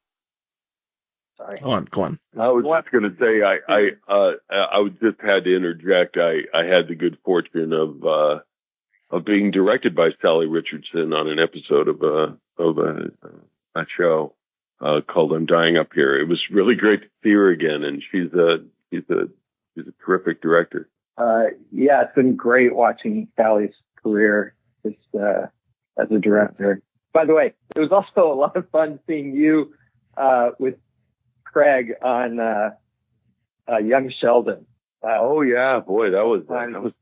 Sorry. 1.38 1.60
Go 1.60 1.72
on, 1.72 1.86
go 1.92 2.02
on. 2.04 2.20
I 2.40 2.50
was 2.50 2.64
just 2.66 2.92
going 2.92 3.04
to 3.04 3.18
say, 3.20 3.42
I, 3.42 3.58
I, 3.68 3.90
uh, 4.08 4.32
I 4.54 4.80
was 4.80 4.92
just 5.02 5.20
had 5.22 5.46
to 5.46 5.56
interject. 5.56 6.18
I, 6.18 6.42
I 6.54 6.66
had 6.66 6.88
the 6.88 6.94
good 6.96 7.18
fortune 7.26 7.74
of, 7.74 8.06
uh, 8.06 8.40
of 9.10 9.26
being 9.26 9.50
directed 9.50 9.96
by 9.96 10.10
Sally 10.22 10.46
Richardson 10.46 11.14
on 11.14 11.28
an 11.30 11.40
episode 11.40 11.88
of 11.88 12.04
a, 12.04 12.38
of 12.62 12.78
a, 12.78 13.12
a 13.76 13.86
show, 13.98 14.36
uh, 14.82 15.02
called 15.02 15.32
I'm 15.34 15.46
Dying 15.46 15.78
Up 15.78 15.90
Here. 15.94 16.20
It 16.20 16.28
was 16.28 16.42
really 16.52 16.76
great 16.76 17.02
to 17.02 17.08
see 17.24 17.32
her 17.32 17.50
again. 17.50 17.84
And 17.84 18.02
she's 18.12 18.34
a, 18.34 18.58
she's 18.92 19.04
a, 19.10 19.30
she's 19.76 19.88
a 19.88 20.06
terrific 20.06 20.42
director. 20.42 20.90
Uh, 21.18 21.44
yeah, 21.72 22.02
it's 22.04 22.16
been 22.16 22.36
great 22.36 22.76
watching 22.76 23.28
Sally's 23.36 23.74
career 24.02 24.56
just, 24.84 24.98
uh, 25.14 25.48
as 26.00 26.10
a 26.10 26.20
director. 26.20 26.82
By 27.14 27.26
the 27.26 27.34
way, 27.34 27.54
it 27.76 27.80
was 27.80 27.92
also 27.92 28.32
a 28.32 28.36
lot 28.36 28.56
of 28.56 28.70
fun 28.70 29.00
seeing 29.08 29.36
you, 29.36 29.74
uh, 30.18 30.52
with 30.58 30.76
Craig 31.44 31.94
on, 32.02 32.40
uh, 32.40 32.72
uh, 33.72 33.78
Young 33.78 34.12
Sheldon. 34.20 34.66
Oh 35.04 35.42
yeah, 35.42 35.80
boy, 35.80 36.12
that 36.12 36.26
was, 36.26 36.44
that 36.48 36.82
was, 36.82 36.94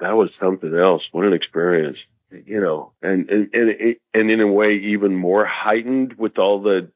that 0.00 0.12
was 0.12 0.30
something 0.40 0.74
else. 0.74 1.02
What 1.12 1.26
an 1.26 1.32
experience. 1.32 1.98
You 2.30 2.60
know, 2.60 2.92
and, 3.00 3.28
and, 3.30 3.48
and, 3.54 3.96
and 4.12 4.30
in 4.30 4.40
a 4.40 4.46
way, 4.46 4.74
even 4.74 5.16
more 5.16 5.46
heightened 5.46 6.14
with 6.18 6.38
all 6.38 6.60
the 6.60 6.90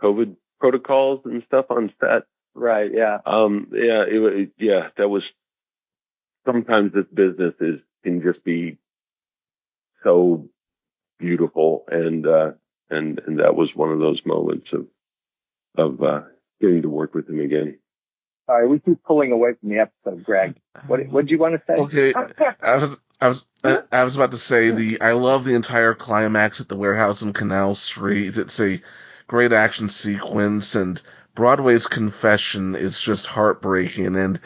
COVID 0.00 0.36
protocols 0.60 1.22
and 1.24 1.42
stuff 1.46 1.66
on 1.70 1.92
set. 2.00 2.22
right. 2.54 2.90
Yeah. 2.94 3.18
Um, 3.26 3.68
yeah, 3.72 4.04
it, 4.08 4.18
wa- 4.20 4.28
it, 4.28 4.50
yeah, 4.58 4.88
that 4.96 5.08
was, 5.08 5.24
sometimes 6.46 6.92
this 6.92 7.06
business 7.12 7.54
is, 7.60 7.80
can 8.04 8.22
just 8.22 8.44
be 8.44 8.78
so 10.04 10.48
beautiful. 11.18 11.84
And, 11.88 12.24
uh, 12.24 12.52
and, 12.88 13.20
and 13.26 13.40
that 13.40 13.56
was 13.56 13.70
one 13.74 13.90
of 13.90 13.98
those 13.98 14.20
moments 14.24 14.68
of, 14.72 14.86
of, 15.76 16.00
uh, 16.00 16.20
getting 16.60 16.82
to 16.82 16.88
work 16.88 17.12
with 17.12 17.28
him 17.28 17.40
again. 17.40 17.78
All 18.48 18.60
right. 18.60 18.70
We 18.70 18.78
keep 18.78 19.02
pulling 19.02 19.32
away 19.32 19.54
from 19.58 19.70
the 19.70 19.80
episode, 19.80 20.22
Greg. 20.22 20.54
What, 20.86 21.08
what 21.08 21.22
did 21.22 21.32
you 21.32 21.38
want 21.38 21.54
to 21.54 21.62
say? 21.66 21.74
Okay, 21.82 22.14
I 22.62 22.76
was 22.76 22.96
I 23.20 23.28
was 23.28 23.44
I 23.64 24.04
was 24.04 24.14
about 24.16 24.32
to 24.32 24.38
say 24.38 24.70
the 24.70 25.00
I 25.00 25.12
love 25.12 25.44
the 25.44 25.54
entire 25.54 25.94
climax 25.94 26.60
at 26.60 26.68
the 26.68 26.76
warehouse 26.76 27.22
in 27.22 27.32
Canal 27.32 27.74
Street. 27.74 28.36
It's 28.36 28.60
a 28.60 28.80
great 29.26 29.52
action 29.52 29.88
sequence, 29.88 30.74
and 30.74 31.00
Broadway's 31.34 31.86
confession 31.86 32.76
is 32.76 33.00
just 33.00 33.26
heartbreaking. 33.26 34.16
And 34.16 34.40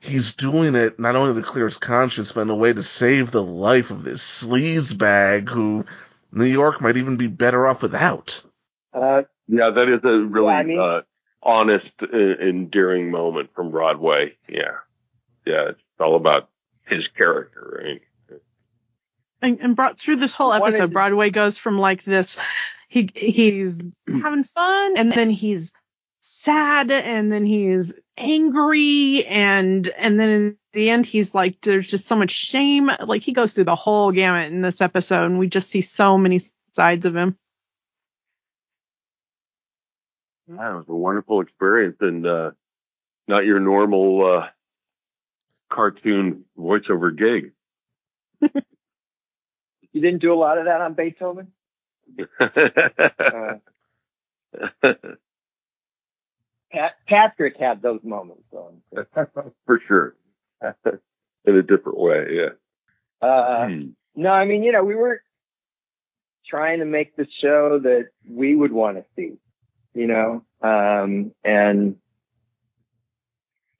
he's 0.00 0.34
doing 0.34 0.74
it 0.74 0.98
not 1.00 1.16
only 1.16 1.40
to 1.40 1.46
clear 1.46 1.64
his 1.66 1.78
conscience, 1.78 2.32
but 2.32 2.42
in 2.42 2.50
a 2.50 2.54
way 2.54 2.72
to 2.72 2.82
save 2.82 3.30
the 3.30 3.42
life 3.42 3.90
of 3.90 4.04
this 4.04 4.22
sleaze 4.22 4.96
bag 4.96 5.48
who 5.48 5.84
New 6.32 6.44
York 6.44 6.80
might 6.80 6.96
even 6.96 7.16
be 7.16 7.26
better 7.26 7.66
off 7.66 7.82
without. 7.82 8.44
Uh, 8.92 9.22
Yeah, 9.48 9.70
that 9.70 9.88
is 9.88 10.04
a 10.04 10.18
really, 10.28 10.46
Yeah, 10.46 10.58
I 10.58 10.62
mean- 10.62 10.78
uh, 10.78 11.00
honest, 11.42 11.90
uh, 12.02 12.16
endearing 12.16 13.10
moment 13.10 13.50
from 13.54 13.70
Broadway. 13.72 14.36
Yeah. 14.48 14.76
Yeah. 15.44 15.70
It's 15.70 15.80
all 15.98 16.14
about 16.14 16.48
his 16.86 17.06
character, 17.16 17.80
right? 17.82 18.00
And, 19.42 19.60
and 19.60 19.76
brought 19.76 19.98
through 19.98 20.16
this 20.16 20.34
whole 20.34 20.52
episode, 20.52 20.78
to- 20.78 20.88
Broadway 20.88 21.30
goes 21.30 21.56
from 21.58 21.78
like 21.78 22.04
this, 22.04 22.38
he 22.88 23.08
he's 23.14 23.78
having 24.06 24.44
fun, 24.44 24.96
and 24.96 25.12
then 25.12 25.30
he's 25.30 25.72
sad, 26.20 26.90
and 26.90 27.32
then 27.32 27.44
he's 27.44 27.94
angry, 28.16 29.24
and 29.26 29.86
and 29.88 30.18
then 30.20 30.28
in 30.28 30.56
the 30.72 30.90
end 30.90 31.06
he's 31.06 31.34
like, 31.34 31.60
there's 31.60 31.86
just 31.86 32.06
so 32.06 32.16
much 32.16 32.30
shame. 32.32 32.90
Like 33.06 33.22
he 33.22 33.32
goes 33.32 33.52
through 33.52 33.64
the 33.64 33.76
whole 33.76 34.12
gamut 34.12 34.52
in 34.52 34.60
this 34.62 34.80
episode, 34.80 35.24
and 35.26 35.38
we 35.38 35.48
just 35.48 35.70
see 35.70 35.82
so 35.82 36.18
many 36.18 36.40
sides 36.72 37.04
of 37.04 37.16
him. 37.16 37.36
Yeah, 40.48 40.74
it 40.74 40.76
was 40.78 40.88
a 40.88 40.94
wonderful 40.94 41.40
experience 41.42 41.96
and, 42.00 42.26
uh, 42.26 42.50
not 43.28 43.44
your 43.44 43.60
normal, 43.60 44.38
uh, 44.38 44.48
cartoon 45.72 46.44
voiceover 46.58 47.16
gig. 47.16 47.52
you 49.92 50.00
didn't 50.00 50.20
do 50.20 50.32
a 50.32 50.36
lot 50.36 50.58
of 50.58 50.64
that 50.66 50.80
on 50.80 50.94
Beethoven? 50.94 51.48
Uh, 54.82 54.92
Pat, 56.72 56.92
Patrick 57.08 57.56
had 57.58 57.82
those 57.82 58.00
moments. 58.02 58.42
So. 58.50 58.74
For 59.66 59.80
sure. 59.86 60.14
In 61.44 61.56
a 61.56 61.62
different 61.62 61.98
way, 61.98 62.26
yeah. 62.32 63.26
Uh, 63.26 63.66
Hmm. 63.68 63.90
no, 64.14 64.30
I 64.30 64.44
mean, 64.44 64.62
you 64.62 64.72
know, 64.72 64.84
we 64.84 64.94
were 64.94 65.22
trying 66.46 66.80
to 66.80 66.84
make 66.84 67.16
the 67.16 67.26
show 67.40 67.78
that 67.80 68.08
we 68.28 68.54
would 68.56 68.72
want 68.72 68.96
to 68.98 69.04
see, 69.16 69.36
you 69.94 70.06
know, 70.06 70.44
um, 70.62 71.32
and 71.44 71.96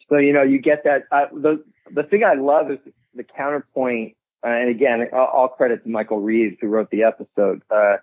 so, 0.09 0.17
you 0.19 0.33
know, 0.33 0.43
you 0.43 0.59
get 0.61 0.85
that, 0.85 1.05
uh, 1.13 1.27
the, 1.33 1.63
the 1.93 2.03
thing 2.05 2.25
I 2.25 2.35
love 2.35 2.71
is 2.71 2.79
the 3.15 3.25
counterpoint, 3.25 4.17
uh, 4.45 4.49
and 4.49 4.71
again, 4.71 5.09
all, 5.13 5.49
credit 5.49 5.83
to 5.85 5.89
Michael 5.91 6.21
Reaves 6.21 6.57
who 6.61 6.69
wrote 6.69 6.91
the 6.91 7.03
episode, 7.05 7.63
uh, 7.71 7.97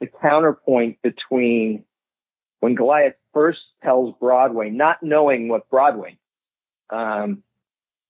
the 0.00 0.08
counterpoint 0.20 0.98
between 1.02 1.84
when 2.60 2.74
Goliath 2.74 3.14
first 3.34 3.60
tells 3.82 4.14
Broadway, 4.20 4.70
not 4.70 5.02
knowing 5.02 5.48
what 5.48 5.68
Broadway, 5.68 6.16
um, 6.90 7.42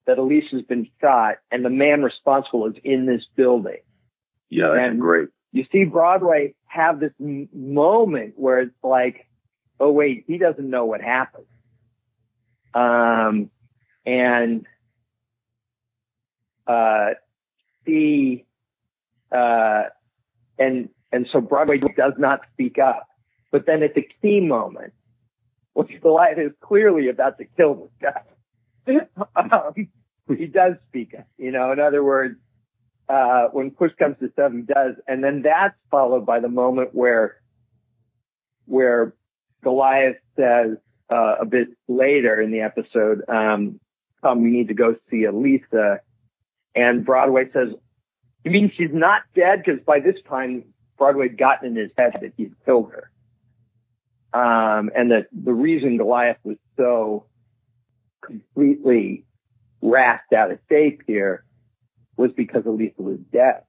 that 0.06 0.18
Elisa 0.18 0.56
has 0.56 0.62
been 0.62 0.88
shot 1.00 1.36
and 1.50 1.64
the 1.64 1.70
man 1.70 2.02
responsible 2.02 2.66
is 2.66 2.74
in 2.84 3.06
this 3.06 3.22
building. 3.36 3.78
Yeah, 4.50 4.72
that's 4.74 4.90
And- 4.90 5.00
great. 5.00 5.28
you 5.52 5.64
see 5.72 5.84
Broadway 5.84 6.54
have 6.66 6.98
this 7.00 7.12
m- 7.20 7.48
moment 7.54 8.34
where 8.36 8.60
it's 8.60 8.74
like, 8.82 9.26
oh 9.80 9.92
wait, 9.92 10.24
he 10.26 10.38
doesn't 10.38 10.68
know 10.68 10.84
what 10.86 11.00
happened. 11.00 11.46
Um, 12.74 13.50
and, 14.06 14.66
see, 17.86 18.44
uh, 19.30 19.84
and, 20.58 20.88
and 21.10 21.26
so 21.32 21.40
Broadway 21.40 21.78
does 21.78 22.14
not 22.18 22.40
speak 22.52 22.78
up. 22.78 23.08
But 23.50 23.66
then 23.66 23.82
at 23.82 23.94
the 23.94 24.06
key 24.22 24.40
moment, 24.40 24.94
when 25.74 25.86
Goliath 26.00 26.38
is 26.38 26.52
clearly 26.60 27.08
about 27.08 27.38
to 27.38 27.44
kill 27.56 27.74
this 27.74 28.12
guy, 28.86 29.00
um, 29.36 29.88
he 30.36 30.46
does 30.46 30.74
speak 30.88 31.14
up. 31.18 31.26
You 31.38 31.50
know, 31.50 31.72
in 31.72 31.80
other 31.80 32.02
words, 32.02 32.36
uh, 33.08 33.48
when 33.52 33.70
push 33.70 33.92
comes 33.98 34.16
to 34.20 34.30
shove, 34.36 34.52
he 34.52 34.62
does. 34.62 34.94
And 35.06 35.22
then 35.22 35.42
that's 35.42 35.74
followed 35.90 36.24
by 36.24 36.40
the 36.40 36.48
moment 36.48 36.90
where, 36.94 37.36
where 38.66 39.14
Goliath 39.62 40.16
says, 40.36 40.78
uh, 41.10 41.36
a 41.40 41.44
bit 41.44 41.68
later 41.88 42.40
in 42.40 42.50
the 42.50 42.60
episode, 42.60 43.22
um, 43.28 43.78
Tom, 44.22 44.42
we 44.42 44.50
need 44.50 44.68
to 44.68 44.74
go 44.74 44.96
see 45.10 45.24
Elisa. 45.24 46.00
And 46.74 47.04
Broadway 47.04 47.44
says, 47.52 47.68
you 48.44 48.50
mean 48.50 48.72
she's 48.76 48.92
not 48.92 49.22
dead? 49.34 49.64
Cause 49.64 49.78
by 49.86 50.00
this 50.00 50.16
time, 50.28 50.64
Broadway 50.98 51.28
had 51.28 51.38
gotten 51.38 51.68
in 51.70 51.76
his 51.76 51.90
head 51.98 52.12
that 52.20 52.32
he'd 52.36 52.54
killed 52.64 52.92
her. 52.92 53.10
Um, 54.34 54.90
and 54.94 55.10
that 55.10 55.26
the 55.32 55.52
reason 55.52 55.98
Goliath 55.98 56.38
was 56.42 56.56
so 56.76 57.26
completely 58.24 59.24
rasped 59.82 60.32
out 60.32 60.50
of 60.50 60.58
shape 60.70 61.02
here 61.06 61.44
was 62.16 62.30
because 62.36 62.64
Elisa 62.64 63.02
was 63.02 63.18
dead. 63.32 63.62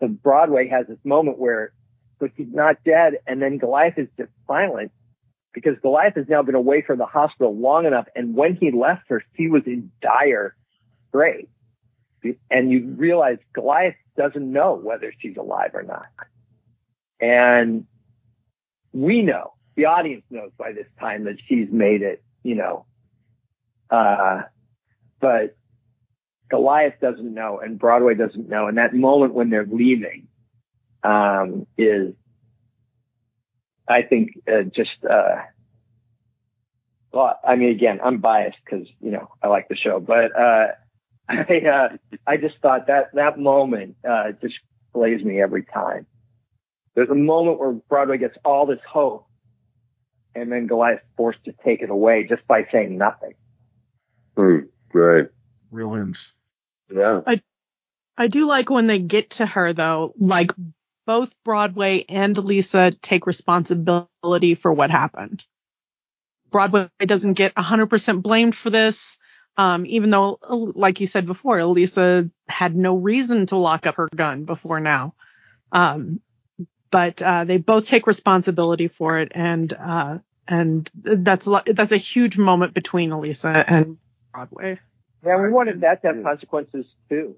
So 0.00 0.08
Broadway 0.08 0.68
has 0.68 0.86
this 0.86 0.98
moment 1.04 1.38
where, 1.38 1.72
so 2.18 2.28
she's 2.36 2.48
not 2.50 2.76
dead, 2.84 3.18
and 3.26 3.40
then 3.40 3.58
Goliath 3.58 3.98
is 3.98 4.08
just 4.16 4.30
silent 4.46 4.90
because 5.52 5.74
Goliath 5.82 6.16
has 6.16 6.26
now 6.28 6.42
been 6.42 6.54
away 6.54 6.82
from 6.82 6.98
the 6.98 7.06
hospital 7.06 7.56
long 7.56 7.86
enough, 7.86 8.06
and 8.14 8.34
when 8.34 8.56
he 8.56 8.70
left 8.70 9.02
her, 9.08 9.22
she 9.36 9.48
was 9.48 9.62
in 9.66 9.90
dire 10.00 10.56
strait. 11.08 11.48
And 12.50 12.70
you 12.70 12.94
realize 12.96 13.38
Goliath 13.52 13.94
doesn't 14.16 14.52
know 14.52 14.74
whether 14.74 15.12
she's 15.18 15.36
alive 15.36 15.70
or 15.74 15.82
not. 15.82 16.06
And 17.20 17.86
we 18.92 19.22
know, 19.22 19.52
the 19.76 19.86
audience 19.86 20.24
knows 20.30 20.50
by 20.58 20.72
this 20.72 20.86
time 20.98 21.24
that 21.24 21.36
she's 21.46 21.68
made 21.70 22.02
it, 22.02 22.22
you 22.42 22.54
know, 22.54 22.86
uh, 23.90 24.42
but 25.20 25.56
Goliath 26.50 26.94
doesn't 27.00 27.32
know 27.32 27.60
and 27.60 27.78
Broadway 27.78 28.14
doesn't 28.14 28.48
know. 28.48 28.66
And 28.66 28.78
that 28.78 28.94
moment 28.94 29.34
when 29.34 29.50
they're 29.50 29.66
leaving, 29.66 30.28
um, 31.02 31.66
is, 31.78 32.14
I 33.88 34.02
think, 34.02 34.38
uh, 34.48 34.62
just, 34.74 35.04
uh, 35.08 35.42
well, 37.12 37.38
I 37.46 37.56
mean, 37.56 37.70
again, 37.70 38.00
I'm 38.02 38.18
biased 38.18 38.58
because, 38.64 38.86
you 39.00 39.10
know, 39.10 39.30
I 39.42 39.48
like 39.48 39.68
the 39.68 39.76
show, 39.76 39.98
but, 40.00 40.38
uh, 40.38 40.68
I, 41.30 41.60
uh, 41.66 41.96
I 42.26 42.36
just 42.36 42.56
thought 42.60 42.88
that, 42.88 43.10
that 43.14 43.38
moment, 43.38 43.96
uh, 44.08 44.32
just 44.40 44.56
plays 44.92 45.22
me 45.24 45.40
every 45.40 45.64
time. 45.64 46.06
There's 46.94 47.10
a 47.10 47.14
moment 47.14 47.60
where 47.60 47.72
Broadway 47.72 48.18
gets 48.18 48.36
all 48.44 48.66
this 48.66 48.80
hope 48.88 49.26
and 50.34 50.50
then 50.50 50.66
Goliath's 50.66 51.04
forced 51.16 51.44
to 51.44 51.54
take 51.64 51.82
it 51.82 51.90
away 51.90 52.26
just 52.28 52.46
by 52.46 52.66
saying 52.72 52.98
nothing. 52.98 53.34
Hmm, 54.36 54.58
right. 54.92 55.26
Brilliant. 55.70 56.18
Yeah. 56.92 57.20
I 58.20 58.26
do 58.26 58.46
like 58.46 58.68
when 58.68 58.86
they 58.86 58.98
get 58.98 59.30
to 59.30 59.46
her 59.46 59.72
though, 59.72 60.12
like 60.18 60.52
both 61.06 61.34
Broadway 61.42 62.04
and 62.06 62.36
Lisa 62.36 62.90
take 62.90 63.26
responsibility 63.26 64.56
for 64.56 64.70
what 64.70 64.90
happened. 64.90 65.42
Broadway 66.50 66.90
doesn't 67.00 67.32
get 67.32 67.54
100% 67.54 68.22
blamed 68.22 68.54
for 68.54 68.68
this. 68.68 69.16
Um, 69.60 69.84
even 69.84 70.08
though, 70.08 70.38
like 70.74 71.00
you 71.00 71.06
said 71.06 71.26
before, 71.26 71.58
Elisa 71.58 72.30
had 72.48 72.74
no 72.74 72.96
reason 72.96 73.44
to 73.46 73.56
lock 73.56 73.86
up 73.86 73.96
her 73.96 74.08
gun 74.16 74.46
before 74.46 74.80
now. 74.80 75.12
Um, 75.70 76.20
but 76.90 77.20
uh, 77.20 77.44
they 77.44 77.58
both 77.58 77.84
take 77.86 78.06
responsibility 78.06 78.88
for 78.88 79.18
it, 79.18 79.32
and 79.34 79.70
uh, 79.70 80.18
and 80.48 80.90
that's 80.94 81.46
that's 81.66 81.92
a 81.92 81.98
huge 81.98 82.38
moment 82.38 82.72
between 82.72 83.12
Elisa 83.12 83.50
and 83.68 83.98
Broadway. 84.32 84.80
Yeah, 85.26 85.38
we 85.38 85.50
wanted 85.50 85.82
that 85.82 86.00
to 86.00 86.08
have 86.08 86.22
consequences 86.24 86.86
too. 87.10 87.36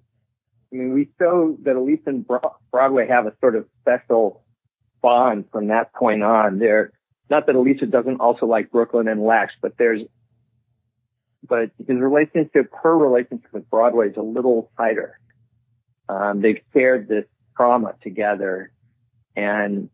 I 0.73 0.77
mean, 0.77 0.95
we 0.95 1.09
show 1.19 1.59
that 1.65 1.75
Elisa 1.75 2.05
and 2.07 2.25
Broadway 2.71 3.09
have 3.09 3.27
a 3.27 3.35
sort 3.41 3.57
of 3.57 3.67
special 3.81 4.45
bond 5.03 5.47
from 5.51 5.67
that 5.69 5.93
point 5.93 6.23
on. 6.23 6.61
There, 6.61 6.93
not 7.29 7.47
that 7.47 7.57
Elisa 7.57 7.87
doesn't 7.87 8.21
also 8.21 8.47
like 8.47 8.71
Brooklyn 8.71 9.09
and 9.09 9.25
Lex, 9.25 9.55
but 9.61 9.77
there's, 9.77 10.03
but 11.49 11.71
his 11.79 11.99
relationship, 11.99 12.71
her 12.83 12.97
relationship 12.97 13.53
with 13.53 13.69
Broadway 13.69 14.11
is 14.11 14.17
a 14.17 14.23
little 14.23 14.71
tighter. 14.77 15.19
Um, 16.09 16.41
they've 16.41 16.61
shared 16.73 17.09
this 17.09 17.25
trauma 17.57 17.95
together 18.03 18.73
and 19.37 19.91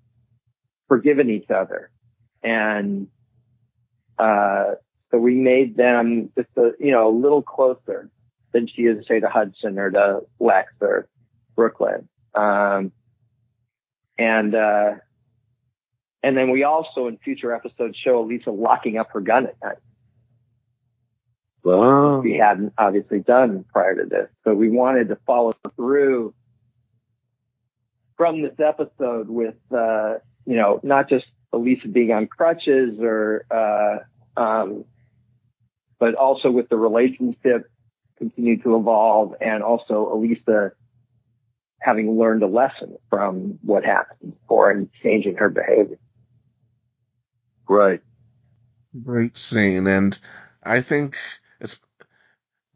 forgiven 0.88 1.30
each 1.30 1.50
other. 1.50 1.90
And, 2.42 3.08
uh, 4.18 4.74
so 5.10 5.18
we 5.18 5.34
made 5.34 5.76
them 5.76 6.30
just 6.36 6.48
a, 6.56 6.72
you 6.78 6.90
know, 6.90 7.08
a 7.08 7.14
little 7.16 7.42
closer 7.42 8.10
than 8.52 8.66
she 8.66 8.82
is, 8.82 9.06
say, 9.06 9.20
to 9.20 9.28
Hudson 9.28 9.78
or 9.78 9.90
to 9.90 10.20
Lex 10.38 10.72
or 10.80 11.08
Brooklyn. 11.56 12.08
Um, 12.34 12.92
and, 14.18 14.54
uh, 14.54 14.94
and 16.22 16.36
then 16.36 16.50
we 16.50 16.64
also 16.64 17.06
in 17.06 17.16
future 17.18 17.54
episodes 17.54 17.96
show 17.96 18.20
Elisa 18.20 18.50
locking 18.50 18.98
up 18.98 19.10
her 19.12 19.20
gun 19.20 19.46
at 19.46 19.56
night. 19.62 19.76
Wow. 21.64 22.20
We 22.20 22.34
hadn't 22.34 22.72
obviously 22.78 23.20
done 23.20 23.64
prior 23.72 23.94
to 23.96 24.04
this. 24.04 24.28
So 24.44 24.54
we 24.54 24.70
wanted 24.70 25.08
to 25.08 25.18
follow 25.26 25.52
through 25.76 26.34
from 28.16 28.42
this 28.42 28.54
episode 28.58 29.28
with, 29.28 29.56
uh, 29.70 30.14
you 30.46 30.56
know, 30.56 30.80
not 30.82 31.08
just 31.08 31.26
Elisa 31.52 31.88
being 31.88 32.12
on 32.12 32.26
crutches 32.26 32.98
or, 33.00 33.44
uh, 33.50 34.40
um, 34.40 34.84
but 35.98 36.14
also 36.14 36.50
with 36.50 36.68
the 36.68 36.76
relationship 36.76 37.70
continue 38.18 38.60
to 38.62 38.76
evolve 38.76 39.34
and 39.40 39.62
also 39.62 40.12
Elisa 40.12 40.72
having 41.80 42.18
learned 42.18 42.42
a 42.42 42.46
lesson 42.46 42.96
from 43.08 43.58
what 43.62 43.84
happened 43.84 44.34
before 44.40 44.70
and 44.70 44.90
changing 45.02 45.36
her 45.36 45.48
behavior. 45.48 45.98
Right. 47.68 48.00
Great 49.02 49.36
scene. 49.36 49.86
And 49.86 50.18
I 50.62 50.80
think 50.80 51.14
it's 51.14 51.47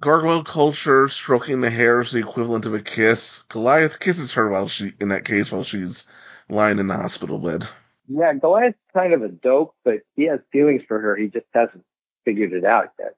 gargoyle 0.02 0.44
culture, 0.44 1.08
stroking 1.08 1.62
the 1.62 1.70
hair 1.70 2.00
is 2.00 2.10
the 2.10 2.18
equivalent 2.18 2.66
of 2.66 2.74
a 2.74 2.82
kiss. 2.82 3.44
Goliath 3.48 4.00
kisses 4.00 4.34
her 4.34 4.50
while 4.50 4.68
she, 4.68 4.92
in 5.00 5.08
that 5.08 5.24
case, 5.24 5.50
while 5.50 5.62
she's 5.62 6.06
lying 6.50 6.78
in 6.78 6.88
the 6.88 6.96
hospital 6.96 7.38
bed. 7.38 7.66
Yeah, 8.08 8.34
Goliath's 8.34 8.76
kind 8.92 9.14
of 9.14 9.22
a 9.22 9.28
dope, 9.28 9.74
but 9.84 10.00
he 10.16 10.24
has 10.24 10.40
feelings 10.50 10.82
for 10.86 11.00
her. 11.00 11.16
He 11.16 11.28
just 11.28 11.46
hasn't 11.54 11.84
figured 12.24 12.52
it 12.52 12.64
out 12.64 12.88
yet. 12.98 13.14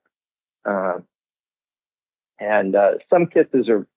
Um, 0.66 1.04
and 2.38 2.76
uh, 2.76 2.92
some 3.10 3.26
kisses 3.26 3.68
are 3.70 3.88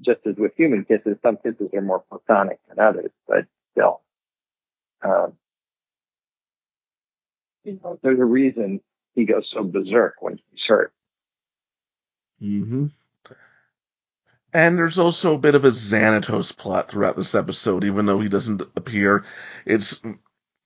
just 0.00 0.20
as 0.26 0.36
with 0.36 0.52
human 0.56 0.84
kisses, 0.84 1.18
some 1.22 1.36
kisses 1.36 1.68
are 1.74 1.82
more 1.82 2.04
platonic 2.08 2.58
than 2.68 2.80
others, 2.80 3.10
but 3.28 3.44
still, 3.72 4.00
um, 5.04 5.34
you 7.64 7.78
know, 7.84 7.98
there's 8.02 8.18
a 8.18 8.24
reason 8.24 8.80
he 9.14 9.26
goes 9.26 9.48
so 9.52 9.62
berserk 9.62 10.14
when 10.20 10.38
he's 10.50 10.62
hurt. 10.66 10.93
Mm-hmm. 12.44 12.86
And 14.52 14.78
there's 14.78 14.98
also 14.98 15.34
a 15.34 15.38
bit 15.38 15.56
of 15.56 15.64
a 15.64 15.70
Xanatos 15.70 16.56
plot 16.56 16.88
throughout 16.88 17.16
this 17.16 17.34
episode, 17.34 17.82
even 17.82 18.06
though 18.06 18.20
he 18.20 18.28
doesn't 18.28 18.62
appear. 18.76 19.24
It's 19.66 20.00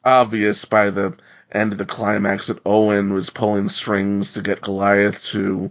obvious 0.04 0.66
by 0.66 0.90
the 0.90 1.16
end 1.50 1.72
of 1.72 1.78
the 1.78 1.86
climax 1.86 2.48
that 2.48 2.60
Owen 2.66 3.14
was 3.14 3.30
pulling 3.30 3.70
strings 3.70 4.34
to 4.34 4.42
get 4.42 4.60
Goliath 4.60 5.24
to 5.28 5.70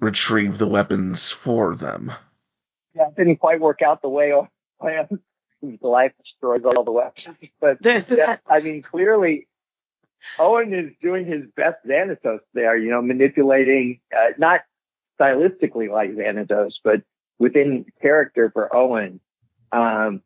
retrieve 0.00 0.56
the 0.56 0.66
weapons 0.66 1.30
for 1.30 1.74
them. 1.74 2.10
Yeah, 2.94 3.08
it 3.08 3.16
didn't 3.16 3.36
quite 3.36 3.60
work 3.60 3.82
out 3.82 4.00
the 4.00 4.08
way 4.08 4.32
Owen 4.32 4.48
planned. 4.80 5.20
Goliath 5.80 6.12
destroys 6.22 6.64
all 6.64 6.84
the 6.84 6.92
weapons. 6.92 7.36
But 7.60 7.78
yeah, 7.84 8.38
I 8.48 8.60
mean, 8.60 8.80
clearly, 8.80 9.46
Owen 10.38 10.72
is 10.72 10.92
doing 11.02 11.26
his 11.26 11.44
best 11.54 11.84
Xanatos 11.86 12.40
there, 12.54 12.76
you 12.76 12.90
know, 12.90 13.02
manipulating, 13.02 14.00
uh, 14.16 14.30
not 14.38 14.60
stylistically 15.20 15.90
like 15.90 16.10
Xanatos, 16.12 16.72
but 16.84 17.02
within 17.38 17.86
character 18.02 18.50
for 18.52 18.74
Owen, 18.74 19.20
um, 19.72 20.22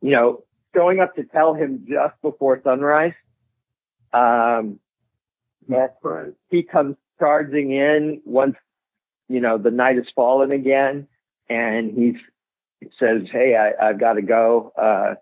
you 0.00 0.12
know, 0.12 0.44
going 0.74 1.00
up 1.00 1.14
to 1.16 1.24
tell 1.24 1.54
him 1.54 1.86
just 1.88 2.20
before 2.22 2.60
sunrise, 2.62 3.14
um, 4.12 4.78
that 5.68 5.96
Right. 6.02 6.32
he 6.50 6.62
comes 6.62 6.96
charging 7.18 7.72
in 7.72 8.22
once, 8.24 8.56
you 9.28 9.40
know, 9.40 9.58
the 9.58 9.70
night 9.70 9.96
has 9.96 10.06
fallen 10.14 10.52
again 10.52 11.08
and 11.48 11.92
he's, 11.92 12.16
he 12.80 12.88
says, 12.98 13.22
Hey, 13.30 13.56
I, 13.56 13.88
I've 13.90 14.00
got 14.00 14.14
to 14.14 14.22
go. 14.22 14.72
Uh, 14.76 15.14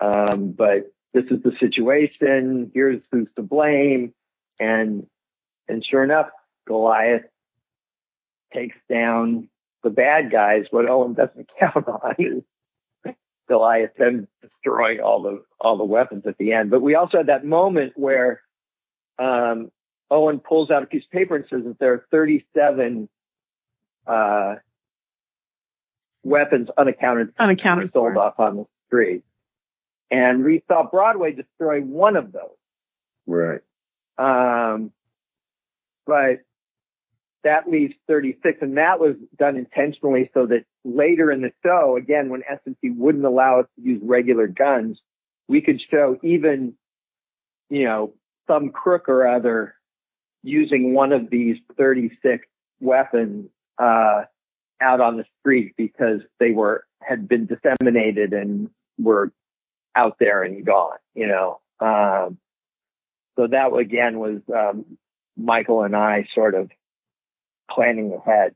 Um, 0.00 0.52
but 0.52 0.90
this 1.12 1.24
is 1.30 1.42
the 1.42 1.52
situation. 1.60 2.70
Here's 2.74 3.02
who's 3.12 3.28
to 3.36 3.42
blame. 3.42 4.14
And, 4.58 5.06
and 5.68 5.84
sure 5.84 6.02
enough, 6.02 6.30
Goliath 6.66 7.24
takes 8.52 8.76
down 8.88 9.48
the 9.82 9.90
bad 9.90 10.30
guys. 10.30 10.66
What 10.70 10.88
Owen 10.88 11.14
doesn't 11.14 11.50
count 11.58 11.86
on 11.88 12.14
is 12.18 12.42
Goliath 13.48 13.90
then 13.98 14.28
destroying 14.42 15.00
all 15.00 15.22
the, 15.22 15.42
all 15.60 15.76
the 15.76 15.84
weapons 15.84 16.24
at 16.26 16.38
the 16.38 16.52
end. 16.52 16.70
But 16.70 16.82
we 16.82 16.94
also 16.94 17.18
had 17.18 17.26
that 17.26 17.44
moment 17.44 17.92
where, 17.96 18.40
um, 19.18 19.70
Owen 20.10 20.40
pulls 20.40 20.70
out 20.70 20.82
a 20.82 20.86
piece 20.86 21.04
of 21.04 21.10
paper 21.10 21.36
and 21.36 21.44
says 21.48 21.62
that 21.64 21.78
there 21.78 21.92
are 21.92 22.04
37, 22.10 23.08
uh, 24.06 24.56
weapons 26.22 26.68
unaccounted 26.76 27.32
Unaccounted 27.38 27.92
sold 27.92 28.14
for. 28.14 28.18
off 28.18 28.40
on 28.40 28.56
the 28.56 28.66
street. 28.86 29.22
And 30.10 30.44
we 30.44 30.62
saw 30.66 30.88
Broadway 30.90 31.32
destroy 31.32 31.80
one 31.80 32.16
of 32.16 32.32
those. 32.32 32.56
Right. 33.26 33.60
Um, 34.18 34.92
but 36.06 36.40
that 37.44 37.68
leaves 37.70 37.94
36 38.06 38.58
and 38.60 38.76
that 38.76 39.00
was 39.00 39.16
done 39.38 39.56
intentionally 39.56 40.30
so 40.34 40.46
that 40.46 40.64
later 40.84 41.30
in 41.30 41.40
the 41.40 41.52
show, 41.64 41.96
again, 41.96 42.28
when 42.28 42.42
S&P 42.48 42.90
wouldn't 42.90 43.24
allow 43.24 43.60
us 43.60 43.66
to 43.76 43.82
use 43.82 44.00
regular 44.04 44.46
guns, 44.46 45.00
we 45.48 45.60
could 45.60 45.80
show 45.90 46.18
even, 46.22 46.74
you 47.68 47.84
know, 47.84 48.12
some 48.46 48.70
crook 48.70 49.08
or 49.08 49.26
other 49.26 49.74
using 50.42 50.92
one 50.94 51.12
of 51.12 51.30
these 51.30 51.56
36 51.76 52.46
weapons, 52.80 53.48
uh, 53.78 54.22
out 54.82 55.00
on 55.00 55.16
the 55.16 55.24
street 55.40 55.74
because 55.76 56.20
they 56.38 56.50
were, 56.50 56.84
had 57.02 57.28
been 57.28 57.46
disseminated 57.46 58.32
and 58.32 58.70
were 58.98 59.32
out 59.96 60.16
there 60.18 60.42
and 60.42 60.64
gone, 60.64 60.98
you 61.14 61.26
know. 61.26 61.60
Um, 61.80 62.38
so 63.36 63.46
that 63.46 63.74
again 63.74 64.18
was 64.18 64.40
um, 64.54 64.84
Michael 65.36 65.82
and 65.82 65.96
I 65.96 66.26
sort 66.34 66.54
of 66.54 66.70
planning 67.70 68.12
ahead 68.12 68.54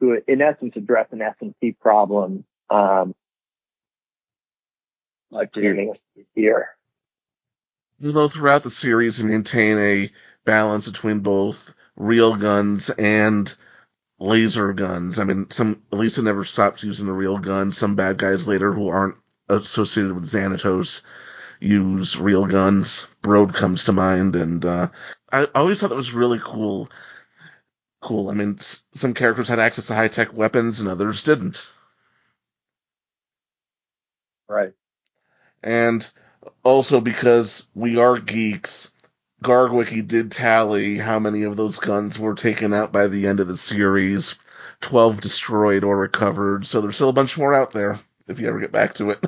to, 0.00 0.20
in 0.26 0.42
essence, 0.42 0.74
address 0.76 1.08
an 1.12 1.22
S&P 1.22 1.72
problem 1.72 2.44
um, 2.70 3.14
like 5.30 5.52
beginning 5.52 5.90
of 5.90 5.96
the 6.16 6.40
year. 6.40 6.68
Although 8.04 8.28
throughout 8.28 8.62
the 8.62 8.70
series 8.70 9.22
we 9.22 9.28
maintain 9.28 9.78
a 9.78 10.10
balance 10.44 10.88
between 10.88 11.20
both 11.20 11.74
real 11.96 12.36
guns 12.36 12.90
and 12.90 13.54
laser 14.18 14.72
guns. 14.72 15.18
I 15.18 15.24
mean, 15.24 15.50
some 15.50 15.82
Elisa 15.92 16.22
never 16.22 16.44
stops 16.44 16.84
using 16.84 17.06
the 17.06 17.12
real 17.12 17.38
guns. 17.38 17.76
Some 17.76 17.94
bad 17.94 18.18
guys 18.18 18.46
later 18.48 18.72
who 18.72 18.88
aren't 18.88 19.16
associated 19.48 20.12
with 20.12 20.30
Xanatos 20.30 21.02
use 21.60 22.16
real 22.16 22.46
guns. 22.46 23.06
Broad 23.22 23.54
comes 23.54 23.84
to 23.84 23.92
mind, 23.92 24.36
and 24.36 24.64
uh, 24.64 24.88
I 25.30 25.44
always 25.54 25.80
thought 25.80 25.90
that 25.90 25.96
was 25.96 26.12
really 26.14 26.40
cool. 26.42 26.90
Cool. 28.04 28.30
I 28.30 28.34
mean, 28.34 28.58
s- 28.60 28.82
some 28.94 29.14
characters 29.14 29.48
had 29.48 29.58
access 29.58 29.88
to 29.88 29.96
high 29.96 30.06
tech 30.06 30.32
weapons, 30.32 30.78
and 30.78 30.88
others 30.88 31.24
didn't. 31.24 31.72
Right. 34.48 34.72
And 35.62 36.08
also 36.64 37.00
because 37.00 37.66
we 37.74 37.98
are 37.98 38.18
geeks, 38.18 38.92
Gargwiki 39.44 40.06
did 40.06 40.32
tally 40.32 40.98
how 40.98 41.18
many 41.20 41.44
of 41.44 41.56
those 41.56 41.78
guns 41.78 42.18
were 42.18 42.34
taken 42.34 42.74
out 42.74 42.92
by 42.92 43.08
the 43.08 43.26
end 43.28 43.40
of 43.40 43.48
the 43.48 43.58
series. 43.58 44.36
12 44.80 45.20
destroyed 45.20 45.84
or 45.84 45.98
recovered, 45.98 46.66
so 46.66 46.80
there's 46.82 46.96
still 46.96 47.10
a 47.10 47.14
bunch 47.14 47.38
more 47.38 47.54
out 47.54 47.72
there 47.72 48.00
if 48.28 48.40
you 48.40 48.48
ever 48.48 48.60
get 48.60 48.72
back 48.72 48.94
to 48.96 49.10
it. 49.12 49.20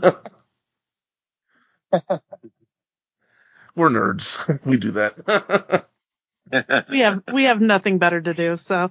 We're 3.77 3.91
nerds. 3.91 4.39
We 4.65 4.77
do 4.77 4.91
that. 4.93 5.87
We 6.89 7.01
have 7.01 7.23
we 7.33 7.45
have 7.45 7.61
nothing 7.61 7.99
better 7.99 8.21
to 8.21 8.35
do. 8.35 8.57
So 8.57 8.91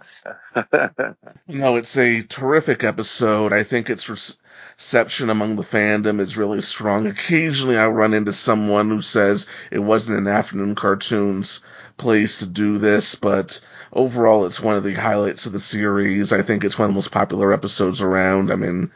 no, 1.48 1.76
it's 1.78 1.98
a 1.98 2.22
terrific 2.22 2.84
episode. 2.84 3.54
I 3.54 3.64
think 3.64 3.90
its 3.90 4.10
reception 4.10 5.30
among 5.30 5.56
the 5.56 5.64
fandom 5.64 6.20
is 6.20 6.38
really 6.38 6.62
strong. 6.62 7.08
Occasionally 7.08 7.78
I 7.78 7.88
run 7.88 8.14
into 8.14 8.34
someone 8.34 8.90
who 8.90 9.02
says 9.02 9.48
it 9.72 9.80
wasn't 9.80 10.20
an 10.20 10.28
afternoon 10.28 10.76
cartoons 10.76 11.62
place 11.98 12.40
to 12.40 12.46
do 12.46 12.78
this, 12.78 13.16
but 13.16 13.62
overall 13.94 14.46
it's 14.46 14.60
one 14.60 14.76
of 14.76 14.84
the 14.84 14.94
highlights 14.94 15.46
of 15.46 15.54
the 15.54 15.60
series. 15.60 16.34
I 16.34 16.42
think 16.42 16.64
it's 16.64 16.78
one 16.78 16.90
of 16.90 16.94
the 16.94 16.98
most 16.98 17.12
popular 17.12 17.54
episodes 17.54 18.02
around. 18.02 18.52
I 18.52 18.56
mean, 18.56 18.92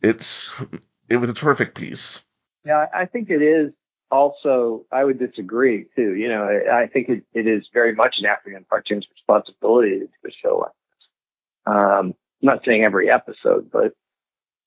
it's 0.00 0.50
it 1.08 1.16
was 1.16 1.28
a 1.28 1.34
terrific 1.34 1.74
piece. 1.74 2.24
Yeah, 2.64 2.86
I 2.94 3.04
think 3.06 3.28
it 3.28 3.42
is 3.42 3.72
also, 4.12 4.84
I 4.92 5.02
would 5.02 5.18
disagree 5.18 5.86
too. 5.96 6.14
You 6.14 6.28
know, 6.28 6.44
I, 6.44 6.82
I 6.82 6.86
think 6.86 7.08
it, 7.08 7.24
it 7.32 7.46
is 7.46 7.66
very 7.72 7.94
much 7.94 8.16
an 8.18 8.26
afternoon 8.26 8.66
cartoon's 8.68 9.06
responsibility 9.10 10.00
to 10.00 10.06
do 10.06 10.28
a 10.28 10.30
show 10.30 10.58
like 10.58 10.72
this. 10.72 11.74
Um, 11.74 12.14
I'm 12.42 12.46
not 12.46 12.64
saying 12.64 12.84
every 12.84 13.10
episode, 13.10 13.70
but, 13.72 13.94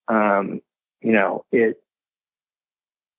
um, 0.08 0.62
you 1.02 1.14
know, 1.14 1.46
it, 1.52 1.80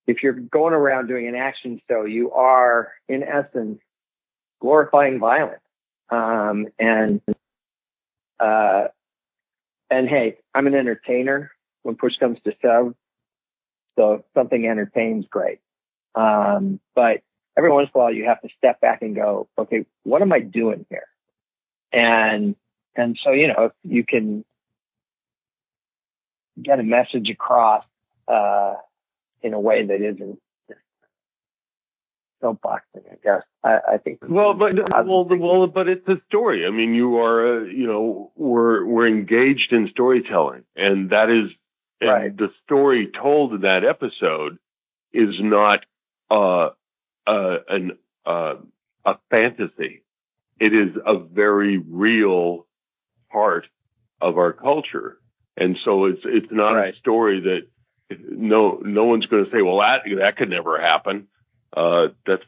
if 0.09 0.22
you're 0.22 0.33
going 0.33 0.74
around 0.74 1.07
doing 1.07 1.29
an 1.29 1.37
action 1.37 1.81
show, 1.89 2.05
you 2.05 2.33
are 2.33 2.93
in 3.09 3.22
essence 3.22 3.79
glorifying 4.61 5.20
violence. 5.20 5.61
Um, 6.11 6.66
and, 6.79 7.20
uh, 8.41 8.89
and 9.91 10.09
hey, 10.09 10.39
I'm 10.55 10.66
an 10.66 10.74
entertainer 10.74 11.53
when 11.83 11.95
push 11.95 12.16
comes 12.18 12.39
to 12.45 12.53
shove. 12.61 12.95
So 13.97 14.12
if 14.14 14.22
something 14.35 14.66
entertains, 14.66 15.27
great. 15.31 15.61
Um, 16.17 16.81
but 16.95 17.21
every 17.57 17.71
once 17.71 17.91
in 17.95 18.01
a 18.01 18.03
while 18.03 18.12
you 18.12 18.25
have 18.25 18.41
to 18.41 18.49
step 18.59 18.81
back 18.81 19.03
and 19.03 19.14
go, 19.14 19.49
okay, 19.59 19.87
what 20.03 20.23
am 20.23 20.33
I 20.33 20.41
doing 20.41 20.87
here? 20.91 21.07
And, 21.93 22.57
and 22.97 23.19
so, 23.23 23.31
you 23.31 23.49
know, 23.49 23.67
if 23.67 23.73
you 23.85 24.05
can 24.05 24.45
get 26.61 26.81
a 26.81 26.83
message 26.83 27.29
across, 27.31 27.85
uh, 28.27 28.75
in 29.43 29.55
a 29.55 29.61
way 29.61 29.87
that 29.87 30.01
isn't 30.03 30.41
soapboxing, 32.43 33.05
I 33.11 33.17
guess. 33.23 33.43
I, 33.64 33.79
I 33.95 33.99
think. 33.99 34.19
Well, 34.29 34.55
but 34.55 34.75
well, 35.07 35.25
the, 35.25 35.37
well, 35.37 35.67
but 35.67 35.89
it's 35.89 36.07
a 36.09 36.21
story. 36.29 36.67
I 36.67 36.71
mean, 36.71 36.95
you 36.95 37.19
are, 37.19 37.61
uh, 37.61 37.64
you 37.64 37.87
know, 37.87 38.33
we're 38.37 38.85
we're 38.85 39.09
engaged 39.09 39.73
in 39.73 39.89
storytelling, 39.89 40.64
and 40.75 41.11
that 41.11 41.31
is, 41.31 41.51
and 42.01 42.11
Right. 42.11 42.37
the 42.37 42.51
story 42.64 43.09
told 43.09 43.53
in 43.55 43.61
that 43.62 43.85
episode 43.85 44.59
is 45.12 45.35
not 45.41 45.85
uh, 46.31 46.70
uh, 47.27 47.57
an 47.68 47.99
uh, 48.24 48.55
a 49.05 49.14
fantasy. 49.31 50.03
It 50.59 50.72
is 50.74 50.97
a 51.05 51.18
very 51.18 51.79
real 51.79 52.66
part 53.31 53.66
of 54.20 54.39
our 54.39 54.53
culture, 54.53 55.18
and 55.57 55.77
so 55.85 56.07
it's 56.07 56.22
it's 56.24 56.51
not 56.51 56.72
Right. 56.72 56.95
a 56.95 56.97
story 56.99 57.41
that 57.41 58.18
no 58.31 58.81
no 58.83 59.05
one's 59.05 59.27
going 59.27 59.45
to 59.45 59.51
say, 59.51 59.62
well, 59.62 59.79
that 59.79 60.03
that 60.18 60.37
could 60.37 60.51
never 60.51 60.81
happen. 60.81 61.29
Uh, 61.77 62.09
that's 62.27 62.43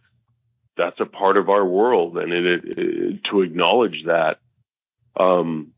that's 0.76 1.01
a 1.01 1.07
part 1.07 1.37
of 1.37 1.49
our 1.49 1.66
world, 1.66 2.16
and 2.18 2.33
it, 2.33 2.47
it, 2.47 2.79
it- 2.79 3.24
to 3.31 3.43
acknowledge 3.43 4.05
that, 4.07 4.39
um, 5.18 5.72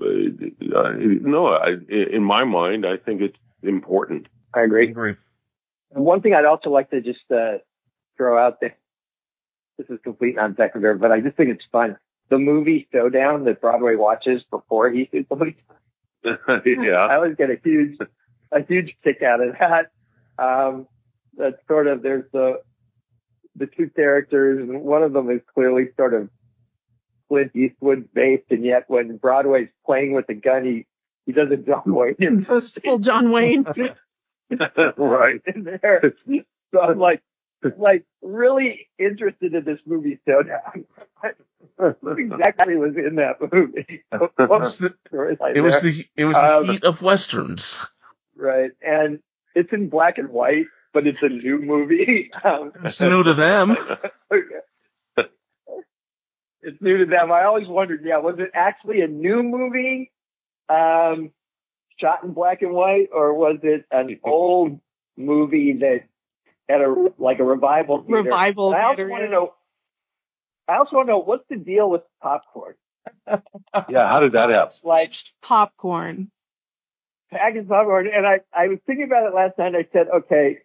uh, 0.00 0.04
uh, 0.06 0.92
no, 0.96 1.46
I, 1.48 1.70
in 1.88 2.22
my 2.22 2.44
mind, 2.44 2.84
I 2.86 2.96
think 2.98 3.22
it's 3.22 3.38
important. 3.62 4.26
I 4.54 4.60
agree. 4.62 4.90
agree. 4.90 5.14
And 5.94 6.04
one 6.04 6.20
thing 6.20 6.34
I'd 6.34 6.44
also 6.44 6.70
like 6.70 6.90
to 6.90 7.00
just 7.00 7.30
uh, 7.30 7.58
throw 8.16 8.38
out 8.38 8.60
there, 8.60 8.76
this 9.78 9.88
is 9.88 9.98
complete 10.02 10.36
non 10.36 10.56
sequitur, 10.56 10.94
but 10.94 11.12
I 11.12 11.20
just 11.20 11.36
think 11.36 11.50
it's 11.50 11.64
fun. 11.70 11.96
The 12.30 12.38
movie 12.38 12.88
Showdown 12.92 13.44
that 13.44 13.60
Broadway 13.60 13.96
watches 13.96 14.42
before 14.50 14.90
he 14.90 15.08
sees 15.12 15.26
somebody, 15.28 15.56
I 16.24 16.60
yeah, 16.66 16.92
I 16.92 17.16
always 17.16 17.36
get 17.36 17.50
a 17.50 17.56
huge, 17.62 17.98
a 18.50 18.64
huge 18.64 18.96
kick 19.04 19.22
out 19.22 19.40
of 19.40 19.54
that. 19.58 19.90
Um, 20.38 20.88
that's 21.36 21.56
sort 21.68 21.86
of 21.86 22.02
there's 22.02 22.24
the 22.32 22.60
the 23.56 23.66
two 23.66 23.90
characters, 23.94 24.60
and 24.60 24.82
one 24.82 25.02
of 25.02 25.12
them 25.12 25.30
is 25.30 25.40
clearly 25.54 25.88
sort 25.96 26.14
of 26.14 26.28
Clint 27.28 27.54
Eastwood 27.54 28.08
based, 28.14 28.50
and 28.50 28.64
yet 28.64 28.84
when 28.88 29.16
Broadway's 29.16 29.68
playing 29.84 30.12
with 30.12 30.26
the 30.26 30.34
gun, 30.34 30.64
he 30.64 30.86
he 31.26 31.32
does 31.32 31.50
a 31.50 31.56
John 31.56 31.82
Wayne 31.86 32.42
First 32.42 32.80
full 32.82 32.98
John 32.98 33.30
Wayne. 33.30 33.64
right. 34.96 35.40
in 35.54 35.64
there. 35.64 36.14
So 36.72 36.80
I'm 36.80 36.98
like, 36.98 37.22
like 37.78 38.04
really 38.22 38.88
interested 38.98 39.54
in 39.54 39.64
this 39.64 39.78
movie 39.86 40.18
Showdown. 40.26 40.84
What 41.76 42.18
exactly 42.20 42.76
was 42.76 42.94
in 42.96 43.16
that 43.16 43.40
movie? 43.52 44.04
What 44.10 44.62
It's 44.62 44.76
the- 44.76 44.94
It 45.54 45.60
was 45.60 45.80
there? 45.80 45.90
the 45.90 46.04
it 46.16 46.24
was 46.24 46.36
the 46.36 46.56
Um, 46.56 46.64
heat 46.66 46.84
of 46.84 47.02
westerns. 47.02 47.78
right, 48.36 48.70
and 48.80 49.18
it's 49.56 49.72
in 49.72 49.88
black 49.88 50.18
and 50.18 50.28
white, 50.28 50.66
but 50.92 51.06
it's 51.06 51.18
a 51.22 51.28
new 51.28 51.58
movie. 51.58 52.30
Um, 52.44 52.72
It's 52.84 53.00
new 53.00 53.24
to 53.24 53.34
them. 53.34 53.76
it's 56.62 56.80
new 56.80 56.98
to 56.98 57.06
them. 57.06 57.30
I 57.32 57.44
always 57.44 57.66
wondered, 57.68 58.02
yeah, 58.04 58.18
was 58.18 58.36
it 58.38 58.50
actually 58.54 59.00
a 59.02 59.06
new 59.08 59.42
movie, 59.42 60.12
um, 60.68 61.30
shot 61.98 62.24
in 62.24 62.32
black 62.32 62.62
and 62.62 62.72
white, 62.72 63.08
or 63.12 63.34
was 63.34 63.58
it 63.62 63.84
an 63.90 64.18
old 64.24 64.80
movie 65.16 65.74
that 65.80 66.04
at 66.68 66.80
a 66.80 67.12
like 67.18 67.38
a 67.40 67.44
revival 67.44 68.02
theater. 68.02 68.22
Revival 68.22 68.72
And 68.72 68.80
I 68.80 68.84
also 68.84 68.96
theater, 68.96 69.10
want 69.10 69.24
to 69.24 69.28
know. 69.30 69.54
I 70.66 70.76
also 70.78 70.96
want 70.96 71.08
to 71.08 71.12
know 71.12 71.18
what's 71.18 71.44
the 71.50 71.56
deal 71.56 71.90
with 71.90 72.02
popcorn. 72.22 72.74
Yeah, 73.88 74.08
how 74.08 74.20
did 74.20 74.32
that 74.32 74.48
happen? 74.48 74.66
It's 74.68 74.82
like 74.84 75.14
Popcorn. 75.42 76.30
packaged 77.30 77.68
popcorn, 77.68 78.08
and 78.12 78.26
I 78.26 78.40
I 78.52 78.68
was 78.68 78.78
thinking 78.86 79.04
about 79.04 79.26
it 79.28 79.34
last 79.34 79.58
night. 79.58 79.74
I 79.74 79.86
said, 79.92 80.06
okay, 80.08 80.58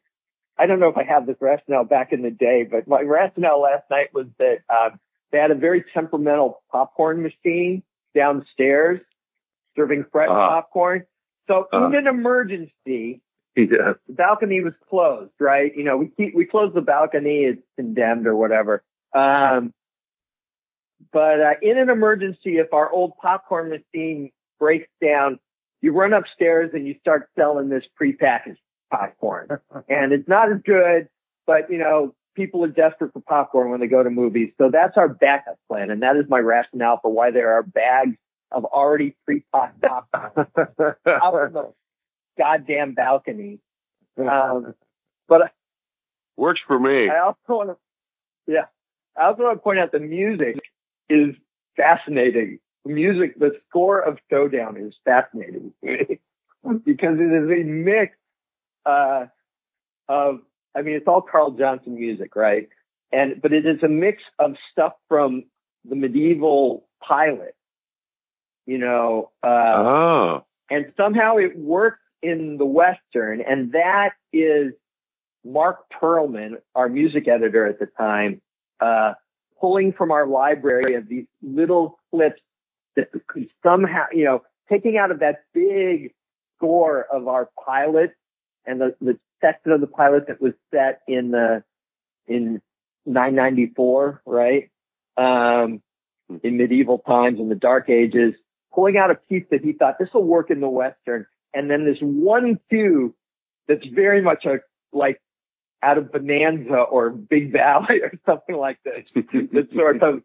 I 0.57 0.67
don't 0.67 0.79
know 0.79 0.87
if 0.89 0.97
I 0.97 1.03
have 1.03 1.25
this 1.25 1.35
rationale 1.41 1.83
back 1.83 2.13
in 2.13 2.21
the 2.21 2.31
day, 2.31 2.63
but 2.69 2.87
my 2.87 3.01
rationale 3.01 3.61
last 3.61 3.83
night 3.89 4.13
was 4.13 4.27
that 4.37 4.59
um, 4.69 4.99
they 5.31 5.37
had 5.39 5.51
a 5.51 5.55
very 5.55 5.83
temperamental 5.93 6.61
popcorn 6.71 7.21
machine 7.23 7.83
downstairs 8.15 9.01
serving 9.75 10.05
fresh 10.11 10.29
Uh-huh. 10.29 10.49
popcorn. 10.49 11.05
So 11.49 11.67
Uh-huh. 11.71 11.85
in 11.87 11.95
an 11.95 12.07
emergency, 12.07 13.21
Yeah. 13.55 13.93
the 14.07 14.13
balcony 14.13 14.61
was 14.61 14.73
closed, 14.87 15.33
right? 15.39 15.75
You 15.75 15.83
know, 15.83 15.97
we 15.97 16.07
keep, 16.09 16.35
we 16.35 16.45
closed 16.45 16.75
the 16.75 16.81
balcony, 16.81 17.45
it's 17.45 17.61
condemned 17.75 18.27
or 18.27 18.35
whatever. 18.35 18.83
Um, 19.13 19.73
but 21.11 21.41
uh, 21.41 21.53
in 21.61 21.77
an 21.77 21.89
emergency, 21.89 22.57
if 22.59 22.71
our 22.73 22.89
old 22.91 23.17
popcorn 23.17 23.69
machine 23.69 24.31
breaks 24.59 24.87
down, 25.01 25.39
you 25.81 25.91
run 25.91 26.13
upstairs 26.13 26.71
and 26.73 26.85
you 26.87 26.95
start 26.99 27.29
selling 27.37 27.69
this 27.69 27.83
prepackaged 27.99 28.57
popcorn, 28.91 29.47
and 29.89 30.11
it's 30.13 30.27
not 30.27 30.51
as 30.51 30.61
good, 30.63 31.07
but 31.47 31.69
you 31.71 31.77
know, 31.79 32.13
people 32.35 32.63
are 32.63 32.67
desperate 32.67 33.11
for 33.13 33.21
popcorn 33.21 33.71
when 33.71 33.79
they 33.79 33.87
go 33.87 34.03
to 34.03 34.09
movies, 34.09 34.51
so 34.59 34.69
that's 34.69 34.97
our 34.97 35.07
backup 35.07 35.57
plan, 35.67 35.89
and 35.89 36.03
that 36.03 36.15
is 36.17 36.25
my 36.29 36.39
rationale 36.39 36.99
for 37.01 37.11
why 37.11 37.31
there 37.31 37.53
are 37.53 37.63
bags 37.63 38.17
of 38.51 38.65
already 38.65 39.15
pre-popped 39.25 39.81
popcorn 39.81 40.31
out 41.05 41.33
on 41.33 41.53
the 41.53 41.73
goddamn 42.37 42.93
balcony. 42.93 43.59
Um, 44.17 44.73
but 45.27 45.53
Works 46.39 46.61
for 46.65 46.79
me. 46.79 47.09
I 47.09 47.19
also 47.19 47.37
want 47.49 47.69
to, 47.69 47.77
yeah, 48.47 48.65
I 49.17 49.25
also 49.25 49.43
want 49.43 49.57
to 49.57 49.61
point 49.61 49.77
out 49.77 49.91
the 49.91 49.99
music 49.99 50.57
is 51.09 51.35
fascinating. 51.75 52.59
The 52.85 52.93
music, 52.93 53.37
the 53.37 53.51
score 53.67 53.99
of 53.99 54.19
Showdown 54.29 54.77
is 54.77 54.93
fascinating 55.03 55.73
because 55.81 57.19
it 57.19 57.43
is 57.43 57.49
a 57.51 57.63
mix 57.65 58.15
uh, 58.85 59.25
of, 60.07 60.39
I 60.73 60.81
mean, 60.81 60.95
it's 60.95 61.07
all 61.07 61.21
Carl 61.21 61.51
Johnson 61.51 61.95
music, 61.95 62.37
right? 62.37 62.69
And 63.11 63.41
but 63.41 63.51
it 63.51 63.65
is 63.65 63.83
a 63.83 63.89
mix 63.89 64.23
of 64.39 64.55
stuff 64.71 64.93
from 65.09 65.43
the 65.83 65.95
medieval 65.95 66.87
pilot, 67.05 67.55
you 68.69 68.77
know, 68.77 69.31
uh, 69.43 69.47
oh. 69.47 70.45
and 70.69 70.93
somehow 70.95 71.37
it 71.37 71.57
works 71.57 72.01
in 72.21 72.57
the 72.57 72.65
Western, 72.65 73.41
and 73.41 73.71
that 73.71 74.11
is 74.31 74.73
Mark 75.43 75.85
Perlman, 75.91 76.57
our 76.75 76.87
music 76.87 77.27
editor 77.27 77.65
at 77.65 77.79
the 77.79 77.87
time, 77.87 78.41
uh, 78.79 79.13
pulling 79.59 79.91
from 79.91 80.11
our 80.11 80.27
library 80.27 80.93
of 80.93 81.07
these 81.07 81.25
little 81.41 81.97
clips 82.11 82.41
that 82.95 83.09
could 83.25 83.49
somehow, 83.63 84.05
you 84.13 84.25
know, 84.25 84.43
taking 84.69 84.97
out 84.97 85.09
of 85.09 85.21
that 85.21 85.45
big 85.51 86.13
score 86.55 87.07
of 87.11 87.27
our 87.27 87.49
pilot 87.65 88.13
and 88.67 88.79
the, 88.79 88.95
the 89.01 89.17
section 89.41 89.71
of 89.71 89.81
the 89.81 89.87
pilot 89.87 90.27
that 90.27 90.39
was 90.39 90.53
set 90.71 91.01
in 91.07 91.31
the, 91.31 91.63
in 92.27 92.61
994, 93.07 94.21
right? 94.27 94.69
Um, 95.17 95.81
in 96.43 96.57
medieval 96.57 96.99
times, 96.99 97.39
in 97.39 97.49
the 97.49 97.55
dark 97.55 97.89
ages, 97.89 98.35
pulling 98.73 98.97
out 98.97 99.11
a 99.11 99.15
piece 99.15 99.45
that 99.51 99.63
he 99.63 99.73
thought 99.73 99.95
this 99.99 100.13
will 100.13 100.23
work 100.23 100.49
in 100.51 100.59
the 100.59 100.69
Western. 100.69 101.25
And 101.53 101.69
then 101.69 101.85
this 101.85 101.97
one 102.01 102.59
cue 102.69 103.15
that's 103.67 103.85
very 103.87 104.21
much 104.21 104.45
a, 104.45 104.59
like 104.91 105.21
out 105.81 105.97
of 105.97 106.11
Bonanza 106.11 106.75
or 106.75 107.09
Big 107.09 107.51
Valley 107.51 108.01
or 108.03 108.11
something 108.25 108.55
like 108.55 108.79
this. 108.83 109.11
that 109.11 109.67
sort 109.73 110.03
of, 110.03 110.21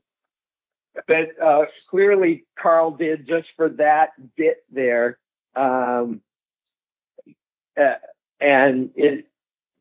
that, 1.09 1.29
uh, 1.43 1.65
clearly 1.91 2.45
Carl 2.59 2.93
did 2.93 3.27
just 3.27 3.49
for 3.57 3.69
that 3.71 4.11
bit 4.37 4.59
there. 4.71 5.19
Um, 5.57 6.21
uh, 7.81 7.95
and 8.41 8.91
it, 8.95 9.27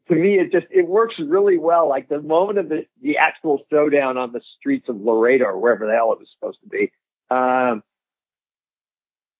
to 0.09 0.15
me, 0.15 0.39
it 0.39 0.51
just, 0.51 0.67
it 0.69 0.87
works 0.87 1.15
really 1.19 1.57
well. 1.57 1.87
Like 1.87 2.09
the 2.09 2.21
moment 2.21 2.59
of 2.59 2.69
the, 2.69 2.85
the 3.01 3.17
actual 3.17 3.61
showdown 3.71 4.17
on 4.17 4.31
the 4.31 4.41
streets 4.57 4.89
of 4.89 4.99
Laredo 4.99 5.45
or 5.45 5.59
wherever 5.59 5.85
the 5.85 5.93
hell 5.93 6.13
it 6.13 6.19
was 6.19 6.29
supposed 6.33 6.59
to 6.61 6.69
be. 6.69 6.91
Um, 7.29 7.83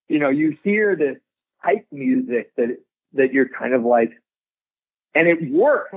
you 0.08 0.18
know, 0.18 0.30
you 0.30 0.56
hear 0.62 0.96
this 0.96 1.16
hype 1.58 1.86
music 1.90 2.54
that, 2.56 2.78
that 3.14 3.32
you're 3.32 3.48
kind 3.48 3.74
of 3.74 3.84
like, 3.84 4.12
and 5.14 5.28
it 5.28 5.50
works. 5.50 5.94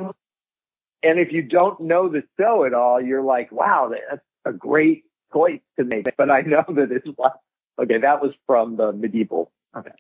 And 1.04 1.20
if 1.20 1.32
you 1.32 1.44
don't 1.44 1.82
know 1.82 2.10
the 2.10 2.24
show 2.40 2.66
at 2.66 2.74
all, 2.74 3.02
you're 3.02 3.22
like, 3.22 3.52
wow, 3.52 3.92
that's 3.92 4.22
a 4.46 4.54
great 4.54 5.04
choice 5.34 5.62
to 5.78 5.86
make. 5.86 6.06
But 6.18 6.30
I 6.30 6.42
know 6.42 6.64
that 6.68 6.92
it's 6.92 7.08
like, 7.18 7.34
okay, 7.80 8.00
that 8.00 8.22
was 8.22 8.34
from 8.46 8.78
the 8.78 8.92
medieval 8.92 9.52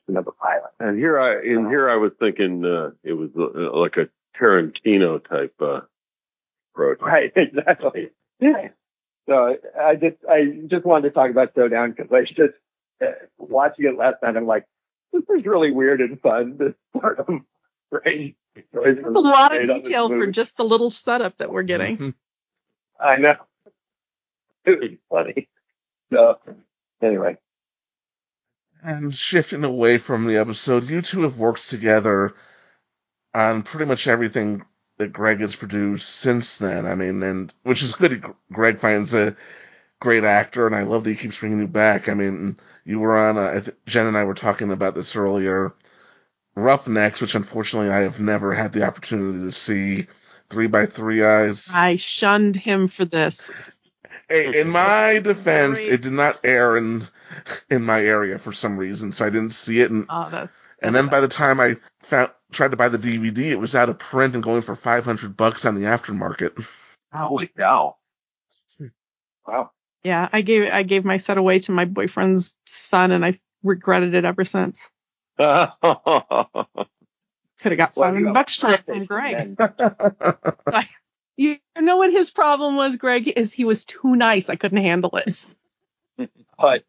another 0.07 0.31
pilot. 0.31 0.71
And 0.79 0.97
here 0.97 1.19
I, 1.19 1.35
and 1.35 1.67
here 1.67 1.89
I 1.89 1.97
was 1.97 2.11
thinking, 2.19 2.65
uh, 2.65 2.91
it 3.03 3.13
was 3.13 3.29
uh, 3.37 3.77
like 3.77 3.97
a 3.97 4.09
Tarantino 4.39 5.23
type, 5.27 5.53
uh, 5.61 5.81
approach. 6.73 6.99
Right, 7.01 7.31
exactly. 7.35 8.09
Yeah. 8.39 8.69
So 9.27 9.57
I 9.79 9.95
just, 9.95 10.17
I 10.29 10.63
just 10.67 10.85
wanted 10.85 11.09
to 11.09 11.13
talk 11.13 11.29
about 11.29 11.51
Showdown 11.55 11.91
because 11.91 12.11
I 12.11 12.21
just, 12.23 12.53
watching 13.37 13.85
it 13.85 13.97
last 13.97 14.17
night, 14.23 14.37
I'm 14.37 14.47
like, 14.47 14.65
this 15.13 15.23
is 15.29 15.45
really 15.45 15.71
weird 15.71 16.01
and 16.01 16.19
fun. 16.21 16.57
This 16.57 16.73
part 16.99 17.19
of 17.19 17.27
strange 17.93 18.35
choice 18.73 18.97
a 19.03 19.09
lot 19.09 19.55
of 19.55 19.67
detail 19.67 20.09
for 20.09 20.27
just 20.27 20.57
the 20.57 20.63
little 20.63 20.91
setup 20.91 21.37
that 21.37 21.51
we're 21.51 21.63
getting. 21.63 21.97
Mhm. 21.97 22.13
I 22.99 23.17
know. 23.17 23.35
It 24.65 24.79
was 24.79 24.91
funny. 25.09 25.47
So 26.11 26.39
anyway, 27.01 27.37
And 28.83 29.13
shifting 29.13 29.63
away 29.63 29.97
from 29.97 30.25
the 30.25 30.37
episode, 30.37 30.89
you 30.89 31.01
two 31.01 31.23
have 31.23 31.37
worked 31.37 31.69
together 31.69 32.33
on 33.33 33.63
pretty 33.63 33.85
much 33.85 34.07
everything 34.07 34.63
that 34.97 35.13
Greg 35.13 35.39
has 35.41 35.55
produced 35.55 36.09
since 36.09 36.57
then. 36.57 36.85
I 36.85 36.95
mean, 36.95 37.21
and 37.23 37.53
which 37.63 37.83
is 37.83 37.95
good. 37.95 38.23
Greg 38.51 38.79
finds 38.79 39.13
a 39.13 39.35
great 39.99 40.23
actor, 40.23 40.67
and 40.67 40.75
I 40.75 40.83
love 40.83 41.03
that 41.03 41.09
he 41.11 41.15
keeps 41.15 41.37
bringing 41.39 41.59
you 41.59 41.67
back. 41.67 42.09
I 42.09 42.13
mean, 42.13 42.57
you 42.85 42.99
were 42.99 43.17
on. 43.17 43.37
Uh, 43.37 43.51
I 43.55 43.59
th- 43.59 43.77
Jen 43.85 44.07
and 44.07 44.17
I 44.17 44.23
were 44.23 44.33
talking 44.33 44.71
about 44.71 44.95
this 44.95 45.15
earlier. 45.15 45.73
Roughnecks, 46.55 47.21
which 47.21 47.35
unfortunately 47.35 47.91
I 47.91 47.99
have 47.99 48.19
never 48.19 48.53
had 48.53 48.73
the 48.73 48.85
opportunity 48.85 49.43
to 49.45 49.51
see. 49.51 50.07
Three 50.49 50.67
by 50.67 50.85
Three 50.85 51.23
Eyes. 51.25 51.69
I 51.73 51.97
shunned 51.97 52.55
him 52.55 52.87
for 52.87 53.03
this. 53.03 53.51
Hey, 54.29 54.61
In 54.61 54.69
my 54.69 55.19
defense, 55.19 55.79
Great. 55.79 55.91
it 55.93 56.01
did 56.01 56.13
not 56.13 56.39
air 56.45 56.77
in 56.77 57.05
in 57.69 57.83
my 57.83 58.01
area 58.01 58.39
for 58.39 58.53
some 58.53 58.77
reason, 58.77 59.11
so 59.11 59.25
I 59.25 59.29
didn't 59.29 59.51
see 59.51 59.81
it. 59.81 59.91
And 59.91 60.05
Oh, 60.09 60.29
that's. 60.31 60.67
And 60.81 60.95
then 60.95 61.07
by 61.07 61.19
the 61.19 61.27
time 61.27 61.59
I 61.59 61.75
found, 62.03 62.31
tried 62.51 62.71
to 62.71 62.77
buy 62.77 62.87
the 62.89 62.97
DVD, 62.97 63.51
it 63.51 63.59
was 63.59 63.75
out 63.75 63.89
of 63.89 63.99
print 63.99 64.35
and 64.35 64.43
going 64.43 64.61
for 64.61 64.75
500 64.75 65.35
bucks 65.35 65.65
on 65.65 65.75
the 65.75 65.81
aftermarket. 65.81 66.65
holy 67.13 67.47
cow! 67.47 67.97
Wow. 69.45 69.71
Yeah, 70.07 70.29
I 70.31 70.41
gave 70.41 70.71
I 70.71 70.83
gave 70.83 71.03
my 71.03 71.17
set 71.17 71.37
away 71.37 71.59
to 71.59 71.73
my 71.73 71.83
boyfriend's 71.85 72.55
son, 72.65 73.11
and 73.11 73.25
I 73.25 73.39
regretted 73.61 74.15
it 74.15 74.23
ever 74.23 74.45
since. 74.45 74.89
Could 75.37 75.51
have 77.71 77.77
got 77.77 77.95
Well, 77.95 78.09
five 78.09 78.13
you 78.19 78.25
hundred 78.25 78.25
have 78.27 78.33
bucks 78.33 78.55
for 78.55 78.71
it 78.71 78.85
from 78.85 79.05
Greg. 79.05 79.57
then. 79.57 80.37
You 81.39 81.57
know 81.79 81.97
what 81.97 82.11
his 82.11 82.31
problem 82.31 82.77
was, 82.77 82.95
Greg? 82.95 83.27
Is 83.37 83.53
he 83.53 83.63
was 83.65 83.85
too 83.85 84.15
nice. 84.15 84.49
I 84.49 84.55
couldn't 84.55 84.79
handle 84.79 85.15
it. 85.17 85.45
But 86.57 86.83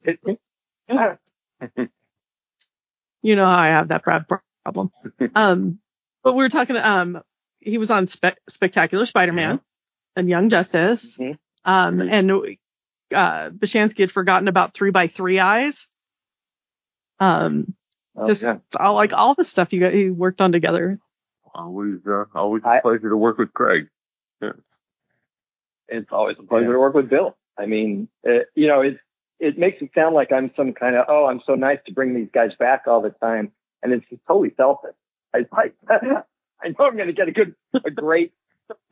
You 3.21 3.37
know 3.37 3.45
how 3.45 3.59
I 3.59 3.67
have 3.67 3.89
that 3.89 4.05
Brad 4.05 4.27
problem. 4.65 4.91
Um, 5.35 5.81
but 6.23 6.33
we 6.35 6.45
were 6.45 6.49
talking. 6.49 6.77
Um, 6.77 7.21
he 7.61 7.77
was 7.79 7.91
on 7.91 8.07
Spe- 8.07 8.39
Spectacular 8.49 9.05
Spider-Man 9.05 9.61
and 10.17 10.29
Young 10.31 10.49
Justice. 10.49 11.19
Mhm. 11.19 11.39
Um, 11.67 12.01
and 12.01 12.33
uh, 13.15 13.51
Bishansky 13.51 14.01
had 14.01 14.13
forgotten 14.13 14.49
about 14.49 14.75
Three 14.75 14.91
by 14.91 15.09
Three 15.09 15.39
Eyes. 15.41 15.89
Um, 17.21 17.75
Oh, 18.21 18.27
just 18.27 18.43
yeah. 18.43 18.59
all 18.81 18.95
like 18.97 19.13
all 19.13 19.35
the 19.37 19.45
stuff 19.45 19.73
you 19.73 19.79
got, 19.79 19.95
you 19.95 20.13
worked 20.13 20.41
on 20.41 20.51
together. 20.51 20.99
always, 21.55 22.01
uh, 22.05 22.25
always 22.35 22.65
a 22.65 22.69
I- 22.69 22.81
pleasure 22.81 23.11
to 23.11 23.17
work 23.17 23.39
with 23.39 23.53
Craig. 23.55 23.87
it's 25.89 26.09
always 26.13 26.37
a 26.39 26.43
pleasure 26.43 26.67
Yeah. 26.67 26.73
to 26.73 26.79
work 26.81 26.95
with 26.95 27.09
Bill. 27.09 27.37
I 27.57 27.67
mean, 27.67 28.09
it, 28.25 28.49
you 28.55 28.67
know, 28.67 28.81
it 28.83 28.99
it 29.41 29.57
makes 29.57 29.81
it 29.81 29.91
sound 29.95 30.15
like 30.17 30.33
I'm 30.33 30.51
some 30.57 30.73
kind 30.73 30.97
of 30.97 31.07
oh, 31.09 31.27
I'm 31.27 31.41
so 31.47 31.55
nice 31.55 31.79
to 31.87 31.93
bring 31.93 32.15
these 32.15 32.29
guys 32.33 32.51
back 32.59 32.83
all 32.89 33.01
the 33.01 33.11
time, 33.11 33.53
and 33.83 33.93
it's 33.93 34.05
just 34.11 34.23
totally 34.27 34.53
selfish. 34.57 34.95
I 35.35 35.47
like, 35.57 35.75
I 35.89 36.69
know 36.69 36.85
I'm 36.87 36.97
going 36.97 37.07
to 37.07 37.13
get 37.13 37.29
a 37.29 37.33
good, 37.33 37.55
a 37.85 37.91
great 37.91 38.33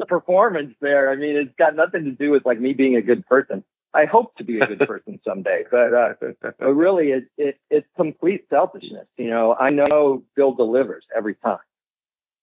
performance 0.07 0.75
there. 0.81 1.11
I 1.11 1.17
mean, 1.17 1.37
it's 1.37 1.55
got 1.59 1.75
nothing 1.75 2.05
to 2.05 2.13
do 2.13 2.31
with 2.31 2.47
like 2.47 2.61
me 2.61 2.75
being 2.75 2.95
a 2.97 3.03
good 3.03 3.27
person. 3.27 3.65
I 3.97 4.05
hope 4.05 4.37
to 4.37 4.45
be 4.45 4.61
a 4.61 4.67
good 4.67 4.81
person 4.87 5.19
someday, 5.27 5.65
but 5.71 5.95
uh, 5.95 6.13
but 6.43 6.61
really, 6.61 7.13
it, 7.13 7.25
it 7.39 7.59
it's 7.71 7.87
complete 7.97 8.45
selfishness. 8.51 9.07
You 9.17 9.31
know, 9.31 9.57
I 9.59 9.71
know 9.71 10.23
Bill 10.37 10.53
delivers 10.53 11.07
every 11.17 11.35
time, 11.37 11.59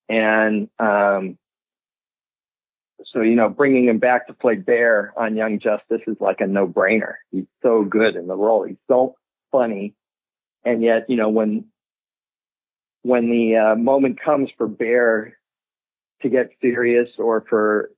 and 0.10 0.68
um, 0.80 1.38
so 3.06 3.22
you 3.22 3.36
know, 3.36 3.50
bringing 3.50 3.86
him 3.86 4.00
back 4.00 4.28
to 4.28 4.34
play 4.34 4.56
Bear 4.56 5.14
on 5.16 5.36
Young 5.36 5.60
Justice 5.60 6.02
is 6.08 6.18
like 6.20 6.42
a 6.42 6.48
no-brainer. 6.48 7.16
He's 7.32 7.46
so 7.62 7.84
good 7.84 8.16
in 8.16 8.26
the 8.26 8.36
role. 8.36 8.64
He's 8.64 8.78
so 8.88 9.16
funny, 9.52 9.94
and 10.66 10.82
yet 10.82 11.08
you 11.08 11.18
know 11.18 11.30
when 11.30 11.66
when 13.04 13.30
the 13.30 13.58
uh, 13.58 13.76
moment 13.76 14.20
comes 14.20 14.50
for 14.58 14.68
Bear 14.68 15.38
to 16.24 16.30
get 16.30 16.50
serious 16.62 17.10
or 17.20 17.46
for 17.48 17.92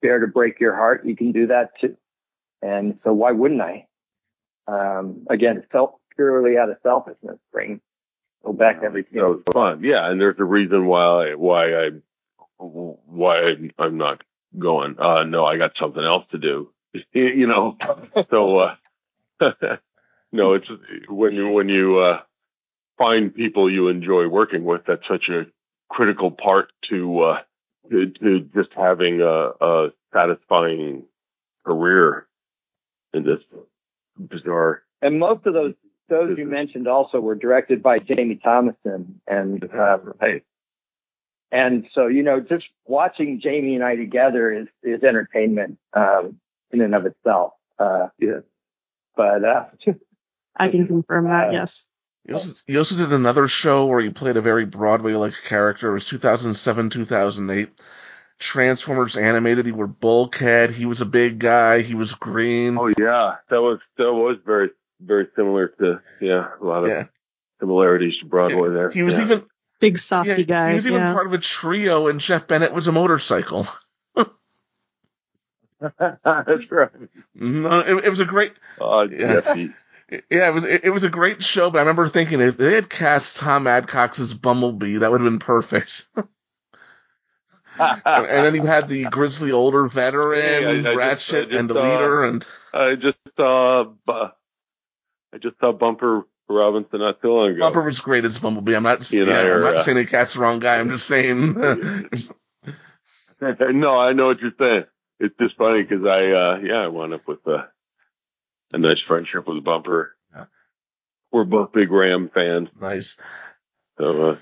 Bear 0.00 0.20
to 0.20 0.28
break 0.28 0.60
your 0.60 0.76
heart, 0.76 1.04
you 1.04 1.16
can 1.16 1.32
do 1.32 1.48
that 1.48 1.72
too. 1.80 1.96
And 2.62 2.98
so 3.04 3.12
why 3.12 3.32
wouldn't 3.32 3.60
I? 3.60 3.86
Um, 4.66 5.26
again, 5.28 5.64
felt 5.72 5.98
purely 6.14 6.58
out 6.58 6.70
of 6.70 6.76
selfishness, 6.82 7.38
bring 7.52 7.80
go 8.44 8.52
back 8.52 8.80
everything. 8.84 9.20
That 9.20 9.28
was 9.28 9.42
fun. 9.52 9.82
Yeah, 9.82 10.10
and 10.10 10.20
there's 10.20 10.38
a 10.38 10.44
reason 10.44 10.86
why 10.86 11.34
why 11.34 11.74
I 11.74 11.88
why 12.58 13.54
I'm 13.78 13.98
not 13.98 14.22
going. 14.58 14.96
Uh, 14.98 15.24
no, 15.24 15.44
I 15.44 15.56
got 15.56 15.72
something 15.80 16.02
else 16.02 16.24
to 16.32 16.38
do. 16.38 16.70
you 17.12 17.46
know, 17.46 17.76
so 18.30 18.58
uh, 18.58 18.74
no, 20.32 20.54
it's 20.54 20.68
when 21.08 21.34
you 21.34 21.48
when 21.48 21.68
you 21.68 21.98
uh, 21.98 22.20
find 22.98 23.34
people 23.34 23.72
you 23.72 23.88
enjoy 23.88 24.28
working 24.28 24.64
with. 24.64 24.82
That's 24.86 25.06
such 25.08 25.28
a 25.28 25.44
critical 25.88 26.30
part 26.30 26.72
to 26.90 27.20
uh, 27.22 27.38
to, 27.90 28.06
to 28.06 28.40
just 28.54 28.70
having 28.76 29.20
a, 29.20 29.50
a 29.60 29.88
satisfying 30.12 31.04
career 31.64 32.26
in 33.12 33.24
this 33.24 33.40
bizarre. 34.18 34.82
And 35.02 35.18
most 35.18 35.46
of 35.46 35.54
those 35.54 35.74
those 36.08 36.36
you 36.36 36.44
mentioned 36.44 36.88
also 36.88 37.20
were 37.20 37.36
directed 37.36 37.82
by 37.82 37.98
Jamie 37.98 38.40
Thomason 38.42 39.20
and 39.26 39.62
uh, 39.72 39.98
Hey, 40.20 40.42
and 41.52 41.86
so 41.94 42.06
you 42.06 42.22
know 42.22 42.40
just 42.40 42.66
watching 42.86 43.40
Jamie 43.40 43.74
and 43.74 43.84
I 43.84 43.96
together 43.96 44.52
is 44.52 44.68
is 44.82 45.02
entertainment 45.02 45.78
um, 45.94 46.40
in 46.70 46.80
and 46.80 46.94
of 46.94 47.06
itself. 47.06 47.52
Uh, 47.78 48.08
Yeah. 48.18 48.40
But 49.16 49.44
uh, 49.44 49.64
I 50.56 50.68
can 50.68 50.86
confirm 50.86 51.24
that. 51.24 51.48
Uh, 51.48 51.52
Yes. 51.52 51.86
You 52.26 52.34
also, 52.34 52.52
you 52.66 52.78
also 52.78 52.96
did 52.96 53.12
another 53.12 53.48
show 53.48 53.86
where 53.86 53.98
you 53.98 54.10
played 54.10 54.36
a 54.36 54.42
very 54.42 54.66
Broadway-like 54.66 55.32
character. 55.46 55.88
It 55.88 55.94
was 55.94 56.06
2007, 56.06 56.90
2008. 56.90 57.70
Transformers 58.40 59.16
animated. 59.16 59.66
He 59.66 59.72
wore 59.72 59.86
Bulkhead. 59.86 60.70
He 60.70 60.86
was 60.86 61.00
a 61.00 61.06
big 61.06 61.38
guy. 61.38 61.82
He 61.82 61.94
was 61.94 62.12
green. 62.12 62.76
oh 62.76 62.88
yeah, 62.88 63.36
that 63.50 63.60
was 63.60 63.78
that 63.96 64.12
was 64.12 64.38
very 64.44 64.70
very 65.00 65.28
similar 65.36 65.68
to 65.68 66.00
yeah 66.20 66.48
a 66.60 66.64
lot 66.64 66.84
of 66.84 66.90
yeah. 66.90 67.04
similarities 67.60 68.18
to 68.20 68.26
Broadway 68.26 68.70
there. 68.70 68.90
He 68.90 69.02
was 69.02 69.16
yeah. 69.16 69.24
even 69.24 69.44
Big 69.80 69.96
softy 69.96 70.30
yeah, 70.30 70.42
guy. 70.42 70.68
he 70.68 70.74
was 70.74 70.86
even 70.86 71.00
yeah. 71.00 71.14
part 71.14 71.26
of 71.26 71.32
a 71.32 71.38
trio, 71.38 72.08
and 72.08 72.20
Jeff 72.20 72.46
Bennett 72.46 72.74
was 72.74 72.86
a 72.86 72.92
motorcycle. 72.92 73.66
That's 74.14 74.28
right. 76.70 76.90
No, 77.34 77.80
it, 77.80 78.04
it 78.04 78.10
was 78.10 78.20
a 78.20 78.26
great. 78.26 78.52
Uh, 78.80 79.06
Yeah. 79.10 79.40
Jeffy. 79.40 79.70
Yeah, 80.28 80.48
it 80.48 80.54
was 80.54 80.64
it, 80.64 80.84
it 80.86 80.90
was 80.90 81.04
a 81.04 81.08
great 81.08 81.40
show, 81.40 81.70
but 81.70 81.78
I 81.78 81.82
remember 81.82 82.08
thinking 82.08 82.40
if 82.40 82.56
they 82.56 82.74
had 82.74 82.90
cast 82.90 83.36
Thom 83.36 83.66
Adcox 83.66 84.18
as 84.18 84.34
Bumblebee, 84.34 84.96
that 84.96 85.12
would 85.12 85.20
have 85.20 85.30
been 85.30 85.38
perfect. 85.38 86.08
and 87.80 88.46
then 88.46 88.54
you 88.54 88.66
had 88.66 88.88
the 88.88 89.04
grizzly 89.04 89.52
older 89.52 89.86
veteran, 89.86 90.40
Hey, 90.84 90.86
I- 90.86 90.90
I 90.90 90.94
Ratchet, 90.94 91.48
I 91.48 91.50
just, 91.50 91.58
and 91.58 91.70
the 91.70 91.78
uh, 91.78 91.82
leader, 91.82 92.24
and 92.24 92.46
I 92.72 92.94
just 92.94 93.18
saw 93.36 93.84
uh, 94.08 94.28
I 95.32 95.38
just 95.38 95.58
saw 95.60 95.72
Bumper 95.72 96.26
Robinson 96.48 97.00
not 97.00 97.22
too 97.22 97.28
long 97.28 97.50
ago. 97.52 97.60
Bumper 97.60 97.82
was 97.82 98.00
great 98.00 98.24
as 98.24 98.38
Bumblebee. 98.38 98.74
I'm 98.74 98.82
not, 98.82 99.10
You 99.12 99.24
yeah, 99.24 99.54
I'm 99.54 99.60
not 99.62 99.76
uh, 99.76 99.82
saying 99.82 99.96
they 99.96 100.04
cast 100.04 100.34
the 100.34 100.40
wrong 100.40 100.58
guy. 100.58 100.78
I'm 100.78 100.90
just 100.90 101.06
saying. 101.06 101.54
no, 103.40 103.98
I 103.98 104.12
know 104.12 104.26
what 104.26 104.40
you're 104.40 104.52
saying. 104.58 104.84
It's 105.20 105.34
just 105.40 105.56
funny 105.56 105.82
because 105.82 106.04
I, 106.04 106.32
uh, 106.32 106.58
yeah, 106.62 106.78
I 106.84 106.88
wound 106.88 107.14
up 107.14 107.26
with 107.28 107.46
uh, 107.46 107.64
a 108.72 108.78
nice 108.78 109.00
friendship 109.00 109.46
with 109.46 109.62
Bumper. 109.62 110.16
Yeah. 110.34 110.44
We're 111.30 111.44
both 111.44 111.72
big 111.72 111.90
Ram 111.90 112.30
fans, 112.34 112.68
nice. 112.80 113.16
so 113.98 114.30
uh, 114.30 114.36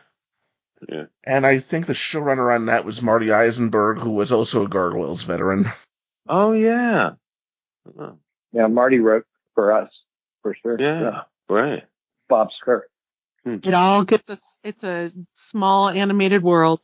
yeah. 0.89 1.05
And 1.25 1.47
I 1.47 1.59
think 1.59 1.87
the 1.87 1.93
showrunner 1.95 2.55
on 2.55 2.67
that 2.67 2.85
was 2.85 3.01
Marty 3.03 3.27
Isenberg, 3.27 3.99
who 4.01 4.11
was 4.11 4.31
also 4.33 4.65
a 4.65 4.69
Gargoyles 4.69 5.23
veteran. 5.23 5.71
Oh 6.29 6.53
yeah, 6.53 7.11
Oh, 7.99 8.19
yeah, 8.53 8.67
Marty 8.67 8.99
wrote 8.99 9.25
for 9.55 9.73
us 9.73 9.91
for 10.43 10.55
sure. 10.63 10.81
yeah, 10.81 11.23
right. 11.49 11.85
Bob 12.29 12.49
Skir. 12.63 12.83
It 13.45 13.73
all 13.73 14.05
gets 14.05 14.29
us. 14.29 14.59
It's 14.63 14.85
a 14.85 15.11
small 15.33 15.89
animated 15.89 16.43
world. 16.43 16.83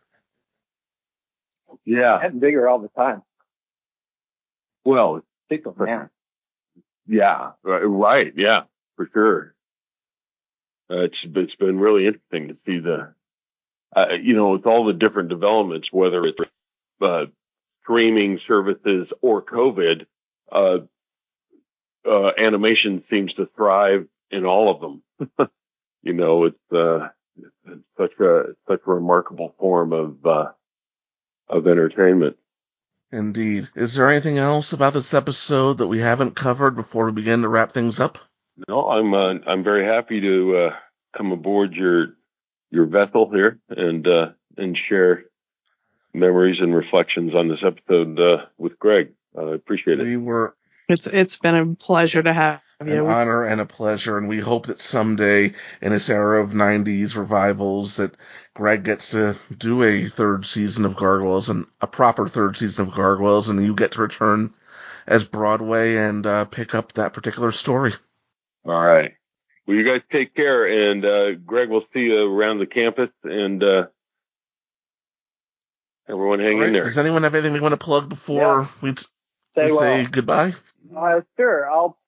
Yeah. 1.85 2.21
Getting 2.23 2.41
bigger 2.41 2.67
all 2.69 2.79
the 2.79 2.89
time. 2.89 3.23
Well, 4.85 5.23
Think 5.51 5.67
of 5.67 5.79
man. 5.79 6.09
yeah, 7.07 7.51
right, 7.63 7.83
right, 7.83 8.33
yeah, 8.35 8.63
for 8.97 9.09
sure. 9.13 9.55
Uh, 10.91 11.03
it's 11.05 11.17
it's 11.23 11.55
been 11.57 11.79
really 11.79 12.07
interesting 12.07 12.49
to 12.49 12.57
see 12.65 12.79
the, 12.79 13.13
uh, 13.97 14.15
you 14.21 14.35
know, 14.35 14.51
with 14.51 14.67
all 14.67 14.87
the 14.87 14.93
different 14.93 15.29
developments, 15.29 15.89
whether 15.91 16.21
it's 16.21 16.41
uh, 17.01 17.27
streaming 17.83 18.41
services 18.47 19.09
or 19.23 19.43
COVID, 19.43 20.07
uh, 20.51 20.79
uh, 22.09 22.31
animation 22.39 23.03
seems 23.11 23.33
to 23.35 23.49
thrive 23.57 24.07
in 24.31 24.45
all 24.45 24.71
of 24.71 24.81
them. 24.81 25.49
you 26.03 26.13
know, 26.13 26.45
it's, 26.45 26.73
uh, 26.73 27.09
it's 27.67 27.83
such 27.97 28.13
a 28.21 28.55
such 28.69 28.81
a 28.87 28.91
remarkable 28.91 29.55
form 29.59 29.93
of 29.93 30.25
uh, 30.27 30.53
of 31.49 31.67
entertainment. 31.67 32.37
Indeed. 33.13 33.69
Is 33.77 33.95
there 33.95 34.11
anything 34.11 34.39
else 34.39 34.73
about 34.73 34.93
this 34.93 35.15
episode 35.15 35.79
that 35.79 35.87
we 35.87 36.01
haven't 36.01 36.35
covered 36.35 36.75
before 36.75 37.07
we 37.07 37.13
begin 37.13 37.43
to 37.43 37.49
wrap 37.49 37.73
things 37.73 38.01
up? 38.01 38.19
No, 38.69 38.89
I'm 38.89 39.15
uh, 39.15 39.35
I'm 39.47 39.65
very 39.65 39.85
happy 39.85 40.21
to 40.21 40.57
uh, 40.57 40.77
come 41.17 41.33
aboard 41.33 41.75
your 41.75 42.09
your 42.75 42.87
vessel 42.87 43.31
here 43.33 43.59
and 43.71 44.07
uh, 44.07 44.27
and 44.57 44.77
share 44.89 45.25
memories 46.13 46.59
and 46.61 46.75
reflections 46.75 47.35
on 47.35 47.49
this 47.49 47.61
episode 47.65 48.19
uh, 48.21 48.47
with 48.59 48.79
Greg. 48.79 49.13
Uh, 49.37 49.47
I 49.51 49.55
appreciate 49.55 50.01
it. 50.01 50.05
We 50.05 50.17
were 50.17 50.55
It's 50.89 51.07
it's 51.07 51.39
been 51.39 51.55
a 51.57 51.75
pleasure 51.75 52.23
to 52.23 52.33
have 52.33 52.61
you. 52.81 52.87
an 52.87 52.95
you. 52.95 53.07
honor 53.07 53.45
and 53.45 53.61
a 53.61 53.67
pleasure, 53.67 54.19
and 54.19 54.29
we 54.29 54.41
hope 54.41 54.67
that 54.67 54.81
someday 54.83 55.55
in 55.81 55.93
this 55.93 56.11
era 56.11 56.43
of 56.43 56.51
90s 56.51 57.17
revivals 57.17 57.97
that 57.97 58.17
Greg 58.55 58.85
gets 58.85 59.11
to 59.13 59.37
do 59.57 59.83
a 59.83 60.09
third 60.09 60.45
season 60.47 60.85
of 60.85 60.97
Gargoyles 60.97 61.49
and 61.49 61.67
a 61.81 61.87
proper 61.87 62.29
third 62.29 62.57
season 62.57 62.89
of 62.89 62.95
Gargoyles, 62.95 63.49
and 63.49 63.65
you 63.65 63.75
get 63.75 63.93
to 63.93 64.03
return 64.03 64.53
as 65.07 65.25
Broadway 65.25 65.97
and 65.97 66.27
uh, 66.27 66.45
pick 66.47 66.75
up 66.75 66.93
that 66.95 67.13
particular 67.13 67.53
story. 67.53 67.95
All 68.67 68.73
right. 68.81 69.13
Well, 69.67 69.77
you 69.77 69.85
guys 69.85 70.03
take 70.13 70.35
care, 70.35 70.67
and 70.91 71.05
uh, 71.05 71.33
Greg, 71.47 71.71
we'll 71.71 71.85
see 71.95 72.01
you 72.01 72.19
around 72.19 72.59
the 72.59 72.67
campus, 72.67 73.09
and 73.23 73.63
uh, 73.63 73.87
everyone 76.09 76.39
hang 76.41 76.55
All 76.55 76.61
right, 76.61 76.67
in 76.69 76.73
there. 76.75 76.85
Does 76.85 76.99
anyone 76.99 77.23
have 77.23 77.35
anything 77.35 77.55
they 77.55 77.61
want 77.61 77.73
to 77.73 77.79
plug 77.79 78.09
before 78.11 78.69
we, 78.83 78.93
t- 78.93 79.07
Say 79.55 79.67
we 79.67 79.73
well. 79.73 79.81
say 79.81 80.05
goodbye? 80.11 80.55
Uh, 80.95 81.21
sure. 81.39 81.71
I'll 81.71 81.99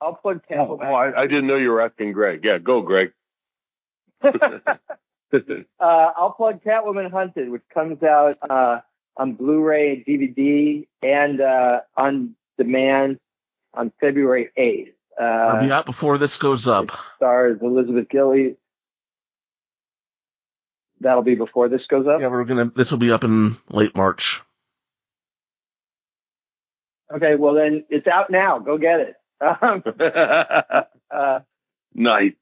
I'll 0.00 0.14
plug 0.14 0.40
Oh, 0.50 0.54
Catwoman. 0.54 0.84
oh, 0.84 0.94
I, 0.94 1.22
I 1.22 1.26
didn't 1.26 1.46
know 1.46 1.56
you 1.56 1.70
were 1.70 1.80
asking 1.80 2.12
Greg. 2.12 2.40
Yeah, 2.44 2.58
go, 2.58 2.82
Greg. 2.82 3.12
uh, 4.22 4.32
I'll 5.80 6.34
plug 6.36 6.62
Catwoman 6.64 7.10
Hunted, 7.10 7.50
which 7.50 7.62
comes 7.72 8.02
out 8.02 8.36
uh, 8.48 8.80
on 9.16 9.34
Blu-ray, 9.34 10.04
DVD, 10.06 10.86
and 11.02 11.40
uh, 11.40 11.80
on 11.96 12.34
demand 12.58 13.20
on 13.74 13.92
February 14.00 14.50
8th. 14.58 14.92
I'll 15.18 15.56
Uh, 15.56 15.60
be 15.60 15.70
out 15.72 15.86
before 15.86 16.18
this 16.18 16.36
goes 16.36 16.66
up. 16.68 16.90
stars 17.16 17.58
Elizabeth 17.62 18.08
Gillies. 18.08 18.56
That'll 21.00 21.22
be 21.22 21.34
before 21.34 21.68
this 21.68 21.86
goes 21.88 22.06
up. 22.06 22.20
Yeah, 22.20 22.28
we're 22.28 22.44
gonna. 22.44 22.70
This 22.74 22.90
will 22.90 22.98
be 22.98 23.12
up 23.12 23.24
in 23.24 23.56
late 23.70 23.94
March. 23.96 24.42
Okay, 27.14 27.36
well 27.36 27.54
then 27.54 27.84
it's 27.88 28.06
out 28.06 28.30
now. 28.30 28.58
Go 28.58 28.78
get 28.78 29.00
it. 29.00 29.14
Um, 29.40 29.82
uh, 31.10 31.40
nice. 31.94 32.32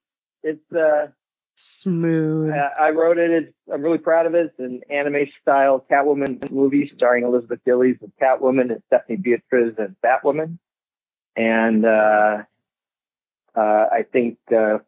it's 0.42 0.72
uh, 0.72 1.08
Smooth. 1.56 2.50
I 2.52 2.86
I 2.86 2.90
wrote 2.90 3.18
it. 3.18 3.30
It's, 3.30 3.52
I'm 3.72 3.82
really 3.82 3.98
proud 3.98 4.26
of 4.26 4.34
it. 4.34 4.46
It's 4.46 4.58
an 4.58 4.80
anime 4.90 5.26
style 5.42 5.84
Catwoman 5.90 6.50
movie 6.50 6.90
starring 6.94 7.24
Elizabeth 7.24 7.60
Gillies 7.64 7.96
as 8.02 8.10
Catwoman 8.20 8.70
and 8.72 8.82
Stephanie 8.86 9.18
Beatriz 9.18 9.74
as 9.78 9.90
Batwoman. 10.04 10.58
And, 11.36 11.84
uh, 11.84 12.42
uh, 13.56 13.86
I 13.92 14.04
think, 14.10 14.38
uh, 14.54 14.78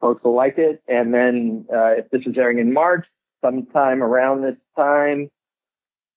folks 0.00 0.22
will 0.24 0.34
like 0.34 0.58
it. 0.58 0.82
And 0.88 1.12
then, 1.12 1.66
uh, 1.72 1.92
if 1.98 2.10
this 2.10 2.22
is 2.26 2.36
airing 2.36 2.58
in 2.58 2.72
March, 2.72 3.06
sometime 3.42 4.02
around 4.02 4.42
this 4.42 4.56
time, 4.76 5.30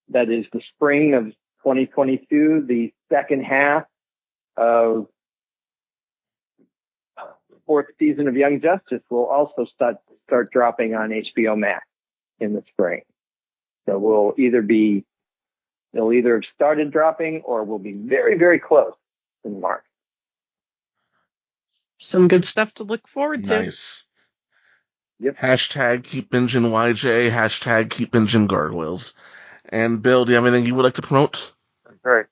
that 0.10 0.30
is 0.30 0.46
the 0.54 0.62
spring 0.76 1.14
of 1.14 1.26
2022, 1.64 2.66
the 2.68 2.94
second 3.12 3.44
half 3.44 3.84
of 4.56 5.08
fourth 7.66 7.88
season 8.00 8.28
of 8.28 8.36
Young 8.38 8.62
Justice 8.62 9.02
will 9.10 9.26
also 9.26 9.66
start 9.66 9.98
start 10.26 10.50
dropping 10.52 10.96
on 10.96 11.10
HBO 11.10 11.58
Max 11.58 11.86
in 12.40 12.54
the 12.54 12.64
spring. 12.72 13.02
So 13.86 13.98
we'll 13.98 14.34
either 14.38 14.62
be 14.62 15.06
It'll 15.94 16.14
either 16.14 16.36
have 16.36 16.44
started 16.54 16.92
dropping 16.92 17.42
or 17.42 17.64
we'll 17.64 17.80
be 17.80 17.94
very, 17.94 18.38
very 18.38 18.60
close 18.60 18.94
in 19.44 19.60
mark. 19.60 19.84
Some 22.08 22.28
good 22.30 22.46
stuff 22.46 22.74
to 22.76 22.84
look 22.84 23.08
forward 23.08 23.44
to. 23.46 23.64
Nice. 23.64 24.04
Yep. 25.20 25.38
Hashtag 25.38 26.04
keep 26.04 26.30
binging 26.32 26.70
YJ. 26.72 27.30
Hashtag 27.32 27.90
keep 27.90 28.12
binging 28.12 28.48
gargoyles. 28.48 29.14
And 29.68 30.02
Bill, 30.02 30.24
do 30.26 30.32
you 30.32 30.36
have 30.36 30.46
anything 30.46 30.66
you 30.66 30.76
would 30.76 30.84
like 30.84 30.94
to 30.96 31.02
promote? 31.02 31.52
That's 31.86 31.98
right. 32.06 32.26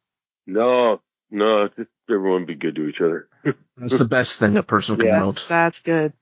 No, 0.47 1.01
no, 1.30 1.67
just 1.76 1.89
everyone 2.09 2.45
be 2.45 2.55
good 2.55 2.76
to 2.76 2.88
each 2.88 3.01
other. 3.01 3.28
That's 3.78 3.97
the 3.97 4.05
best 4.05 4.39
thing 4.39 4.55
a 4.55 4.63
person 4.63 4.95
can 4.95 5.07
Yeah. 5.07 5.17
promote. 5.17 5.36
That's, 5.36 5.47
that's 5.49 5.82
good. 5.82 6.13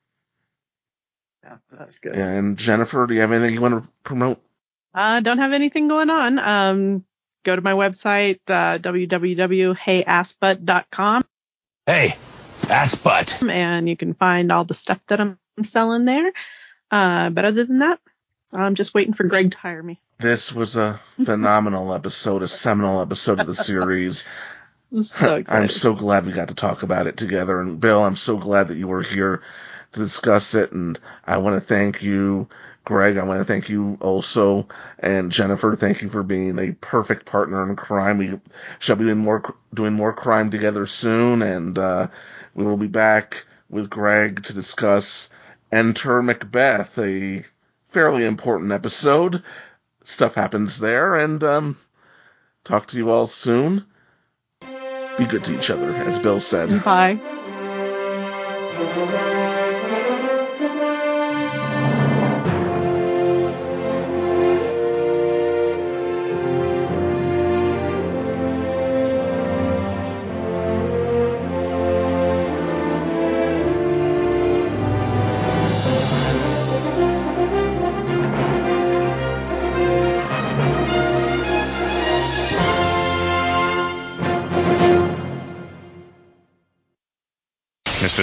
Yeah, 1.43 1.57
that's 1.71 1.99
good. 1.99 2.15
And 2.15 2.57
Jennifer, 2.57 3.05
do 3.05 3.13
you 3.13 3.19
have 3.21 3.31
anything 3.33 3.53
you 3.53 3.61
want 3.61 3.83
to 3.83 3.89
promote? 4.03 4.41
Uh, 4.95 5.19
don't 5.19 5.37
have 5.39 5.51
anything 5.53 5.87
going 5.89 6.09
on. 6.09 6.39
Um, 6.39 7.03
go 7.43 7.53
to 7.55 7.61
my 7.61 7.73
website, 7.73 8.39
uh, 8.47 8.79
www.heyassbutt.com 8.79 11.21
Hey, 11.85 12.15
ass 12.73 12.95
butt. 12.95 13.41
and 13.47 13.87
you 13.87 13.95
can 13.95 14.13
find 14.13 14.51
all 14.51 14.65
the 14.65 14.73
stuff 14.73 14.99
that 15.07 15.21
I'm 15.21 15.37
selling 15.63 16.05
there. 16.05 16.33
Uh, 16.91 17.29
but 17.29 17.45
other 17.45 17.63
than 17.63 17.79
that, 17.79 17.99
I'm 18.51 18.75
just 18.75 18.93
waiting 18.93 19.13
for 19.13 19.23
Greg 19.23 19.51
to 19.51 19.57
hire 19.57 19.81
me. 19.81 19.99
This 20.19 20.53
was 20.53 20.75
a 20.75 20.99
phenomenal 21.25 21.93
episode, 21.93 22.43
a 22.43 22.47
seminal 22.47 23.01
episode 23.01 23.39
of 23.39 23.47
the 23.47 23.55
series. 23.55 24.25
I'm 24.91 25.03
so 25.03 25.35
excited. 25.37 25.61
I'm 25.63 25.69
so 25.69 25.93
glad 25.93 26.25
we 26.25 26.33
got 26.33 26.49
to 26.49 26.55
talk 26.55 26.83
about 26.83 27.07
it 27.07 27.17
together. 27.17 27.59
And 27.59 27.79
Bill, 27.79 28.03
I'm 28.03 28.15
so 28.15 28.37
glad 28.37 28.67
that 28.67 28.77
you 28.77 28.87
were 28.87 29.01
here 29.03 29.41
to 29.93 29.99
discuss 29.99 30.53
it. 30.53 30.71
And 30.71 30.99
I 31.25 31.37
want 31.37 31.59
to 31.59 31.67
thank 31.67 32.03
you, 32.03 32.47
Greg. 32.85 33.17
I 33.17 33.23
want 33.23 33.39
to 33.39 33.45
thank 33.45 33.69
you 33.69 33.97
also. 34.01 34.67
And 34.99 35.31
Jennifer, 35.31 35.75
thank 35.75 36.01
you 36.01 36.09
for 36.09 36.23
being 36.23 36.59
a 36.59 36.73
perfect 36.73 37.25
partner 37.25 37.67
in 37.67 37.75
crime. 37.75 38.17
We 38.17 38.39
shall 38.79 38.95
be 38.95 39.05
doing 39.05 39.19
more, 39.19 39.55
doing 39.73 39.93
more 39.93 40.13
crime 40.13 40.51
together 40.51 40.85
soon. 40.85 41.41
And, 41.41 41.77
uh, 41.77 42.07
we 42.55 42.65
will 42.65 42.77
be 42.77 42.87
back 42.87 43.45
with 43.69 43.89
Greg 43.89 44.43
to 44.43 44.53
discuss 44.53 45.29
Enter 45.71 46.21
Macbeth, 46.21 46.99
a 46.99 47.45
fairly 47.89 48.25
important 48.25 48.71
episode. 48.71 49.43
Stuff 50.03 50.35
happens 50.35 50.79
there. 50.79 51.15
And, 51.15 51.43
um, 51.43 51.77
talk 52.63 52.87
to 52.87 52.97
you 52.97 53.09
all 53.09 53.27
soon. 53.27 53.85
Be 55.17 55.25
good 55.25 55.43
to 55.45 55.57
each 55.57 55.69
other, 55.69 55.91
as 55.93 56.19
Bill 56.19 56.41
said. 56.41 56.83
Bye. 56.83 57.19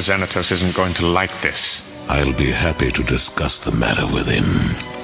Xanatos 0.00 0.50
isn't 0.52 0.74
going 0.74 0.94
to 0.94 1.06
like 1.06 1.40
this. 1.42 1.82
I'll 2.08 2.32
be 2.32 2.50
happy 2.50 2.90
to 2.90 3.02
discuss 3.04 3.60
the 3.60 3.72
matter 3.72 4.06
with 4.06 4.26
him. 4.26 4.99